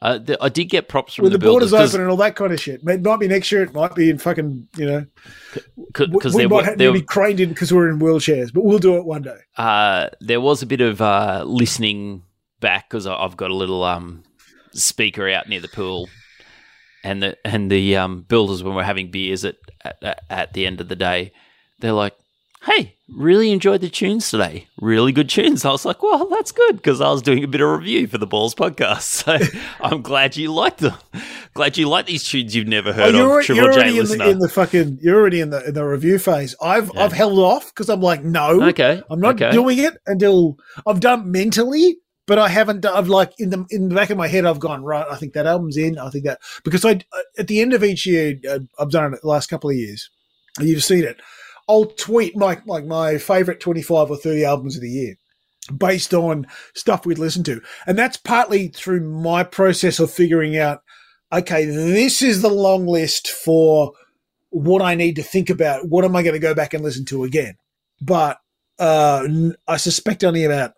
uh, 0.00 0.18
th- 0.18 0.38
I 0.40 0.48
did 0.48 0.64
get 0.64 0.88
props 0.88 1.14
from 1.14 1.22
with 1.24 1.32
the, 1.32 1.38
the, 1.38 1.46
borders 1.46 1.70
builders 1.70 1.94
open 1.94 2.00
and 2.00 2.10
all 2.10 2.16
that 2.16 2.34
kind 2.34 2.52
of 2.52 2.60
shit. 2.60 2.80
It 2.84 3.02
might 3.02 3.20
be 3.20 3.28
next 3.28 3.52
year. 3.52 3.62
It 3.62 3.72
might 3.74 3.94
be 3.94 4.10
in 4.10 4.18
fucking 4.18 4.66
you 4.76 4.86
know. 4.86 5.06
because 5.86 6.34
we, 6.34 6.46
we 6.46 6.48
might 6.48 6.64
have 6.64 6.78
to 6.78 6.92
be 6.92 7.02
craned 7.02 7.38
in 7.38 7.50
because 7.50 7.72
we're 7.72 7.88
in 7.90 8.00
wheelchairs, 8.00 8.52
but 8.52 8.64
we'll 8.64 8.78
do 8.80 8.96
it 8.96 9.04
one 9.04 9.22
day. 9.22 9.38
uh, 9.58 10.08
there 10.20 10.40
was 10.40 10.62
a 10.62 10.66
bit 10.66 10.80
of 10.80 11.00
uh, 11.00 11.44
listening 11.46 12.24
back 12.60 12.88
because 12.90 13.06
I've 13.06 13.36
got 13.36 13.50
a 13.50 13.54
little 13.54 13.84
um, 13.84 14.24
speaker 14.72 15.28
out 15.28 15.48
near 15.48 15.60
the 15.60 15.68
pool, 15.68 16.08
and 17.04 17.22
the 17.22 17.36
and 17.44 17.70
the 17.70 17.96
um, 17.96 18.22
builders 18.22 18.62
when 18.62 18.74
we're 18.74 18.82
having 18.82 19.10
beers 19.10 19.44
at, 19.44 19.56
at 20.02 20.22
at 20.30 20.52
the 20.52 20.66
end 20.66 20.80
of 20.80 20.88
the 20.88 20.96
day, 20.96 21.32
they're 21.80 21.92
like, 21.92 22.14
"Hey, 22.62 22.96
really 23.08 23.50
enjoyed 23.50 23.80
the 23.80 23.88
tunes 23.88 24.30
today. 24.30 24.66
Really 24.80 25.12
good 25.12 25.28
tunes." 25.28 25.64
I 25.64 25.70
was 25.70 25.84
like, 25.84 26.02
"Well, 26.02 26.28
that's 26.28 26.52
good," 26.52 26.76
because 26.76 27.00
I 27.00 27.10
was 27.10 27.22
doing 27.22 27.44
a 27.44 27.48
bit 27.48 27.60
of 27.60 27.68
review 27.78 28.06
for 28.06 28.18
the 28.18 28.26
Balls 28.26 28.54
podcast. 28.54 29.02
So 29.22 29.38
I'm 29.80 30.02
glad 30.02 30.36
you 30.36 30.52
liked 30.52 30.78
them. 30.78 30.94
Glad 31.54 31.76
you 31.76 31.88
like 31.88 32.06
these 32.06 32.24
tunes 32.24 32.56
you've 32.56 32.66
never 32.66 32.92
heard 32.92 33.14
Oh, 33.14 33.18
you're, 33.18 33.40
of, 33.40 33.46
Triple 33.46 33.64
you're 33.64 33.72
already 33.74 33.98
in 33.98 34.06
the, 34.06 34.30
in 34.30 34.38
the 34.38 34.48
fucking. 34.48 34.98
You're 35.02 35.20
already 35.20 35.40
in 35.40 35.50
the 35.50 35.66
in 35.68 35.74
the 35.74 35.84
review 35.84 36.18
phase. 36.18 36.54
I've 36.62 36.90
Yeah. 36.94 37.04
I've 37.04 37.12
held 37.12 37.38
off 37.38 37.66
because 37.66 37.90
I'm 37.90 38.00
like, 38.00 38.24
no, 38.24 38.62
okay, 38.68 39.02
I'm 39.10 39.20
not 39.20 39.34
okay. 39.34 39.50
doing 39.50 39.78
it 39.78 39.94
until 40.06 40.56
I've 40.86 41.00
done 41.00 41.30
mentally, 41.30 41.98
but 42.26 42.38
I 42.38 42.48
haven't. 42.48 42.86
I've 42.86 43.08
like 43.08 43.32
in 43.38 43.50
the 43.50 43.66
in 43.70 43.88
the 43.88 43.94
back 43.94 44.10
of 44.10 44.16
my 44.16 44.28
head, 44.28 44.44
I've 44.44 44.60
gone 44.60 44.84
right. 44.84 45.06
I 45.10 45.16
think 45.16 45.32
that 45.32 45.46
album's 45.46 45.76
in. 45.76 45.98
I 45.98 46.10
think 46.10 46.24
that 46.24 46.40
because 46.64 46.84
I 46.84 47.00
at 47.38 47.48
the 47.48 47.60
end 47.60 47.72
of 47.72 47.82
each 47.82 48.06
year, 48.06 48.38
uh, 48.48 48.60
I've 48.78 48.90
done 48.90 49.14
it 49.14 49.22
the 49.22 49.28
last 49.28 49.48
couple 49.48 49.70
of 49.70 49.76
years. 49.76 50.08
You've 50.60 50.84
seen 50.84 51.04
it. 51.04 51.20
I'll 51.68 51.86
tweet 51.86 52.36
my 52.36 52.60
like 52.66 52.86
my 52.86 53.18
favorite 53.18 53.60
25 53.60 54.10
or 54.10 54.16
30 54.16 54.44
albums 54.44 54.76
of 54.76 54.82
the 54.82 54.90
year 54.90 55.16
based 55.76 56.12
on 56.12 56.46
stuff 56.74 57.06
we'd 57.06 57.18
listened 57.18 57.46
to, 57.46 57.60
and 57.86 57.98
that's 57.98 58.16
partly 58.16 58.68
through 58.68 59.00
my 59.00 59.42
process 59.42 59.98
of 59.98 60.10
figuring 60.10 60.56
out. 60.56 60.82
Okay, 61.32 61.64
this 61.64 62.20
is 62.20 62.42
the 62.42 62.50
long 62.50 62.86
list 62.86 63.28
for 63.28 63.92
what 64.50 64.82
I 64.82 64.94
need 64.94 65.16
to 65.16 65.22
think 65.22 65.48
about. 65.48 65.88
What 65.88 66.04
am 66.04 66.14
I 66.14 66.22
going 66.22 66.34
to 66.34 66.38
go 66.38 66.54
back 66.54 66.74
and 66.74 66.84
listen 66.84 67.06
to 67.06 67.24
again? 67.24 67.56
But 68.02 68.38
uh, 68.78 69.26
I 69.66 69.78
suspect 69.78 70.24
only 70.24 70.44
about 70.44 70.74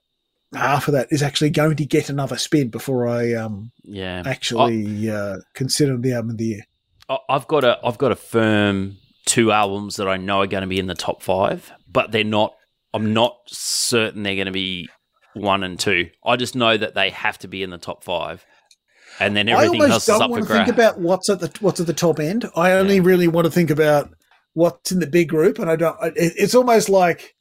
half 0.54 0.88
of 0.88 0.94
that 0.94 1.08
is 1.10 1.22
actually 1.22 1.50
going 1.50 1.76
to 1.76 1.84
get 1.84 2.08
another 2.08 2.36
spin 2.36 2.68
before 2.68 3.06
I 3.08 3.34
um, 3.34 3.72
yeah, 3.82 4.22
actually 4.24 5.10
uh, 5.10 5.38
consider 5.54 5.96
the 5.96 6.12
album 6.12 6.30
of 6.30 6.38
the 6.38 6.44
year. 6.44 6.62
I- 7.08 7.18
I've 7.28 7.46
got 7.46 7.64
a 7.64 7.78
I've 7.84 7.98
got 7.98 8.12
a 8.12 8.16
firm 8.16 8.96
two 9.26 9.52
albums 9.52 9.96
that 9.96 10.08
I 10.08 10.16
know 10.16 10.40
are 10.42 10.46
going 10.46 10.62
to 10.62 10.66
be 10.66 10.78
in 10.78 10.86
the 10.86 10.94
top 10.94 11.22
five, 11.22 11.72
but 11.90 12.12
they're 12.12 12.24
not. 12.24 12.54
I'm 12.92 13.12
not 13.12 13.38
certain 13.46 14.22
they're 14.22 14.36
going 14.36 14.46
to 14.46 14.52
be 14.52 14.88
one 15.34 15.64
and 15.64 15.78
two. 15.78 16.10
I 16.24 16.36
just 16.36 16.54
know 16.54 16.76
that 16.76 16.94
they 16.94 17.10
have 17.10 17.38
to 17.40 17.48
be 17.48 17.62
in 17.62 17.70
the 17.70 17.78
top 17.78 18.04
five, 18.04 18.44
and 19.18 19.36
then 19.36 19.48
everything 19.48 19.82
I 19.82 19.88
else 19.90 20.04
is 20.04 20.10
up 20.10 20.22
for 20.22 20.28
want 20.28 20.46
to 20.46 20.54
think 20.54 20.68
about 20.68 21.00
what's 21.00 21.28
at 21.28 21.40
the 21.40 21.50
what's 21.60 21.80
at 21.80 21.86
the 21.86 21.92
top 21.92 22.20
end. 22.20 22.48
I 22.54 22.72
only 22.72 23.00
really 23.00 23.26
want 23.28 23.46
to 23.46 23.50
think 23.50 23.70
about 23.70 24.10
what's 24.52 24.92
in 24.92 25.00
the 25.00 25.06
big 25.06 25.28
group, 25.28 25.58
and 25.58 25.68
I 25.68 25.76
don't. 25.76 25.96
It, 26.16 26.34
it's 26.36 26.54
almost 26.54 26.88
like 26.88 27.33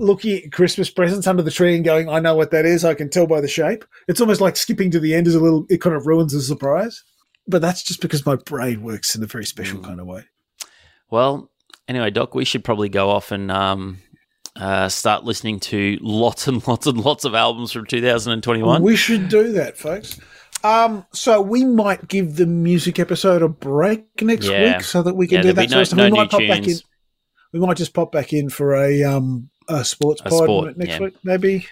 looking 0.00 0.42
at 0.42 0.50
Christmas 0.52 0.90
presents 0.90 1.26
under 1.26 1.42
the 1.42 1.50
tree 1.50 1.76
and 1.76 1.84
going, 1.84 2.08
"I 2.08 2.18
know 2.18 2.34
what 2.34 2.50
that 2.50 2.66
is. 2.66 2.84
I 2.84 2.94
can 2.94 3.08
tell 3.10 3.26
by 3.26 3.40
the 3.40 3.48
shape." 3.48 3.84
It's 4.08 4.20
almost 4.20 4.40
like 4.40 4.56
skipping 4.56 4.90
to 4.90 4.98
the 5.00 5.14
end 5.14 5.26
is 5.28 5.34
a 5.34 5.40
little. 5.40 5.66
It 5.70 5.80
kind 5.80 5.94
of 5.94 6.06
ruins 6.06 6.32
the 6.32 6.40
surprise. 6.42 7.04
But 7.46 7.62
that's 7.62 7.82
just 7.82 8.00
because 8.00 8.24
my 8.26 8.36
brain 8.36 8.82
works 8.82 9.14
in 9.16 9.22
a 9.22 9.26
very 9.26 9.44
special 9.44 9.78
Mm. 9.80 9.84
kind 9.84 10.00
of 10.00 10.06
way. 10.06 10.24
Well, 11.10 11.50
anyway, 11.88 12.10
Doc, 12.10 12.34
we 12.34 12.44
should 12.44 12.62
probably 12.64 12.88
go 12.88 13.10
off 13.10 13.32
and 13.32 13.50
um, 13.50 13.98
uh, 14.56 14.88
start 14.88 15.24
listening 15.24 15.58
to 15.60 15.98
lots 16.00 16.46
and 16.46 16.64
lots 16.68 16.86
and 16.86 16.98
lots 16.98 17.24
of 17.24 17.34
albums 17.34 17.72
from 17.72 17.86
2021. 17.86 18.82
We 18.82 18.96
should 18.96 19.28
do 19.28 19.52
that, 19.52 19.78
folks. 19.78 20.20
Um, 20.62 21.06
so 21.12 21.40
we 21.40 21.64
might 21.64 22.06
give 22.06 22.36
the 22.36 22.46
music 22.46 22.98
episode 22.98 23.42
a 23.42 23.48
break 23.48 24.04
next 24.22 24.46
Yeah. 24.46 24.76
week 24.76 24.84
so 24.84 25.02
that 25.02 25.16
we 25.16 25.26
can 25.26 25.36
yeah, 25.36 25.42
do 25.42 25.52
that. 25.54 25.62
no, 25.62 25.68
sort 25.68 25.80
of 25.80 25.86
stuff. 25.88 25.96
no 25.96 26.04
we 26.04 26.10
might 26.10 26.30
pop 26.30 26.40
back 26.40 26.68
in. 26.68 26.76
We 27.52 27.60
might 27.60 27.76
just 27.78 27.94
pop 27.94 28.12
back 28.12 28.32
in 28.32 28.48
for 28.50 28.74
a 28.76 29.02
um 29.02 29.48
a 29.70 29.84
sports 29.84 30.20
pod 30.20 30.32
sport, 30.32 30.76
next 30.76 30.90
yeah. 30.90 30.98
week, 31.00 31.14
maybe. 31.24 31.66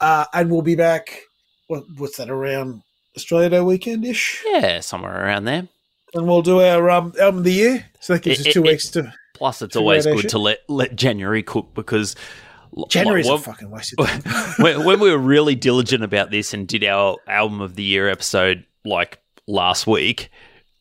Uh, 0.00 0.24
and 0.32 0.50
we'll 0.50 0.62
be 0.62 0.74
back. 0.76 1.20
What, 1.68 1.84
what's 1.96 2.18
that 2.18 2.30
around 2.30 2.82
Australia 3.16 3.48
Day 3.50 3.60
weekend 3.60 4.04
ish? 4.04 4.42
Yeah, 4.46 4.80
somewhere 4.80 5.24
around 5.24 5.44
there. 5.44 5.68
And 6.14 6.26
we'll 6.28 6.42
do 6.42 6.60
our 6.60 6.90
um 6.90 7.12
album 7.20 7.38
of 7.38 7.44
the 7.44 7.52
year. 7.52 7.86
So 8.00 8.12
that 8.14 8.22
gives 8.22 8.40
It- 8.40 8.48
us 8.48 8.54
two 8.54 8.64
it- 8.64 8.68
weeks 8.70 8.90
to. 8.90 9.12
Plus, 9.34 9.62
it's 9.62 9.74
always 9.74 10.06
good 10.06 10.20
shit. 10.20 10.30
to 10.30 10.38
let 10.38 10.58
let 10.68 10.94
January 10.94 11.42
cook 11.42 11.74
because 11.74 12.14
January's 12.88 13.26
like, 13.28 13.40
a 13.40 13.42
fucking 13.42 13.70
waste 13.70 13.94
of 13.98 14.06
time. 14.08 14.22
when, 14.58 14.84
when 14.84 15.00
we 15.00 15.10
were 15.10 15.18
really 15.18 15.56
diligent 15.56 16.04
about 16.04 16.30
this 16.30 16.54
and 16.54 16.68
did 16.68 16.84
our 16.84 17.16
album 17.26 17.60
of 17.60 17.74
the 17.74 17.82
year 17.82 18.08
episode 18.08 18.64
like 18.84 19.18
last 19.48 19.86
week, 19.88 20.30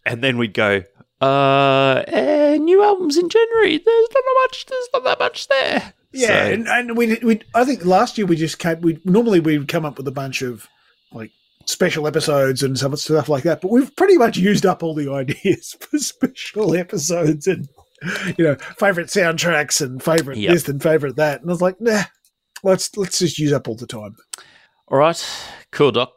and 0.06 0.24
then 0.24 0.38
we'd 0.38 0.54
go, 0.54 0.84
uh, 1.20 2.04
eh, 2.08 2.58
new 2.58 2.84
albums 2.84 3.18
in 3.18 3.28
January. 3.30 3.78
There's 3.80 4.08
not 4.14 4.24
much. 4.44 4.66
There's 4.68 4.88
not 4.94 5.04
that 5.06 5.20
much 5.20 5.48
there. 5.48 5.94
Yeah, 6.14 6.28
So- 6.28 6.54
and, 6.54 6.68
and 6.68 6.98
we 6.98 7.18
we 7.24 7.42
I 7.56 7.66
think 7.66 7.86
last 7.86 8.18
year 8.18 8.28
we 8.28 8.36
just 8.36 8.60
came. 8.60 8.82
We 8.82 9.00
normally 9.06 9.40
we'd 9.40 9.68
come 9.68 9.86
up 9.86 9.98
with 9.98 10.08
a 10.08 10.12
bunch 10.12 10.42
of 10.42 10.68
like 11.12 11.32
special 11.66 12.08
episodes 12.08 12.62
and 12.64 12.78
stuff 12.78 12.98
stuff 13.00 13.30
like 13.30 13.44
that, 13.44 13.62
but 13.62 13.72
we've 13.72 13.96
pretty 13.96 14.18
much 14.18 14.38
used 14.38 14.66
up 14.66 14.84
all 14.84 14.94
the 14.94 15.12
ideas 15.14 15.76
for 15.80 15.98
special 15.98 16.76
episodes 16.76 17.48
and 17.48 17.68
you 18.38 18.44
know 18.44 18.56
favorite 18.78 19.08
soundtracks 19.08 19.80
and 19.82 20.04
favorite 20.04 20.38
Yep. 20.38 20.54
this 20.54 20.68
and 20.70 20.82
favorite 20.84 21.16
that. 21.16 21.42
And 21.42 21.50
I 21.50 21.54
was 21.54 21.62
like, 21.62 21.80
nah, 21.82 22.04
let's 22.64 22.96
let's 22.98 23.20
just 23.20 23.40
use 23.40 23.54
up 23.54 23.68
all 23.68 23.76
the 23.76 23.88
time. 23.88 24.16
all 24.90 24.98
right, 25.00 25.26
cool, 25.72 25.92
Doc. 25.92 26.12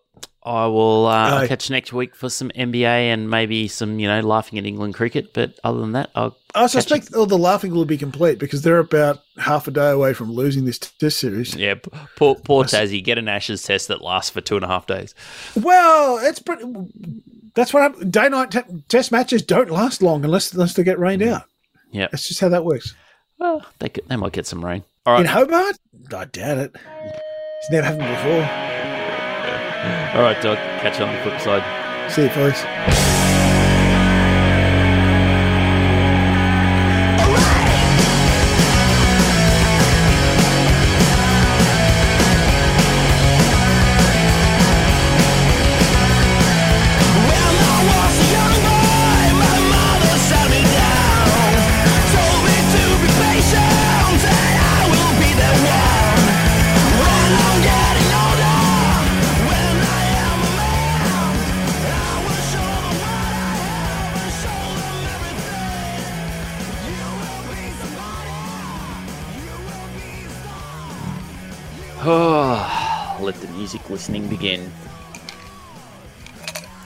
I 0.44 0.66
will 0.66 1.07
uh, 1.07 1.44
catch 1.49 1.68
you 1.68 1.74
next 1.74 1.92
week 1.92 2.14
for 2.14 2.28
some 2.28 2.51
NBA 2.51 2.84
and 2.84 3.28
maybe 3.28 3.66
some, 3.66 3.99
you 3.99 4.07
know, 4.07 4.20
laughing 4.20 4.61
at 4.61 4.64
England 4.64 4.94
cricket. 4.94 5.34
But 5.34 5.59
other 5.64 5.80
than 5.80 5.90
that, 5.92 6.11
I'll 6.14 6.36
I 6.57 6.67
suspect 6.67 7.15
all 7.15 7.27
the 7.27 7.39
laughing 7.39 7.73
will 7.73 7.85
be 7.85 7.99
complete 7.99 8.39
because 8.39 8.63
they're 8.63 8.79
about 8.79 9.23
half 9.37 9.69
a 9.69 9.71
day 9.71 9.91
away 9.91 10.15
from 10.15 10.33
losing 10.33 10.65
this 10.65 10.79
test 10.79 11.21
series. 11.21 11.55
yeah, 11.55 11.75
poor 12.17 12.35
poor 12.35 12.65
Tassie 12.65 13.05
get 13.05 13.19
an 13.19 13.29
Ashes 13.29 13.63
test 13.63 13.89
that 13.89 14.01
lasts 14.03 14.31
for 14.31 14.41
two 14.41 14.57
and 14.57 14.65
a 14.65 14.69
half 14.69 14.87
days. 14.87 15.15
Well, 15.55 16.19
it's 16.19 16.39
pretty. 16.39 16.65
That's 17.55 17.75
what 17.75 17.83
happened. 17.83 18.13
Day 18.13 18.29
night 18.29 18.51
te- 18.51 18.83
test 18.89 19.13
matches 19.13 19.43
don't 19.43 19.71
last 19.71 20.03
long 20.03 20.25
unless 20.25 20.53
unless 20.53 20.75
they 20.75 20.83
get 20.83 20.99
rained 20.99 21.23
mm. 21.23 21.33
out. 21.33 21.45
Yeah. 21.91 22.09
That's 22.11 22.29
just 22.29 22.41
how 22.41 22.49
that 22.49 22.65
works. 22.65 22.95
Well, 23.39 23.65
they 23.79 23.89
could, 23.89 24.09
they 24.09 24.17
might 24.17 24.33
get 24.33 24.47
some 24.47 24.65
rain. 24.65 24.85
All 25.05 25.15
right. 25.15 25.21
In 25.21 25.27
Hobart? 25.27 25.79
I 26.15 26.25
doubt 26.25 26.59
it. 26.59 26.77
It's 27.61 27.71
never 27.71 27.87
happened 27.87 28.09
before. 28.17 28.43
All 30.17 30.23
right, 30.23 30.41
Doc. 30.43 30.59
Catch 30.81 30.99
you 30.99 31.05
on 31.05 31.15
the 31.15 31.23
flip 31.23 31.41
side. 31.41 32.11
See 32.11 32.23
you, 32.23 32.29
folks. 32.31 33.16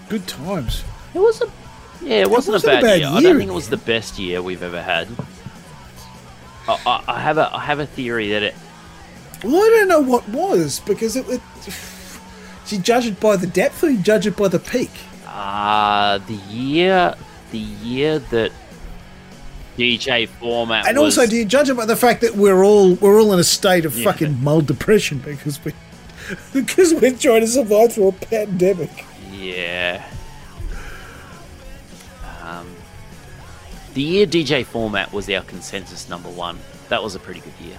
Good 0.08 0.26
times. 0.26 0.84
It 1.14 1.18
was 1.18 1.40
a 1.42 1.50
yeah, 2.02 2.22
it 2.22 2.30
wasn't, 2.30 2.54
wasn't 2.54 2.78
a, 2.78 2.80
bad 2.82 3.00
year. 3.00 3.08
I 3.08 3.20
don't 3.20 3.38
think 3.38 3.50
it 3.50 3.54
was 3.54 3.68
the 3.68 3.76
best 3.76 4.18
year 4.18 4.42
we've 4.42 4.62
ever 4.62 4.82
had. 4.82 5.06
I, 6.66 6.80
I, 6.86 7.04
I 7.16 7.20
have 7.20 7.38
a 7.38 7.54
I 7.54 7.60
have 7.60 7.78
a 7.78 7.86
theory 7.86 8.30
that 8.30 8.42
it 8.42 8.54
Well, 9.44 9.56
I 9.56 9.68
don't 9.68 9.88
know 9.88 10.00
what 10.00 10.28
was 10.28 10.80
because 10.80 11.16
it. 11.16 11.28
it 11.28 11.40
do 12.66 12.76
you 12.76 12.82
judge 12.82 13.06
it 13.06 13.20
by 13.20 13.36
the 13.36 13.46
depth 13.46 13.82
or 13.84 13.90
you 13.90 13.98
judge 13.98 14.26
it 14.26 14.36
by 14.36 14.48
the 14.48 14.58
peak? 14.58 14.90
uh 15.26 16.18
the 16.18 16.34
year 16.48 17.14
the 17.52 17.58
year 17.58 18.18
that 18.18 18.52
DJ 19.78 20.28
format 20.28 20.86
And 20.86 20.98
was, 20.98 21.16
also, 21.16 21.30
do 21.30 21.36
you 21.36 21.44
judge 21.44 21.70
it 21.70 21.74
by 21.76 21.86
the 21.86 21.96
fact 21.96 22.20
that 22.22 22.34
we're 22.34 22.64
all 22.64 22.94
we're 22.94 23.20
all 23.20 23.32
in 23.32 23.38
a 23.38 23.44
state 23.44 23.84
of 23.84 23.94
fucking 23.94 24.42
mild 24.42 24.66
depression 24.66 25.18
because 25.18 25.62
we 25.64 25.72
because 26.52 26.94
we're 27.00 27.16
trying 27.16 27.40
to 27.42 27.46
survive 27.46 27.92
through 27.92 28.08
a 28.08 28.12
pandemic? 28.12 29.04
Yeah. 29.32 30.04
Um, 32.42 32.66
the 33.94 34.02
year 34.02 34.26
DJ 34.26 34.64
format 34.64 35.12
was 35.12 35.28
our 35.30 35.42
consensus 35.42 36.08
number 36.08 36.28
one. 36.28 36.58
That 36.88 37.02
was 37.02 37.14
a 37.14 37.18
pretty 37.18 37.40
good 37.40 37.52
year. 37.60 37.76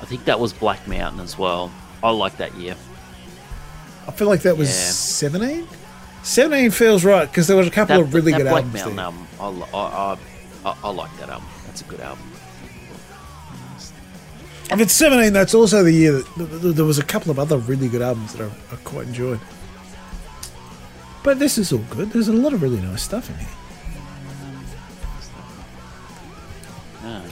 I 0.00 0.06
think 0.06 0.24
that 0.24 0.38
was 0.40 0.52
Black 0.52 0.86
Mountain 0.86 1.20
as 1.20 1.38
well. 1.38 1.70
I 2.02 2.10
like 2.10 2.36
that 2.38 2.54
year. 2.56 2.76
I 4.06 4.10
feel 4.10 4.28
like 4.28 4.42
that 4.42 4.56
was 4.56 4.68
Yeah. 4.68 4.90
seventeen. 4.90 5.66
Seventeen 6.22 6.70
feels 6.70 7.04
right 7.04 7.26
because 7.28 7.46
there 7.46 7.56
was 7.56 7.66
a 7.66 7.70
couple 7.70 7.96
That, 7.96 8.02
of 8.02 8.14
really 8.14 8.32
that 8.32 8.38
good 8.38 8.50
Black 8.50 8.64
albums. 8.64 8.74
Mountain 8.74 8.96
there. 8.96 9.04
album, 9.04 9.64
I, 9.72 9.76
I, 9.76 9.80
I, 10.12 10.18
I, 10.70 10.76
I 10.84 10.90
like 10.90 11.16
that 11.18 11.28
album. 11.30 11.48
That's 11.66 11.80
a 11.82 11.84
good 11.84 12.00
album. 12.00 12.30
If 14.70 14.80
it's 14.80 14.92
seventeen, 14.94 15.32
that's 15.32 15.54
also 15.54 15.82
the 15.82 15.92
year 15.92 16.12
that 16.12 16.26
th- 16.36 16.48
th- 16.62 16.74
there 16.74 16.84
was 16.84 16.98
a 16.98 17.04
couple 17.04 17.30
of 17.30 17.38
other 17.38 17.58
really 17.58 17.88
good 17.88 18.02
albums 18.02 18.32
that 18.34 18.42
I, 18.50 18.74
I 18.74 18.76
quite 18.84 19.06
enjoyed. 19.06 19.38
But 21.22 21.38
this 21.38 21.58
is 21.58 21.72
all 21.72 21.84
good. 21.90 22.10
There's 22.10 22.28
a 22.28 22.32
lot 22.32 22.52
of 22.52 22.62
really 22.62 22.80
nice 22.80 23.02
stuff 23.02 23.28
in 23.30 23.36
here. 23.36 23.48
No. 27.02 27.18
No, 27.20 27.24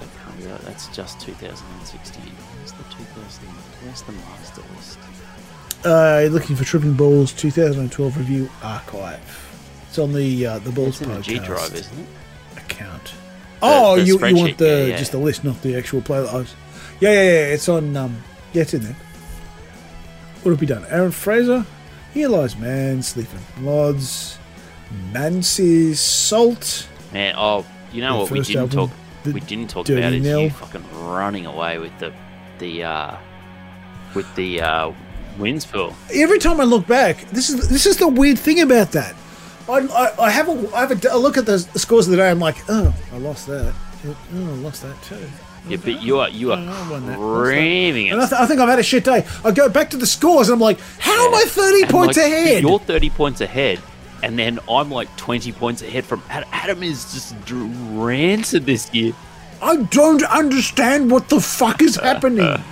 that 0.00 0.08
can't 0.24 0.38
be 0.38 0.44
right. 0.46 0.60
That's 0.62 0.88
just 0.88 1.20
2016. 1.20 2.22
Where's 2.22 2.72
the 2.72 2.82
2000? 2.84 3.44
Where's 3.84 4.02
the 4.02 4.12
master 4.12 4.62
list? 4.76 4.98
Uh, 5.84 6.28
looking 6.32 6.56
for 6.56 6.64
Tripping 6.64 6.94
Balls 6.94 7.32
2012 7.32 8.16
review 8.16 8.50
archive. 8.62 9.20
It's 9.88 9.98
on 9.98 10.12
the 10.12 10.46
uh, 10.46 10.58
the 10.60 10.70
Balls 10.72 11.00
It's 11.00 11.08
the 11.10 11.20
G 11.22 11.38
podcast 11.38 11.44
drive, 11.46 11.74
isn't 11.74 11.98
it? 11.98 12.06
account. 12.56 13.12
Oh, 13.62 13.96
the 13.96 14.02
you, 14.04 14.18
you 14.26 14.36
want 14.36 14.58
the 14.58 14.66
yeah, 14.66 14.84
yeah. 14.86 14.96
just 14.96 15.12
the 15.12 15.18
list, 15.18 15.44
not 15.44 15.60
the 15.62 15.76
actual 15.76 16.00
playlist. 16.00 16.28
Oh, 16.32 16.46
Yeah, 17.00 17.12
yeah, 17.12 17.22
yeah. 17.22 17.54
It's 17.54 17.68
on. 17.68 17.96
Um, 17.96 18.22
yeah, 18.52 18.62
it's 18.62 18.74
in 18.74 18.82
there. 18.82 18.96
What 20.42 20.52
have 20.52 20.60
we 20.60 20.66
done? 20.66 20.84
Aaron 20.88 21.10
Frazer, 21.10 21.66
Here 22.14 22.28
Lies 22.28 22.56
Man, 22.56 23.02
Sleeping 23.02 23.40
Bloods, 23.58 24.38
Nancy's 25.12 26.00
Salt. 26.00 26.88
Man, 27.12 27.34
oh, 27.36 27.66
you 27.92 28.00
know 28.02 28.12
The 28.12 28.18
what 28.22 28.30
we 28.30 28.40
didn't 28.40 28.56
album, 28.74 28.88
talk 28.88 28.90
we 29.34 29.40
didn't 29.40 29.68
talk 29.70 29.88
about 29.88 30.12
is 30.12 30.24
you 30.26 30.50
fucking 30.50 30.84
running 31.06 31.46
away 31.46 31.78
with 31.78 31.96
the 31.98 32.12
the 32.58 32.84
uh 32.84 33.16
with 34.14 34.32
the 34.36 34.60
uh 34.60 34.92
Winspool. 35.38 35.94
every 36.14 36.38
time 36.38 36.60
I 36.60 36.64
look 36.64 36.86
back, 36.86 37.28
this 37.30 37.50
is 37.50 37.68
this 37.68 37.86
is 37.86 37.96
the 37.98 38.08
weird 38.08 38.38
thing 38.38 38.60
about 38.60 38.92
that. 38.92 39.14
I, 39.68 39.80
I, 39.80 40.24
I 40.26 40.30
have 40.30 40.48
a 40.48 40.74
I 40.74 40.80
have 40.80 41.04
a, 41.04 41.08
a 41.10 41.18
look 41.18 41.36
at 41.36 41.46
the, 41.46 41.58
scores 41.58 42.06
of 42.06 42.12
the 42.12 42.16
day. 42.16 42.30
I'm 42.30 42.38
like, 42.40 42.56
oh, 42.68 42.94
I 43.12 43.18
lost 43.18 43.46
that. 43.46 43.74
Oh, 44.06 44.16
I 44.34 44.36
lost 44.36 44.82
that 44.82 45.00
too. 45.02 45.28
Yeah, 45.68 45.76
but 45.76 46.02
you 46.02 46.18
are 46.20 46.28
you 46.30 46.52
are 46.52 46.58
oh, 46.58 47.00
that. 47.00 47.18
And 48.12 48.20
I, 48.20 48.26
th- 48.26 48.40
I 48.40 48.46
think 48.46 48.60
I've 48.60 48.68
had 48.68 48.78
a 48.78 48.82
shit 48.82 49.04
day. 49.04 49.26
I 49.44 49.50
go 49.50 49.68
back 49.68 49.90
to 49.90 49.96
the 49.96 50.06
scores 50.06 50.48
and 50.48 50.54
I'm 50.54 50.60
like, 50.60 50.80
how 50.98 51.28
am 51.28 51.34
I 51.34 51.44
30 51.46 51.82
And, 51.82 51.90
points 51.90 52.16
like, 52.16 52.26
ahead? 52.26 52.62
You're 52.62 52.78
thirty 52.78 53.10
points 53.10 53.40
ahead, 53.42 53.80
and 54.22 54.38
then 54.38 54.58
I'm 54.70 54.90
like 54.90 55.14
twenty 55.16 55.52
points 55.52 55.82
ahead 55.82 56.04
from 56.06 56.22
Adam. 56.30 56.48
Adam 56.52 56.82
is 56.82 57.12
just 57.12 57.44
dr- 57.44 57.70
rancid 57.98 58.64
this 58.64 58.92
year. 58.94 59.12
I 59.60 59.76
don't 59.76 60.22
understand 60.22 61.10
what 61.10 61.28
the 61.28 61.40
fuck 61.40 61.82
is 61.82 61.96
happening. 62.02 62.62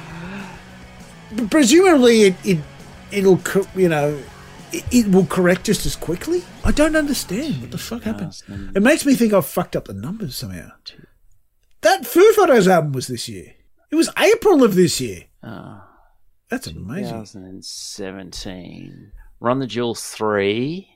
Presumably, 1.50 2.22
it, 2.22 2.34
it 2.44 2.58
it'll 3.10 3.40
you 3.74 3.88
know 3.88 4.18
it, 4.72 4.84
it 4.90 5.08
will 5.08 5.26
correct 5.26 5.64
just 5.64 5.86
as 5.86 5.96
quickly. 5.96 6.44
I 6.64 6.72
don't 6.72 6.96
understand 6.96 7.60
what 7.60 7.70
the 7.70 7.78
fuck 7.78 8.02
happened. 8.02 8.40
It 8.74 8.82
makes 8.82 9.06
me 9.06 9.14
think 9.14 9.32
I've 9.32 9.46
fucked 9.46 9.76
up 9.76 9.86
the 9.86 9.94
numbers 9.94 10.36
somehow. 10.36 10.70
That 11.82 12.06
Foo 12.06 12.32
Fighters 12.32 12.68
album 12.68 12.92
was 12.92 13.06
this 13.06 13.28
year. 13.28 13.54
It 13.90 13.96
was 13.96 14.10
April 14.18 14.64
of 14.64 14.74
this 14.74 15.00
year. 15.00 15.24
Oh, 15.42 15.82
That's 16.48 16.66
amazing. 16.66 17.12
2017. 17.12 19.12
Run 19.40 19.58
the 19.58 19.66
Jewels 19.66 20.02
three. 20.08 20.88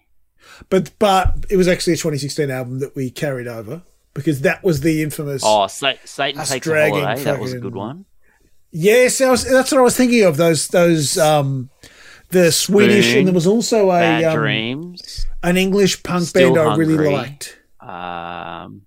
But 0.71 0.93
but 0.99 1.45
it 1.51 1.57
was 1.57 1.69
actually 1.69 1.93
a 1.93 1.97
2016 1.97 2.51
album 2.51 2.79
that 2.81 2.97
we 2.97 3.11
carried 3.11 3.47
over 3.47 3.83
because 4.15 4.41
that 4.41 4.65
was 4.65 4.81
the 4.81 5.03
infamous. 5.03 5.43
Oh, 5.45 5.67
Sa- 5.67 5.93
Satan 6.05 6.43
takes 6.45 6.67
a 6.67 6.89
holiday. 6.91 7.23
That 7.25 7.41
was 7.41 7.53
a 7.53 7.59
good 7.59 7.75
one. 7.75 8.07
Yes, 8.73 9.21
I 9.21 9.31
was, 9.31 9.45
that's 9.45 9.73
what 9.73 9.79
I 9.79 9.83
was 9.83 9.97
thinking 9.97 10.23
of. 10.25 10.37
Those 10.37 10.69
those 10.69 11.19
um 11.19 11.71
the 12.31 12.51
Swedish 12.53 13.07
Spoon, 13.07 13.19
and 13.19 13.27
there 13.29 13.35
was 13.35 13.47
also 13.47 13.91
a 13.91 14.25
um, 14.27 14.35
Dreams. 14.37 15.27
an 15.43 15.57
English 15.57 16.03
punk 16.03 16.25
Still 16.25 16.55
band 16.55 16.69
I 16.69 16.77
really 16.77 17.11
liked. 17.13 17.59
Um, 17.81 18.83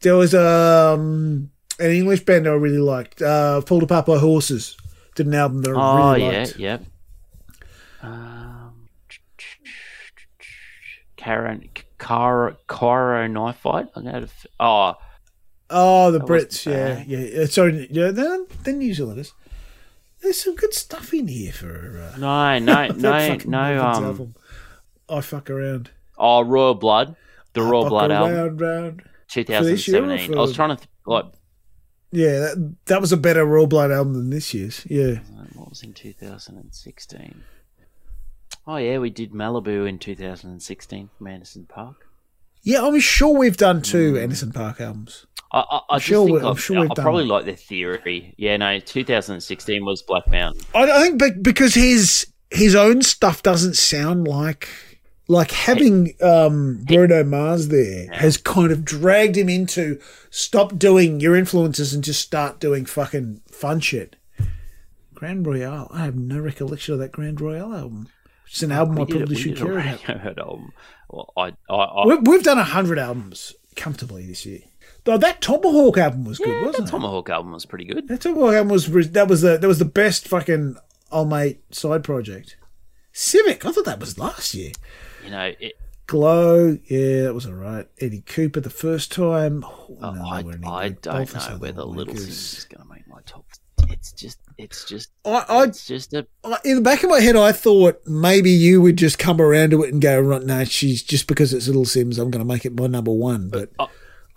There 0.00 0.16
was 0.16 0.34
um 0.34 1.50
an 1.78 1.90
English 1.90 2.24
band 2.24 2.46
I 2.46 2.52
really 2.52 2.78
liked. 2.78 3.20
Uh, 3.22 3.60
Pulled 3.62 3.82
Apart 3.82 4.06
by 4.06 4.18
Horses 4.18 4.76
did 5.14 5.26
an 5.26 5.34
album 5.34 5.62
that 5.62 5.70
I 5.70 5.74
oh 5.74 5.96
really 6.14 6.22
yeah, 6.32 6.38
liked. 6.38 6.56
yep. 6.58 6.84
Um, 8.02 8.88
Karen, 11.16 11.68
Cara, 11.98 12.56
Cara 12.68 13.28
knife 13.28 13.56
fight. 13.58 13.86
I'm 13.94 14.04
gonna. 14.04 14.20
Have, 14.20 14.46
oh, 14.58 14.94
Oh, 15.72 16.10
the 16.10 16.18
That 16.18 16.26
Brits, 16.26 16.66
yeah, 16.66 17.04
yeah. 17.06 17.40
yeah. 17.40 17.44
Sorry, 17.46 17.86
yeah, 17.90 18.10
they're, 18.10 18.44
they're 18.64 18.74
New 18.74 18.92
Zealanders. 18.92 19.32
There's 20.22 20.42
some 20.42 20.54
good 20.54 20.74
stuff 20.74 21.12
in 21.14 21.28
here 21.28 21.52
for 21.52 22.10
uh, 22.14 22.18
no, 22.18 22.58
no, 22.58 22.88
no, 22.96 23.36
no. 23.46 23.82
Um, 23.84 24.04
album. 24.04 24.34
I 25.08 25.20
fuck 25.22 25.50
around. 25.50 25.90
oh, 26.18 26.42
Royal 26.42 26.74
Blood, 26.74 27.16
the 27.54 27.62
Royal 27.62 27.88
Blood 27.88 28.10
album, 28.12 28.34
around, 28.36 28.60
round. 28.60 29.02
this 29.34 29.36
year 29.36 29.44
or 29.46 30.06
2017. 30.06 30.38
I 30.38 30.40
was 30.40 30.54
trying 30.54 30.70
to 30.70 30.76
th- 30.76 30.88
like, 31.06 31.24
Yeah, 32.12 32.38
that, 32.40 32.76
that 32.86 33.00
was 33.00 33.12
a 33.12 33.16
better 33.16 33.44
Royal 33.44 33.66
Blood 33.66 33.90
album 33.90 34.14
than 34.14 34.30
this 34.30 34.52
year's. 34.54 34.86
Yeah. 34.88 35.20
what 35.54 35.70
was 35.70 35.82
in 35.82 35.92
2016? 35.94 37.42
Oh 38.66 38.76
yeah, 38.76 38.98
we 38.98 39.10
did 39.10 39.32
Malibu 39.32 39.88
in 39.88 39.98
2016 39.98 41.10
from 41.16 41.26
Anderson 41.26 41.66
Paak. 41.68 41.96
Yeah, 42.62 42.82
I'm 42.86 43.00
sure 43.00 43.36
we've 43.36 43.56
done 43.56 43.80
two 43.82 44.12
Mm. 44.14 44.22
Anderson 44.22 44.52
Paak 44.52 44.80
albums. 44.80 45.26
I, 45.52 45.60
I, 45.60 45.80
I 45.90 45.96
just 45.96 46.06
sure 46.06 46.26
think 46.26 46.42
I'm 46.42 46.56
sure 46.56 46.78
I 46.78 46.88
probably 46.94 47.24
like 47.24 47.44
their 47.44 47.56
theory. 47.56 48.34
Yeah, 48.36 48.56
no, 48.56 48.78
2016 48.78 49.84
was 49.84 50.02
Black 50.02 50.28
Mountain. 50.28 50.62
I, 50.74 50.90
I 50.90 51.10
think 51.10 51.42
because 51.42 51.74
his 51.74 52.26
his 52.50 52.74
own 52.74 53.02
stuff 53.02 53.42
doesn't 53.42 53.74
sound 53.74 54.28
like 54.28 54.68
like 55.28 55.50
having 55.52 56.14
um, 56.22 56.82
Bruno 56.84 57.22
Mars 57.24 57.68
there 57.68 58.08
has 58.12 58.36
kind 58.36 58.72
of 58.72 58.84
dragged 58.84 59.36
him 59.36 59.48
into 59.48 60.00
stop 60.30 60.76
doing 60.78 61.20
your 61.20 61.36
influences 61.36 61.94
and 61.94 62.02
just 62.04 62.20
start 62.20 62.58
doing 62.60 62.84
fucking 62.84 63.40
fun 63.50 63.78
shit. 63.80 64.16
Grand 65.14 65.46
Royale. 65.46 65.88
I 65.92 66.04
have 66.04 66.16
no 66.16 66.38
recollection 66.40 66.94
of 66.94 67.00
that 67.00 67.12
Grand 67.12 67.40
Royale 67.40 67.74
album. 67.74 68.08
It's 68.46 68.62
an 68.62 68.72
album 68.72 68.98
I 68.98 69.00
We 69.02 69.06
did- 69.06 69.16
probably 69.18 69.36
should 69.36 69.54
did 69.54 69.62
a 69.62 69.64
care 69.66 69.78
about. 69.78 70.00
Radiohead 70.00 70.38
album. 70.46 70.72
Well, 71.08 71.32
I, 71.36 71.52
I, 71.68 71.74
I, 71.74 72.06
We- 72.06 72.16
We've 72.30 72.42
done 72.42 72.58
a 72.58 72.64
hundred 72.64 72.98
albums 72.98 73.54
comfortably 73.76 74.26
this 74.26 74.44
year. 74.46 74.60
Though 75.10 75.18
that 75.18 75.40
Tomahawk 75.40 75.98
album 75.98 76.24
was 76.24 76.38
good, 76.38 76.48
Yeah, 76.48 76.66
wasn't 76.66 76.76
the 76.76 76.82
it? 76.84 76.90
Tomahawk 76.92 77.30
album 77.30 77.50
was 77.50 77.66
pretty 77.66 77.84
good. 77.84 78.06
That 78.06 78.20
Tomahawk 78.20 78.54
album 78.54 78.68
was 78.68 78.86
that 79.10 79.26
was 79.26 79.40
the 79.42 79.58
that 79.58 79.66
was 79.66 79.80
the 79.80 79.84
best 79.84 80.28
fucking 80.28 80.76
old 81.10 81.28
mate 81.30 81.62
side 81.74 82.04
project. 82.04 82.56
Civic, 83.12 83.66
I 83.66 83.72
thought 83.72 83.86
that 83.86 83.98
was 83.98 84.18
last 84.18 84.54
year. 84.54 84.70
You 85.24 85.30
know, 85.32 85.52
it, 85.58 85.72
Glow, 86.06 86.78
yeah, 86.88 87.22
that 87.22 87.34
was 87.34 87.46
all 87.46 87.54
right. 87.54 87.88
Eddie 88.00 88.20
Cooper 88.22 88.60
the 88.60 88.70
first 88.70 89.10
time. 89.10 89.64
Oh, 89.64 89.96
Uh, 90.00 90.10
no, 90.12 90.22
I, 90.24 90.38
I 90.84 90.88
don't 90.90 91.34
know 91.34 91.56
whether 91.58 91.84
were 91.84 91.92
Little. 91.92 92.14
Simz 92.14 92.58
is 92.58 92.66
going 92.70 92.86
to 92.86 92.92
make 92.94 93.06
my 93.08 93.20
top. 93.26 93.44
It's 93.88 94.12
just, 94.12 94.38
it's 94.58 94.84
just, 94.84 95.10
I, 95.24 95.44
I, 95.48 95.62
it's 95.64 95.86
just 95.86 96.14
a. 96.14 96.24
I- 96.44 96.58
in 96.64 96.76
the 96.76 96.82
back 96.82 97.02
of 97.02 97.10
my 97.10 97.18
head, 97.20 97.34
I 97.34 97.50
thought 97.52 98.00
maybe 98.06 98.50
you 98.50 98.80
would 98.80 98.96
just 98.96 99.18
come 99.18 99.40
around 99.40 99.70
to 99.70 99.82
it 99.82 99.92
and 99.92 100.00
go, 100.00 100.20
right, 100.20 100.42
no, 100.42 100.64
she's 100.64 101.02
just 101.02 101.26
because 101.26 101.52
it's 101.52 101.66
Little 101.66 101.84
Simz, 101.84 102.18
I'm 102.18 102.30
going 102.30 102.44
to 102.44 102.52
make 102.52 102.64
it 102.64 102.78
my 102.78 102.86
number 102.86 103.10
one. 103.12 103.48
But 103.48 103.70
uh, 103.78 103.86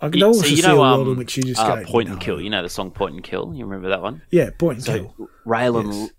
I 0.04 0.10
can 0.10 0.18
You, 0.20 0.26
also 0.26 0.42
so 0.42 0.48
see 0.48 0.56
you 0.56 0.64
a 0.64 0.68
know, 0.68 0.80
world 0.80 1.06
um, 1.06 1.12
in 1.14 1.18
which 1.18 1.36
you 1.36 1.42
just 1.44 1.60
uh, 1.60 1.76
go, 1.76 1.84
Point 1.84 2.08
and 2.08 2.18
no. 2.18 2.24
Kill. 2.24 2.40
You 2.40 2.50
know 2.50 2.62
the 2.62 2.68
song 2.68 2.90
Point 2.90 3.14
and 3.14 3.24
Kill. 3.24 3.52
You 3.54 3.64
remember 3.64 3.88
that 3.88 4.02
one? 4.02 4.22
Yeah, 4.30 4.50
point 4.58 4.76
and 4.78 4.84
So 4.84 4.92
kill. 5.16 5.28
Raylan, 5.46 5.92
Yes. 5.92 6.10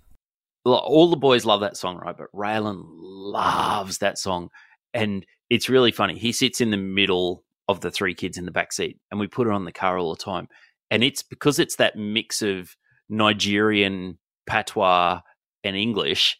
all 0.66 1.10
the 1.10 1.18
boys 1.18 1.46
love 1.46 1.62
that 1.62 1.78
song, 1.78 1.98
right? 1.98 2.16
But 2.18 2.28
Raylan 2.34 2.82
loves 2.86 4.00
that 4.00 4.18
song, 4.18 4.50
and 4.94 5.26
it's 5.50 5.70
really 5.70 5.92
funny. 5.92 6.18
He 6.18 6.32
sits 6.32 6.62
in 6.62 6.72
the 6.72 6.78
middle 6.78 7.44
of 7.68 7.82
the 7.82 7.92
three 7.92 8.14
kids 8.16 8.38
in 8.38 8.46
the 8.46 8.52
back 8.52 8.74
seat, 8.74 9.00
and 9.12 9.20
we 9.20 9.28
put 9.28 9.48
it 9.48 9.54
on 9.54 9.66
the 9.66 9.72
car 9.72 9.98
all 9.98 10.16
the 10.16 10.24
time. 10.24 10.48
And 10.92 11.04
it's 11.04 11.22
because 11.24 11.60
it's 11.60 11.76
that 11.78 11.96
mix 11.96 12.42
of 12.42 12.76
Nigerian 13.10 14.18
patois 14.48 15.22
and 15.64 15.76
English, 15.76 16.38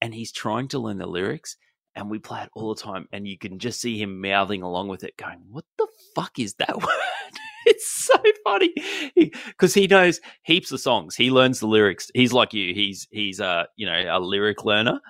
and 0.00 0.14
he's 0.14 0.32
trying 0.32 0.68
to 0.68 0.78
learn 0.78 0.98
the 0.98 1.06
lyrics. 1.06 1.56
And 1.98 2.08
we 2.08 2.20
play 2.20 2.42
it 2.42 2.50
all 2.54 2.74
the 2.74 2.80
time, 2.80 3.08
and 3.12 3.26
you 3.26 3.36
can 3.36 3.58
just 3.58 3.80
see 3.80 4.00
him 4.00 4.20
mouthing 4.20 4.62
along 4.62 4.88
with 4.88 5.02
it, 5.02 5.16
going, 5.16 5.40
"What 5.50 5.64
the 5.76 5.88
fuck 6.14 6.38
is 6.38 6.54
that 6.54 6.76
word?" 6.80 7.38
it's 7.66 7.90
so 7.90 8.14
funny 8.44 8.72
because 9.14 9.74
he 9.74 9.86
knows 9.86 10.20
heaps 10.42 10.72
of 10.72 10.80
songs. 10.80 11.16
He 11.16 11.30
learns 11.30 11.60
the 11.60 11.66
lyrics. 11.66 12.10
He's 12.14 12.32
like 12.32 12.54
you. 12.54 12.72
He's 12.72 13.08
he's 13.10 13.40
a 13.40 13.66
you 13.76 13.86
know 13.86 14.04
a 14.08 14.20
lyric 14.20 14.64
learner, 14.64 15.00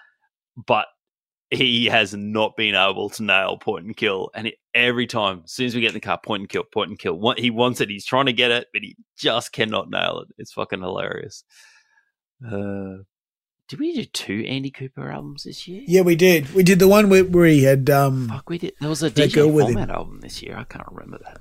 but 0.66 0.86
he 1.51 1.86
has 1.86 2.14
not 2.14 2.57
been 2.57 2.74
able 2.74 3.09
to 3.11 3.22
nail 3.22 3.57
point 3.57 3.86
and 3.86 3.97
kill. 3.97 4.30
And 4.34 4.49
it, 4.49 4.55
every 4.74 5.07
time, 5.07 5.43
as 5.45 5.53
soon 5.53 5.66
as 5.66 5.74
we 5.74 5.80
get 5.80 5.89
in 5.89 5.95
the 5.95 6.01
car, 6.01 6.18
point 6.22 6.41
and 6.41 6.49
kill, 6.49 6.64
point 6.64 6.91
and 6.91 6.99
kill. 6.99 7.34
He 7.39 7.51
wants 7.51 7.80
it. 7.80 7.89
He's 7.89 8.05
trying 8.05 8.26
to 8.26 8.32
get 8.32 8.51
it, 8.51 8.66
but 8.72 8.82
he 8.82 8.97
just 9.16 9.53
cannot 9.53 9.91
nail 9.91 10.20
it. 10.20 10.34
It's 10.39 10.53
fucking 10.53 10.80
hilarious. 10.80 11.45
Uh, 12.47 12.99
did 13.69 13.79
we 13.81 13.93
do 13.95 14.05
two 14.07 14.45
Andy 14.49 14.71
Cooper 14.71 15.11
albums 15.11 15.45
this 15.45 15.69
year? 15.69 15.83
Yeah, 15.87 16.01
we 16.03 16.16
did. 16.16 16.53
We 16.55 16.62
did 16.62 16.79
the 16.79 16.89
one 16.89 17.09
where, 17.11 17.25
where 17.25 17.47
he 17.47 17.64
had. 17.64 17.89
um 17.91 18.29
Fuck, 18.29 18.49
we 18.51 18.59
did. 18.59 18.73
There 18.81 18.89
was 18.89 19.03
a 19.03 19.11
That 19.11 19.33
girl 19.33 19.49
DJ 19.49 19.53
with 19.53 19.66
him. 19.66 19.73
format 19.75 19.91
album 19.91 20.21
this 20.21 20.43
year. 20.43 20.57
I 20.57 20.64
can't 20.64 20.87
remember 20.91 21.19
that. 21.25 21.41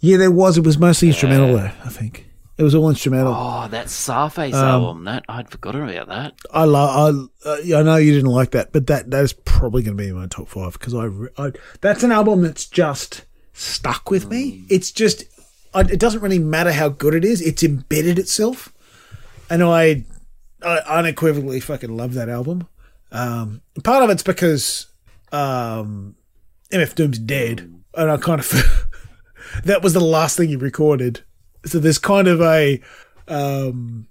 Yeah, 0.00 0.16
there 0.16 0.30
was. 0.30 0.58
It 0.58 0.64
was 0.64 0.78
mostly 0.78 1.08
instrumental, 1.08 1.56
though, 1.56 1.70
I 1.84 1.88
think. 1.88 2.26
It 2.58 2.62
was 2.62 2.74
all 2.74 2.88
instrumental. 2.88 3.34
Oh, 3.36 3.68
that 3.68 3.86
Czarface 3.86 4.54
Um, 4.54 4.64
album. 4.64 5.04
That 5.04 5.24
I'd 5.28 5.50
forgotten 5.50 5.86
about 5.88 6.08
that. 6.08 6.34
I 6.50 6.64
love. 6.64 7.28
I, 7.44 7.48
uh, 7.48 7.78
I 7.78 7.82
know 7.82 7.96
you 7.96 8.12
didn't 8.14 8.30
like 8.30 8.52
that, 8.52 8.72
but 8.72 8.86
that 8.86 9.10
that 9.10 9.22
is 9.24 9.34
probably 9.34 9.82
going 9.82 9.96
to 9.96 10.02
be 10.02 10.08
in 10.08 10.14
my 10.16 10.26
top 10.26 10.48
five 10.48 10.72
because 10.72 10.94
I, 10.94 11.08
I. 11.36 11.52
That's 11.82 12.02
an 12.02 12.12
album 12.12 12.40
that's 12.42 12.64
just 12.66 13.26
stuck 13.52 14.10
with 14.10 14.28
me. 14.30 14.64
It's 14.70 14.90
just. 14.90 15.24
I, 15.74 15.80
it 15.80 16.00
doesn't 16.00 16.22
really 16.22 16.38
matter 16.38 16.72
how 16.72 16.88
good 16.88 17.14
it 17.14 17.24
is. 17.26 17.42
It's 17.42 17.62
embedded 17.62 18.18
itself, 18.18 18.72
and 19.50 19.62
I, 19.62 20.04
I 20.62 20.78
unequivocally 20.78 21.60
fucking 21.60 21.94
love 21.96 22.14
that 22.14 22.28
album. 22.28 22.66
Um, 23.12 23.62
part 23.84 24.02
of 24.02 24.10
it's 24.10 24.22
because 24.22 24.86
um, 25.32 26.16
MF 26.72 26.94
Doom's 26.94 27.18
dead, 27.18 27.72
and 27.94 28.10
I 28.10 28.16
kind 28.16 28.40
of 28.40 28.88
that 29.64 29.82
was 29.82 29.92
the 29.92 30.00
last 30.00 30.36
thing 30.36 30.48
he 30.48 30.56
recorded. 30.56 31.20
So 31.64 31.78
there's 31.78 31.98
kind 31.98 32.28
of 32.28 32.40
a 32.40 32.80
um, 33.28 34.06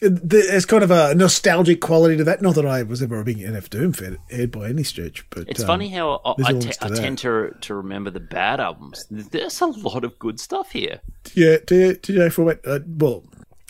there's 0.00 0.66
kind 0.66 0.82
of 0.82 0.90
a 0.90 1.14
nostalgic 1.14 1.80
quality 1.80 2.16
to 2.18 2.24
that. 2.24 2.42
Not 2.42 2.54
that 2.56 2.66
I 2.66 2.82
was 2.82 3.02
ever 3.02 3.20
a 3.20 3.24
big 3.24 3.38
MF 3.38 3.70
Doom 3.70 3.92
fan 3.94 4.18
head 4.30 4.50
by 4.50 4.68
any 4.68 4.82
stretch, 4.82 5.24
but 5.30 5.48
It's 5.48 5.62
um, 5.62 5.66
funny 5.66 5.88
how 5.88 6.20
I, 6.24 6.34
there's 6.36 6.46
I, 6.46 6.50
elements 6.50 6.76
te- 6.76 6.84
I 6.84 6.88
to 6.88 6.94
that. 6.94 7.00
tend 7.00 7.18
to 7.18 7.56
to 7.62 7.74
remember 7.74 8.10
the 8.10 8.20
bad 8.20 8.60
albums. 8.60 9.06
There's 9.10 9.60
a 9.60 9.66
lot 9.66 10.04
of 10.04 10.18
good 10.18 10.38
stuff 10.38 10.72
here. 10.72 11.00
Yeah, 11.34 11.56
DJ 11.56 12.30
Format. 12.32 12.60
Uh, 12.66 12.80
well, 12.86 13.24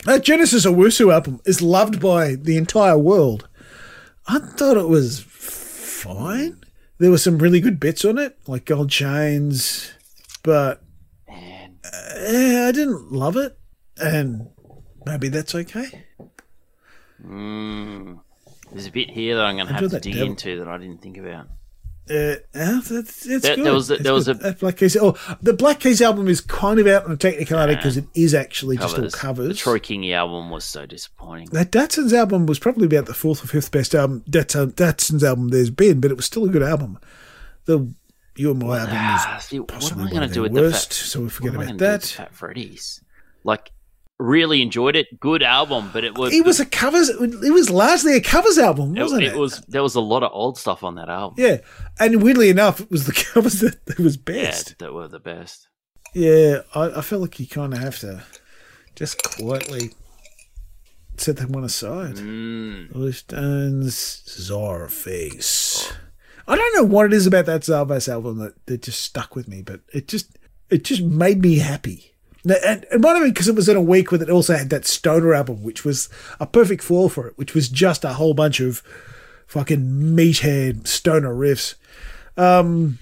that 0.05 0.23
Genesis 0.23 0.65
Owusu 0.65 1.11
album 1.13 1.41
is 1.45 1.61
loved 1.61 1.99
by 1.99 2.35
the 2.35 2.57
entire 2.57 2.97
world. 2.97 3.47
I 4.27 4.39
thought 4.39 4.77
it 4.77 4.87
was 4.89 5.19
fine. 5.21 6.61
There 6.99 7.11
were 7.11 7.17
some 7.17 7.37
really 7.37 7.59
good 7.59 7.79
bits 7.79 8.03
on 8.05 8.17
it, 8.17 8.37
like 8.47 8.65
Gold 8.65 8.89
Chains, 8.89 9.93
but 10.43 10.81
eh, 11.27 11.67
I 12.67 12.71
didn't 12.71 13.11
love 13.11 13.37
it, 13.37 13.57
and 13.97 14.49
maybe 15.05 15.27
that's 15.29 15.53
okay. 15.55 16.05
mm, 17.23 18.19
there's 18.71 18.87
a 18.87 18.91
bit 18.91 19.09
here 19.11 19.35
that 19.35 19.45
I'm 19.45 19.55
going 19.55 19.67
to 19.67 19.73
have 19.73 19.89
to 19.91 19.99
dig 19.99 20.13
devil- 20.13 20.27
into 20.29 20.59
that 20.59 20.67
I 20.67 20.77
didn't 20.77 21.01
think 21.01 21.17
about. 21.17 21.47
Uh, 22.09 22.35
yeah, 22.55 22.79
that's, 22.89 23.25
it's 23.25 23.43
There- 23.43 23.55
good. 23.55 23.65
there 23.65 23.73
was 23.73 23.91
a- 23.91 23.95
It's 23.95 24.03
there 24.03 24.13
was 24.13 24.27
a- 24.27 24.33
That 24.35 24.59
Black 24.59 24.77
Keys. 24.77 24.95
Oh, 24.95 25.15
the 25.41 25.53
Black 25.53 25.79
Keys 25.81 26.01
album 26.01 26.27
is 26.27 26.39
kind 26.41 26.79
of 26.79 26.87
out 26.87 27.05
on 27.05 27.11
a 27.11 27.17
technicality 27.17 27.75
because 27.75 27.97
it 27.97 28.05
is 28.15 28.33
actually 28.33 28.77
just 28.77 28.89
all 28.89 28.95
covers. 28.95 29.11
The 29.11 29.17
covers. 29.17 29.57
Troy 29.59 29.79
Kingi 29.79 30.13
album 30.13 30.49
was 30.49 30.63
so 30.63 30.85
disappointing. 30.85 31.49
That 31.51 31.71
Datsun's 31.71 32.13
album 32.13 32.45
was 32.45 32.59
probably 32.59 32.85
about 32.85 33.05
the 33.07 33.13
fourth 33.13 33.43
or 33.43 33.47
fifth 33.47 33.71
best 33.71 33.93
album 33.93 34.23
Datsun, 34.29 34.73
Datsun's 34.73 35.23
album 35.23 35.49
there's 35.49 35.69
been, 35.69 35.99
but 35.99 36.11
it 36.11 36.15
was 36.17 36.25
still 36.25 36.45
a 36.45 36.49
good 36.49 36.63
album. 36.63 36.97
The 37.65 37.93
You 38.37 38.51
Am 38.51 38.63
I 38.63 38.79
album 38.79 38.95
Ah, 38.97 39.33
was 39.35 39.45
see, 39.45 39.59
what 39.59 39.67
possibly 39.67 40.03
am 40.03 40.07
I 40.07 40.11
going 40.11 40.27
to 40.27 40.33
do 40.33 40.41
with 40.43 40.51
worst, 40.53 40.89
the 40.89 40.95
fat, 40.95 41.07
so 41.09 41.21
we 41.21 41.29
forget 41.29 41.49
about 41.55 41.65
gonna 41.65 41.77
do 41.77 41.85
with 41.85 42.01
that. 42.01 42.03
Fat 42.07 42.33
Freddy's. 42.35 43.01
Like, 43.43 43.71
really 44.19 44.61
enjoyed 44.61 44.95
it. 44.95 45.19
Good 45.19 45.43
album, 45.43 45.89
but 45.93 46.03
it 46.03 46.17
was 46.17 46.33
It 46.33 46.45
was 46.45 46.59
a 46.59 46.65
covers. 46.65 47.09
It 47.09 47.53
was 47.53 47.69
largely 47.69 48.15
a 48.15 48.21
covers 48.21 48.57
album, 48.57 48.93
wasn't 48.95 49.23
it? 49.23 49.33
it 49.33 49.37
was 49.37 49.61
there 49.67 49.83
was 49.83 49.95
a 49.95 50.01
lot 50.01 50.23
of 50.23 50.31
old 50.33 50.57
stuff 50.57 50.83
on 50.83 50.95
that 50.95 51.09
album. 51.09 51.35
Yeah, 51.37 51.57
and 51.99 52.21
weirdly 52.23 52.49
enough, 52.49 52.79
it 52.81 52.89
was 52.91 53.05
the 53.05 53.13
covers 53.33 53.59
that, 53.61 53.85
that 53.85 53.99
was 53.99 54.15
Yeah, 54.17 54.21
best. 54.33 54.79
that 54.79 54.93
were 54.93 55.07
the 55.07 55.19
best. 55.19 55.67
Yeah, 56.13 56.61
I, 56.73 56.97
I 56.97 57.01
feel 57.01 57.19
like 57.19 57.39
you 57.39 57.47
kind 57.47 57.73
of 57.73 57.79
have 57.79 57.99
to 57.99 58.23
just 58.95 59.21
quietly 59.21 59.91
set 61.17 61.37
that 61.37 61.49
one 61.49 61.63
aside. 61.63 62.15
Mm. 62.15 63.13
Stones, 63.13 64.23
Czarface. 64.27 65.91
I 66.47 66.55
don't 66.55 66.75
know 66.75 66.83
what 66.83 67.07
it 67.07 67.13
is 67.13 67.27
about 67.27 67.45
that 67.47 67.61
Czarface 67.61 68.07
album 68.07 68.37
that, 68.39 68.53
that 68.67 68.81
just 68.81 69.01
stuck 69.01 69.35
with 69.35 69.47
me, 69.47 69.61
but 69.61 69.81
it 69.93 70.07
just 70.07 70.37
it 70.69 70.83
just 70.83 71.01
made 71.03 71.41
me 71.41 71.57
happy. 71.57 72.13
And 72.51 72.85
it 72.91 73.01
might 73.01 73.13
have 73.13 73.21
been 73.23 73.31
because 73.33 73.47
it 73.47 73.55
was 73.55 73.67
in 73.69 73.75
a 73.77 73.81
week 73.81 74.11
where 74.11 74.21
it 74.21 74.29
also 74.29 74.55
had 74.55 74.69
that 74.69 74.85
Stoner 74.85 75.33
album, 75.33 75.63
which 75.63 75.83
was 75.85 76.09
a 76.39 76.45
perfect 76.45 76.83
fall 76.83 77.09
for 77.09 77.27
it, 77.27 77.37
which 77.37 77.53
was 77.53 77.69
just 77.69 78.03
a 78.03 78.13
whole 78.13 78.33
bunch 78.33 78.59
of 78.59 78.81
fucking 79.47 79.79
meathead 80.15 80.87
Stoner 80.87 81.33
riffs. 81.33 81.75
Um, 82.37 82.99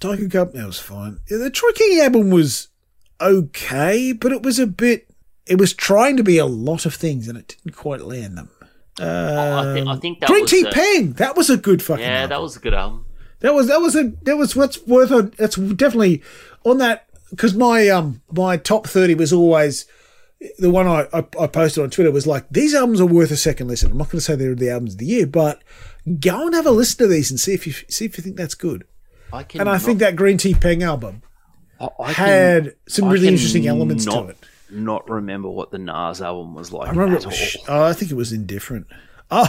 Tiger 0.00 0.28
Cup, 0.28 0.52
that 0.52 0.66
was 0.66 0.78
fine. 0.78 1.20
The 1.28 1.50
Troy 1.50 1.70
King 1.72 2.00
album 2.00 2.30
was 2.30 2.68
okay, 3.20 4.12
but 4.12 4.32
it 4.32 4.42
was 4.42 4.58
a 4.58 4.66
bit. 4.66 5.08
It 5.46 5.58
was 5.58 5.72
trying 5.74 6.16
to 6.16 6.22
be 6.24 6.38
a 6.38 6.46
lot 6.46 6.86
of 6.86 6.94
things, 6.94 7.28
and 7.28 7.36
it 7.38 7.48
didn't 7.64 7.76
quite 7.76 8.00
land 8.02 8.36
them. 8.38 8.50
Oh, 9.00 9.04
I, 9.04 9.74
thi- 9.74 9.86
I 9.88 9.96
think 9.96 10.20
that 10.20 10.26
Green 10.28 10.42
was 10.42 10.50
Tea 10.50 10.62
the- 10.64 10.70
Peng, 10.70 11.12
that 11.14 11.36
was 11.36 11.50
a 11.50 11.56
good 11.56 11.82
fucking. 11.82 12.04
Yeah, 12.04 12.22
album. 12.22 12.30
that 12.30 12.42
was 12.42 12.56
a 12.56 12.60
good 12.60 12.74
album. 12.74 13.06
That 13.40 13.54
was 13.54 13.66
that 13.68 13.80
was 13.80 13.96
a 13.96 14.12
that 14.22 14.36
was 14.36 14.54
what's 14.54 14.84
worth 14.86 15.10
a 15.10 15.22
that's 15.36 15.56
definitely 15.56 16.22
on 16.64 16.78
that 16.78 17.08
because 17.32 17.54
my 17.54 17.88
um 17.88 18.22
my 18.30 18.56
top 18.56 18.86
thirty 18.86 19.14
was 19.14 19.32
always 19.32 19.86
the 20.58 20.70
one 20.70 20.86
I, 20.86 21.08
I 21.12 21.24
I 21.40 21.46
posted 21.46 21.82
on 21.82 21.90
Twitter 21.90 22.10
was 22.12 22.26
like 22.26 22.48
these 22.50 22.74
albums 22.74 23.00
are 23.00 23.06
worth 23.06 23.30
a 23.30 23.36
second 23.36 23.68
listen. 23.68 23.90
I'm 23.90 23.98
not 23.98 24.08
going 24.08 24.18
to 24.18 24.20
say 24.20 24.36
they're 24.36 24.54
the 24.54 24.70
albums 24.70 24.94
of 24.94 24.98
the 24.98 25.06
year, 25.06 25.26
but 25.26 25.62
go 26.20 26.46
and 26.46 26.54
have 26.54 26.66
a 26.66 26.70
listen 26.70 26.98
to 26.98 27.06
these 27.06 27.30
and 27.30 27.40
see 27.40 27.54
if 27.54 27.66
you 27.66 27.72
see 27.88 28.04
if 28.04 28.16
you 28.18 28.22
think 28.22 28.36
that's 28.36 28.54
good. 28.54 28.84
I 29.32 29.42
can 29.44 29.62
And 29.62 29.70
I 29.70 29.78
think 29.78 29.98
that 30.00 30.14
Green 30.14 30.36
Tea 30.36 30.54
Peng 30.54 30.82
album 30.82 31.22
I, 31.80 31.88
I 31.98 32.12
had 32.12 32.64
can- 32.64 32.72
some 32.86 33.08
really 33.08 33.28
interesting 33.28 33.66
elements 33.66 34.04
not, 34.04 34.22
to 34.24 34.28
it. 34.28 34.38
Not 34.70 35.08
remember 35.08 35.48
what 35.48 35.70
the 35.70 35.78
Nas 35.78 36.20
album 36.20 36.54
was 36.54 36.72
like. 36.72 36.88
I 36.88 36.90
remember 36.92 37.16
it 37.16 37.26
was. 37.26 37.56
Oh, 37.68 37.84
I 37.84 37.92
think 37.92 38.10
it 38.10 38.14
was 38.14 38.32
indifferent. 38.32 38.86
Oh, 39.30 39.46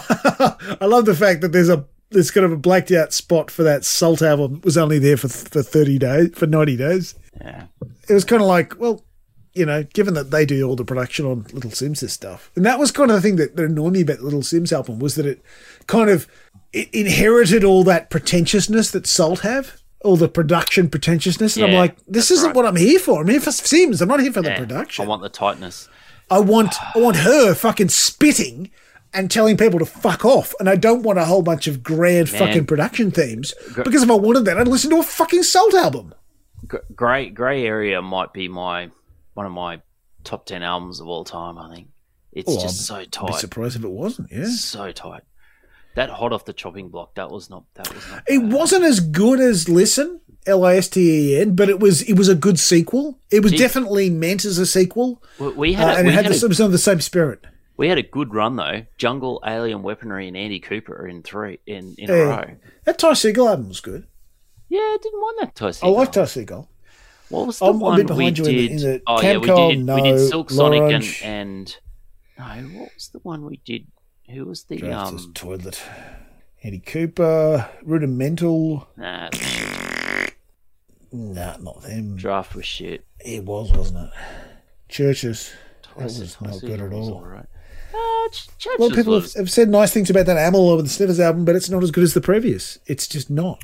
I 0.81 0.85
love 0.85 1.05
the 1.05 1.15
fact 1.15 1.41
that 1.41 1.51
there's 1.51 1.69
a 1.69 1.85
there's 2.11 2.31
kind 2.31 2.45
of 2.45 2.51
a 2.51 2.57
blacked 2.57 2.91
out 2.91 3.11
spot 3.13 3.49
for 3.49 3.63
that 3.63 3.83
Sault 3.83 4.21
album. 4.21 4.57
It 4.57 4.65
was 4.65 4.77
only 4.77 4.99
there 4.99 5.17
for 5.17 5.27
for 5.27 5.63
thirty 5.63 5.97
days 5.97 6.29
for 6.33 6.45
ninety 6.45 6.77
days. 6.77 7.15
Yeah. 7.41 7.65
It 8.09 8.13
was 8.13 8.25
kind 8.25 8.41
of 8.41 8.47
like, 8.47 8.79
well, 8.79 9.03
you 9.53 9.65
know, 9.65 9.83
given 9.83 10.15
that 10.15 10.31
they 10.31 10.45
do 10.45 10.67
all 10.67 10.75
the 10.75 10.85
production 10.85 11.25
on 11.25 11.43
Little 11.53 11.71
Simz 11.71 12.07
stuff, 12.09 12.51
and 12.55 12.65
that 12.65 12.79
was 12.79 12.91
kind 12.91 13.11
of 13.11 13.15
the 13.15 13.21
thing 13.21 13.35
that, 13.37 13.55
that 13.55 13.65
annoyed 13.65 13.93
me 13.93 14.01
about 14.01 14.17
the 14.17 14.23
Little 14.23 14.41
Simz 14.41 14.71
album 14.71 14.99
was 14.99 15.15
that 15.15 15.25
it 15.25 15.41
kind 15.87 16.09
of 16.09 16.27
it 16.71 16.89
inherited 16.93 17.63
all 17.63 17.83
that 17.83 18.09
pretentiousness 18.09 18.91
that 18.91 19.07
Sault 19.07 19.39
have. 19.41 19.79
All 20.03 20.17
the 20.17 20.27
production 20.27 20.89
pretentiousness, 20.89 21.55
and 21.55 21.65
I'm 21.65 21.71
like, 21.71 21.95
this 22.05 22.29
isn't 22.29 22.47
right. 22.47 22.55
what 22.57 22.65
I'm 22.65 22.75
here 22.75 22.99
for. 22.99 23.21
I'm 23.21 23.29
here 23.29 23.39
for 23.39 23.51
Simz. 23.51 24.01
I'm 24.01 24.09
not 24.09 24.19
here 24.19 24.33
for 24.33 24.41
the 24.41 24.51
production. 24.51 25.05
I 25.05 25.07
want 25.07 25.21
the 25.21 25.29
tightness. 25.29 25.87
I 26.29 26.39
want 26.39 26.75
I 26.93 26.99
want 26.99 27.15
her 27.17 27.53
fucking 27.53 27.87
spitting 27.87 28.69
and 29.13 29.31
telling 29.31 29.55
people 29.55 29.79
to 29.79 29.85
fuck 29.85 30.25
off, 30.25 30.53
and 30.59 30.69
I 30.69 30.75
don't 30.75 31.03
want 31.03 31.19
a 31.19 31.25
whole 31.25 31.41
bunch 31.41 31.67
of 31.67 31.83
grand 31.83 32.29
fucking 32.29 32.65
production 32.65 33.11
themes. 33.11 33.53
Because 33.75 34.03
if 34.03 34.11
I 34.11 34.15
wanted 34.15 34.43
that, 34.43 34.57
I'd 34.57 34.67
listen 34.67 34.89
to 34.89 34.99
a 34.99 35.03
fucking 35.03 35.43
Sault 35.43 35.73
album. 35.73 36.13
Gr- 36.73 36.93
Grey 36.95 37.29
Grey 37.29 37.65
Area 37.65 38.01
might 38.01 38.33
be 38.33 38.47
my 38.47 38.89
one 39.33 39.45
of 39.45 39.51
my 39.51 39.81
top 40.23 40.45
ten 40.45 40.63
albums 40.63 40.99
of 40.99 41.07
all 41.07 41.23
time. 41.23 41.57
I 41.57 41.73
think 41.75 41.87
it's 42.31 42.49
Oh, 42.51 42.59
just 42.61 42.85
so 42.85 42.95
I'd 42.95 43.05
be 43.05 43.09
tight, 43.11 43.35
surprised 43.35 43.75
if 43.75 43.83
it 43.83 43.91
wasn't. 43.91 44.31
Yeah, 44.31 44.45
so 44.49 44.91
tight. 44.91 45.21
That 45.95 46.09
hot 46.09 46.33
off 46.33 46.45
the 46.45 46.53
chopping 46.53 46.89
block. 46.89 47.13
That 47.15 47.29
was 47.29 47.49
not. 47.49 47.65
That 47.75 47.93
was 47.93 48.09
not. 48.09 48.23
it 48.27 48.39
bad. 48.39 48.51
wasn't 48.51 48.83
as 48.85 48.99
good 48.99 49.39
as 49.39 49.69
Listen, 49.69 50.21
L 50.47 50.65
I 50.65 50.75
S 50.77 50.87
T 50.89 51.33
E 51.35 51.39
N, 51.39 51.55
but 51.55 51.69
it 51.69 51.79
was 51.79 52.01
it 52.03 52.13
was 52.17 52.27
a 52.29 52.35
good 52.35 52.59
sequel. 52.59 53.19
It 53.29 53.41
was 53.43 53.51
Gee. 53.51 53.57
definitely 53.59 54.09
meant 54.09 54.43
as 54.45 54.57
a 54.57 54.65
sequel, 54.65 55.21
We, 55.39 55.49
we 55.49 55.75
uh, 55.75 55.79
had. 55.79 55.89
a, 55.89 55.97
and 55.99 56.07
we, 56.07 56.13
it 56.13 56.15
had, 56.15 56.25
had 56.25 56.33
the, 56.33 56.41
a, 56.41 56.45
it 56.45 56.49
was 56.49 56.57
the 56.57 56.77
same 56.79 56.99
spirit. 57.01 57.45
we 57.77 57.87
had 57.89 57.99
a 57.99 58.03
good 58.03 58.33
run 58.33 58.55
though. 58.55 58.85
Jungle, 58.97 59.39
Alien 59.45 59.83
Weaponry, 59.83 60.27
and 60.27 60.35
Andy 60.35 60.59
Cooper 60.59 61.05
in 61.07 61.21
three 61.21 61.59
in 61.67 61.93
in 61.99 62.09
a 62.09 62.13
row. 62.13 62.45
That 62.85 62.97
Ty 62.97 63.11
Segall 63.11 63.49
album 63.51 63.67
was 63.69 63.79
good. 63.81 64.07
Yeah, 64.73 64.79
I 64.79 64.97
didn't 65.03 65.19
want 65.19 65.39
that 65.39 65.53
Toast. 65.53 65.83
I 65.83 65.87
like 65.87 66.11
Ty 66.11 66.21
Segall. 66.23 66.67
What 67.29 67.45
was 67.45 67.59
the 67.59 67.65
I'm 67.65 67.75
a 67.75 67.77
one 67.77 68.07
we 68.17 68.25
you 68.25 68.31
did? 68.31 68.47
in 68.47 68.55
the- 68.55 68.71
in 68.71 68.77
the 68.77 69.01
oh 69.05 69.21
yeah, 69.21 69.37
we 69.37 69.45
did. 69.45 69.55
we 69.55 70.01
did 70.01 70.15
no, 70.15 70.17
Silk 70.17 70.49
Sonic 70.49 70.81
and, 70.81 71.17
and 71.23 71.77
no, 72.39 72.79
what 72.79 72.89
was 72.95 73.09
the 73.09 73.19
one 73.19 73.45
we 73.45 73.57
did? 73.63 73.85
Who 74.31 74.45
was 74.45 74.63
the 74.63 74.77
Drafters 74.79 75.25
um? 75.25 75.33
Toilet. 75.35 75.79
Andy 76.63 76.79
Cooper, 76.79 77.69
Rudimental. 77.83 78.87
Nah, 78.97 79.29
Nah, 81.11 81.57
not 81.57 81.83
them. 81.83 82.15
draft 82.15 82.55
was 82.55 82.65
shit. 82.65 83.05
It 83.19 83.45
was, 83.45 83.71
wasn't 83.73 84.07
it? 84.07 84.11
Chvrches. 84.89 85.51
That 85.95 86.05
was 86.05 86.41
not 86.41 86.61
good 86.61 86.81
at 86.81 86.91
all. 86.91 87.23
Uh, 87.23 87.43
Ch- 88.31 88.47
Chvrches 88.57 88.79
Well, 88.79 88.89
people 88.89 89.13
have, 89.21 89.31
have 89.33 89.51
said 89.51 89.69
nice 89.69 89.93
things 89.93 90.09
about 90.09 90.25
that 90.25 90.37
Amyl 90.37 90.73
and 90.79 90.85
the 90.87 90.89
Sniffers 90.89 91.19
album, 91.19 91.45
but 91.45 91.55
it's 91.55 91.69
not 91.69 91.83
as 91.83 91.91
good 91.91 92.03
as 92.03 92.15
the 92.15 92.21
previous. 92.21 92.79
It's 92.87 93.05
just 93.07 93.29
not. 93.29 93.63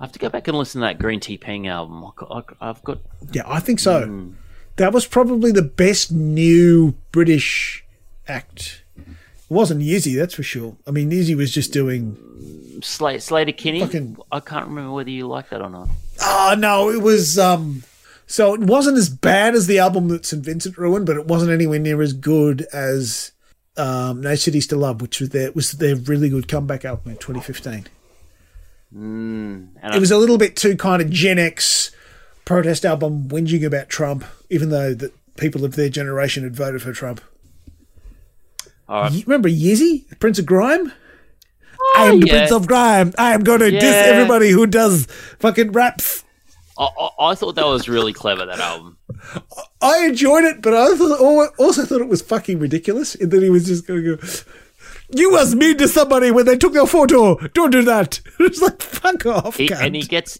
I 0.00 0.04
have 0.04 0.12
to 0.12 0.18
go 0.18 0.28
back 0.28 0.46
and 0.48 0.56
listen 0.58 0.80
to 0.80 0.86
that 0.86 0.98
Green 0.98 1.20
Tea 1.20 1.38
Peng 1.38 1.66
album. 1.68 2.04
I 2.04 2.10
got- 2.16 2.56
I- 2.60 2.68
I've 2.70 2.82
got 2.84 2.98
Yeah, 3.32 3.42
I 3.46 3.60
think 3.60 3.78
so. 3.80 4.04
Hmm. 4.06 4.28
That 4.76 4.92
was 4.92 5.06
probably 5.06 5.52
the 5.52 5.62
best 5.62 6.12
new 6.12 6.94
British 7.12 7.82
act. 8.28 8.82
It 8.98 9.04
wasn't 9.48 9.80
Yizzy, 9.80 10.16
that's 10.16 10.34
for 10.34 10.42
sure. 10.42 10.76
I 10.86 10.90
mean, 10.90 11.10
Yizzy 11.10 11.34
was 11.36 11.50
just 11.52 11.72
doing. 11.72 12.16
Slate, 12.82 13.20
Sleater-Kinney. 13.20 13.80
Fucking- 13.80 14.16
I 14.30 14.40
can't 14.40 14.66
remember 14.68 14.92
whether 14.92 15.08
you 15.10 15.26
like 15.28 15.48
that 15.50 15.62
or 15.62 15.70
not. 15.70 15.88
Oh 16.20 16.54
no, 16.58 16.90
it 16.90 17.00
was. 17.00 17.38
um 17.38 17.82
So 18.26 18.52
it 18.54 18.60
wasn't 18.60 18.98
as 18.98 19.08
bad 19.08 19.54
as 19.54 19.66
the 19.66 19.78
album 19.78 20.08
that 20.08 20.26
St 20.26 20.44
Vincent 20.44 20.76
ruined, 20.76 21.06
but 21.06 21.16
it 21.16 21.26
wasn't 21.26 21.52
anywhere 21.52 21.78
near 21.78 22.02
as 22.02 22.12
good 22.12 22.66
as 22.72 23.30
um, 23.78 24.20
No 24.20 24.34
Cities 24.34 24.66
to 24.68 24.76
Love, 24.76 25.00
which 25.00 25.20
was 25.20 25.28
their 25.30 25.52
was 25.52 25.72
their 25.72 25.94
really 25.96 26.28
good 26.28 26.48
comeback 26.48 26.84
album 26.84 27.12
in 27.12 27.16
2015. 27.18 27.86
Mm, 28.94 29.68
It 29.94 30.00
was 30.00 30.10
a 30.10 30.18
little 30.18 30.38
bit 30.38 30.56
too 30.56 30.76
kind 30.76 31.02
of 31.02 31.10
Gen 31.10 31.38
X 31.38 31.90
protest 32.44 32.84
album 32.84 33.28
whinging 33.28 33.64
about 33.64 33.88
Trump, 33.88 34.24
even 34.50 34.70
though 34.70 34.94
the 34.94 35.12
people 35.36 35.64
of 35.64 35.74
their 35.76 35.88
generation 35.88 36.44
had 36.44 36.54
voted 36.56 36.82
for 36.82 36.92
Trump. 36.92 37.20
Right. 38.88 39.12
You 39.12 39.24
remember 39.26 39.48
Yizzy, 39.48 40.04
Prince 40.20 40.38
of 40.38 40.46
Grime? 40.46 40.92
I 41.96 42.04
am 42.06 42.20
the 42.20 42.26
Oh, 42.30 42.32
yeah. 42.32 42.38
Prince 42.38 42.52
of 42.52 42.66
Grime. 42.68 43.12
I 43.18 43.34
am 43.34 43.42
going 43.42 43.60
to 43.60 43.70
diss 43.70 43.82
everybody 44.06 44.50
who 44.50 44.66
does 44.66 45.06
fucking 45.40 45.72
raps. 45.72 46.24
I, 46.78 46.84
I, 46.98 47.10
I 47.30 47.34
thought 47.34 47.56
that 47.56 47.66
was 47.66 47.88
really 47.88 48.12
clever. 48.12 48.46
That 48.46 48.60
album. 48.60 48.96
I 49.82 50.06
enjoyed 50.06 50.44
it, 50.44 50.62
but 50.62 50.72
I 50.74 50.86
also 51.58 51.84
thought 51.84 52.00
it 52.00 52.08
was 52.08 52.22
fucking 52.22 52.58
ridiculous. 52.60 53.14
And 53.16 53.30
then 53.32 53.42
he 53.42 53.50
was 53.50 53.66
just 53.66 53.86
going 53.86 54.04
to 54.04 54.16
go, 54.16 54.26
"You 55.10 55.30
was 55.32 55.54
mean 55.54 55.78
to 55.78 55.88
somebody 55.88 56.30
when 56.30 56.46
they 56.46 56.56
took 56.56 56.72
their 56.72 56.86
photo. 56.86 57.36
Don't 57.48 57.70
do 57.70 57.82
that." 57.82 58.20
It's 58.40 58.60
like 58.62 58.80
fuck 58.82 59.26
off, 59.26 59.56
He, 59.56 59.72
and 59.72 59.94
he 59.94 60.02
gets 60.02 60.38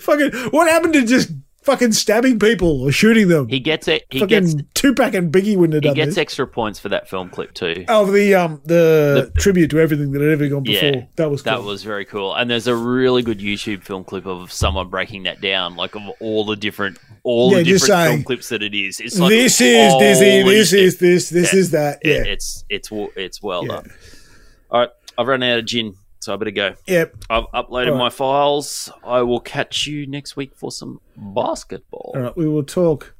fucking. 0.00 0.32
What 0.50 0.68
happened 0.68 0.94
to 0.94 1.04
just 1.04 1.30
fucking 1.62 1.90
stabbing 1.92 2.38
people 2.38 2.82
or 2.82 2.92
shooting 2.92 3.26
them? 3.28 3.48
he 3.48 3.58
gets 3.58 3.88
it. 3.88 4.04
He 4.10 4.20
fucking 4.20 4.44
gets 4.44 4.54
Tupac 4.74 5.14
and 5.14 5.32
Biggie 5.32 5.56
wouldn't 5.56 5.74
have 5.74 5.82
he 5.82 5.88
done 5.88 5.94
gets 5.96 6.10
this. 6.10 6.18
extra 6.18 6.46
points 6.46 6.78
for 6.78 6.88
that 6.90 7.08
film 7.08 7.28
clip 7.28 7.54
too. 7.54 7.84
Oh, 7.88 8.06
the 8.10 8.34
um 8.36 8.60
the, 8.64 9.32
tribute 9.38 9.70
to 9.70 9.80
everything 9.80 10.12
that 10.12 10.20
had 10.22 10.30
ever 10.30 10.48
gone 10.48 10.62
before. 10.62 10.90
Yeah, 10.90 11.04
that 11.16 11.30
was 11.30 11.42
cool. 11.42 11.52
that 11.52 11.62
was 11.64 11.82
very 11.82 12.04
cool. 12.04 12.34
And 12.34 12.48
there's 12.50 12.68
a 12.68 12.76
really 12.76 13.22
good 13.22 13.40
YouTube 13.40 13.82
film 13.82 14.04
clip 14.04 14.26
of 14.26 14.52
someone 14.52 14.88
breaking 14.88 15.24
that 15.24 15.40
down, 15.40 15.74
like 15.76 15.96
of 15.96 16.02
all 16.20 16.44
the 16.44 16.56
different 16.56 16.98
all 17.26 17.50
Yeah, 17.50 17.58
the 17.58 17.64
different 17.64 18.08
film 18.10 18.22
clips 18.22 18.48
that 18.50 18.62
it 18.62 18.72
is. 18.72 19.00
It's 19.00 19.18
like 19.18 19.30
this 19.30 19.60
is 19.60 19.94
Dizzy. 19.98 20.42
This 20.44 20.70
shit. 20.70 20.80
is 20.80 20.98
this. 20.98 21.28
This 21.28 21.52
Yeah. 21.52 21.58
is 21.58 21.70
that. 21.72 21.98
Yeah. 22.04 22.12
It- 22.12 22.26
it's 22.28 22.64
it's 22.70 22.88
it's 23.16 23.42
well 23.42 23.62
Yeah. 23.64 23.68
done. 23.72 23.90
All 24.70 24.80
right, 24.80 24.90
I've 25.18 25.26
run 25.26 25.42
out 25.42 25.58
of 25.58 25.64
gin, 25.64 25.94
so 26.20 26.32
I 26.32 26.36
better 26.36 26.50
go. 26.52 26.74
Yep. 26.86 27.16
I've 27.28 27.44
uploaded 27.52 27.90
right. 27.90 27.98
my 27.98 28.10
files. 28.10 28.90
I 29.04 29.22
will 29.22 29.40
catch 29.40 29.86
you 29.88 30.06
next 30.06 30.36
week 30.36 30.52
for 30.54 30.70
some 30.70 31.00
basketball. 31.16 32.12
All 32.14 32.20
right. 32.22 32.36
We 32.36 32.48
will 32.48 32.62
talk 32.64 33.14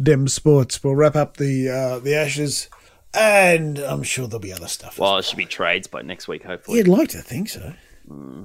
dem 0.00 0.28
sports. 0.28 0.82
We'll 0.84 0.94
wrap 0.96 1.16
up 1.16 1.36
the 1.38 1.68
uh, 1.68 1.98
the 1.98 2.14
ashes, 2.14 2.68
and 3.12 3.78
I'm 3.80 4.04
sure 4.04 4.28
there'll 4.28 4.40
be 4.40 4.52
other 4.52 4.68
stuff. 4.68 4.98
Well, 5.00 5.18
it 5.18 5.24
should 5.24 5.36
be 5.36 5.46
trades 5.46 5.88
by 5.88 6.02
next 6.02 6.28
week, 6.28 6.44
hopefully. 6.44 6.78
You'd 6.78 6.88
like 6.88 7.08
to 7.10 7.22
think 7.22 7.48
so. 7.48 7.72
Hmm. 8.06 8.44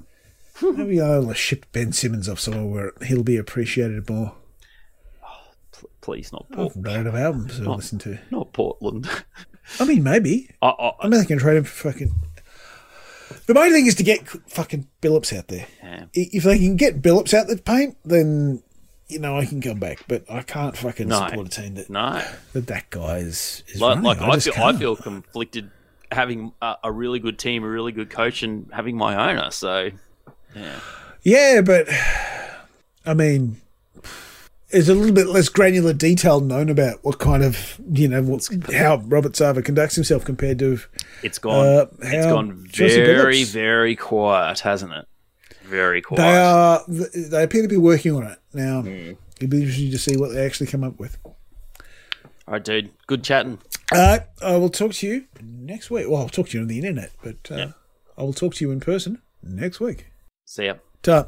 Maybe 0.61 1.01
I'll 1.01 1.33
ship 1.33 1.65
Ben 1.71 1.91
Simmons 1.91 2.29
off 2.29 2.39
somewhere 2.39 2.65
where 2.65 3.07
he'll 3.07 3.23
be 3.23 3.37
appreciated 3.37 4.09
more. 4.09 4.33
Please, 6.01 6.31
not 6.33 6.49
Port- 6.51 6.73
I've 6.77 7.07
of 7.07 7.15
albums 7.15 7.57
to 7.57 7.71
listen 7.73 7.99
to. 7.99 8.19
not 8.31 8.51
Portland. 8.53 9.09
I 9.79 9.85
mean, 9.85 10.03
maybe. 10.03 10.49
I, 10.61 10.67
I, 10.69 10.91
I 11.01 11.07
mean, 11.07 11.19
they 11.21 11.25
can 11.25 11.37
trade 11.39 11.57
him 11.57 11.63
for 11.63 11.91
fucking. 11.91 12.13
The 13.45 13.53
main 13.53 13.71
thing 13.71 13.85
is 13.87 13.95
to 13.95 14.03
get 14.03 14.27
fucking 14.49 14.87
Billups 15.01 15.35
out 15.37 15.47
there. 15.47 15.65
yeah. 15.81 16.05
If 16.13 16.43
they 16.43 16.57
can 16.59 16.75
get 16.75 17.01
Billups 17.01 17.33
out 17.33 17.47
the 17.47 17.57
paint, 17.57 17.97
then 18.05 18.61
you 19.07 19.19
know 19.19 19.37
I 19.37 19.45
can 19.45 19.61
come 19.61 19.79
back. 19.79 20.03
But 20.07 20.25
I 20.29 20.41
can't 20.43 20.75
fucking 20.77 21.07
No. 21.07 21.27
support 21.27 21.47
a 21.47 21.49
team 21.49 21.75
that 21.75 21.89
No, 21.89 22.21
that, 22.53 22.67
that 22.67 22.89
guy 22.89 23.17
is. 23.17 23.63
is 23.67 23.81
like, 23.81 24.01
like 24.01 24.21
I, 24.21 24.35
just 24.35 24.53
feel, 24.55 24.63
I 24.63 24.73
feel 24.73 24.95
conflicted 24.95 25.71
having 26.11 26.51
a, 26.61 26.75
a 26.83 26.91
really 26.91 27.19
good 27.19 27.39
team, 27.39 27.63
a 27.63 27.67
really 27.67 27.91
good 27.91 28.09
coach, 28.09 28.43
and 28.43 28.69
having 28.71 28.95
my 28.97 29.31
owner. 29.31 29.49
So, 29.51 29.89
yeah, 30.55 30.79
Yeah, 31.23 31.61
but 31.61 31.87
I 33.05 33.13
mean, 33.13 33.59
there's 34.73 34.89
a 34.89 34.95
little 34.95 35.13
bit 35.13 35.27
less 35.27 35.47
granular 35.49 35.93
detail 35.93 36.41
known 36.41 36.67
about 36.67 36.99
what 37.03 37.19
kind 37.19 37.43
of 37.43 37.79
you 37.91 38.07
know 38.07 38.21
what's 38.21 38.49
how 38.73 38.97
Robert 39.05 39.31
Sarver 39.33 39.63
conducts 39.63 39.95
himself 39.95 40.25
compared 40.25 40.59
to 40.59 40.79
it's 41.21 41.39
gone. 41.39 41.65
Uh, 41.65 41.85
it's 42.01 42.25
gone 42.25 42.67
very, 42.69 43.43
very 43.45 43.95
quiet, 43.95 44.59
hasn't 44.59 44.91
it? 44.91 45.05
Very 45.63 46.01
quiet. 46.01 46.17
they 46.19 46.35
are. 46.37 46.83
They 47.29 47.43
appear 47.43 47.61
to 47.61 47.67
be 47.69 47.77
working 47.77 48.13
on 48.15 48.23
it 48.23 48.39
now. 48.53 48.81
Hmm. 48.81 49.13
It'd 49.37 49.49
be 49.49 49.61
interesting 49.61 49.91
to 49.91 49.97
see 49.97 50.17
what 50.17 50.33
they 50.33 50.45
actually 50.45 50.67
come 50.67 50.83
up 50.83 50.99
with. 50.99 51.17
All 51.25 51.33
right, 52.47 52.63
dude. 52.63 52.91
Good 53.07 53.23
chatting. 53.23 53.59
Right, 53.91 54.21
I 54.41 54.57
will 54.57 54.69
talk 54.69 54.93
to 54.93 55.07
you 55.07 55.25
next 55.41 55.91
week. 55.91 56.07
Well, 56.09 56.21
I'll 56.21 56.29
talk 56.29 56.49
to 56.49 56.57
you 56.57 56.61
on 56.63 56.67
the 56.67 56.77
internet, 56.77 57.11
but 57.23 57.37
uh, 57.51 57.55
Yeah. 57.55 57.71
I 58.17 58.23
will 58.23 58.33
talk 58.33 58.55
to 58.55 58.65
you 58.65 58.71
in 58.71 58.79
person 58.79 59.21
next 59.43 59.79
week. 59.79 60.07
See 60.45 60.65
ya. 60.65 60.75
Ta. 61.03 61.27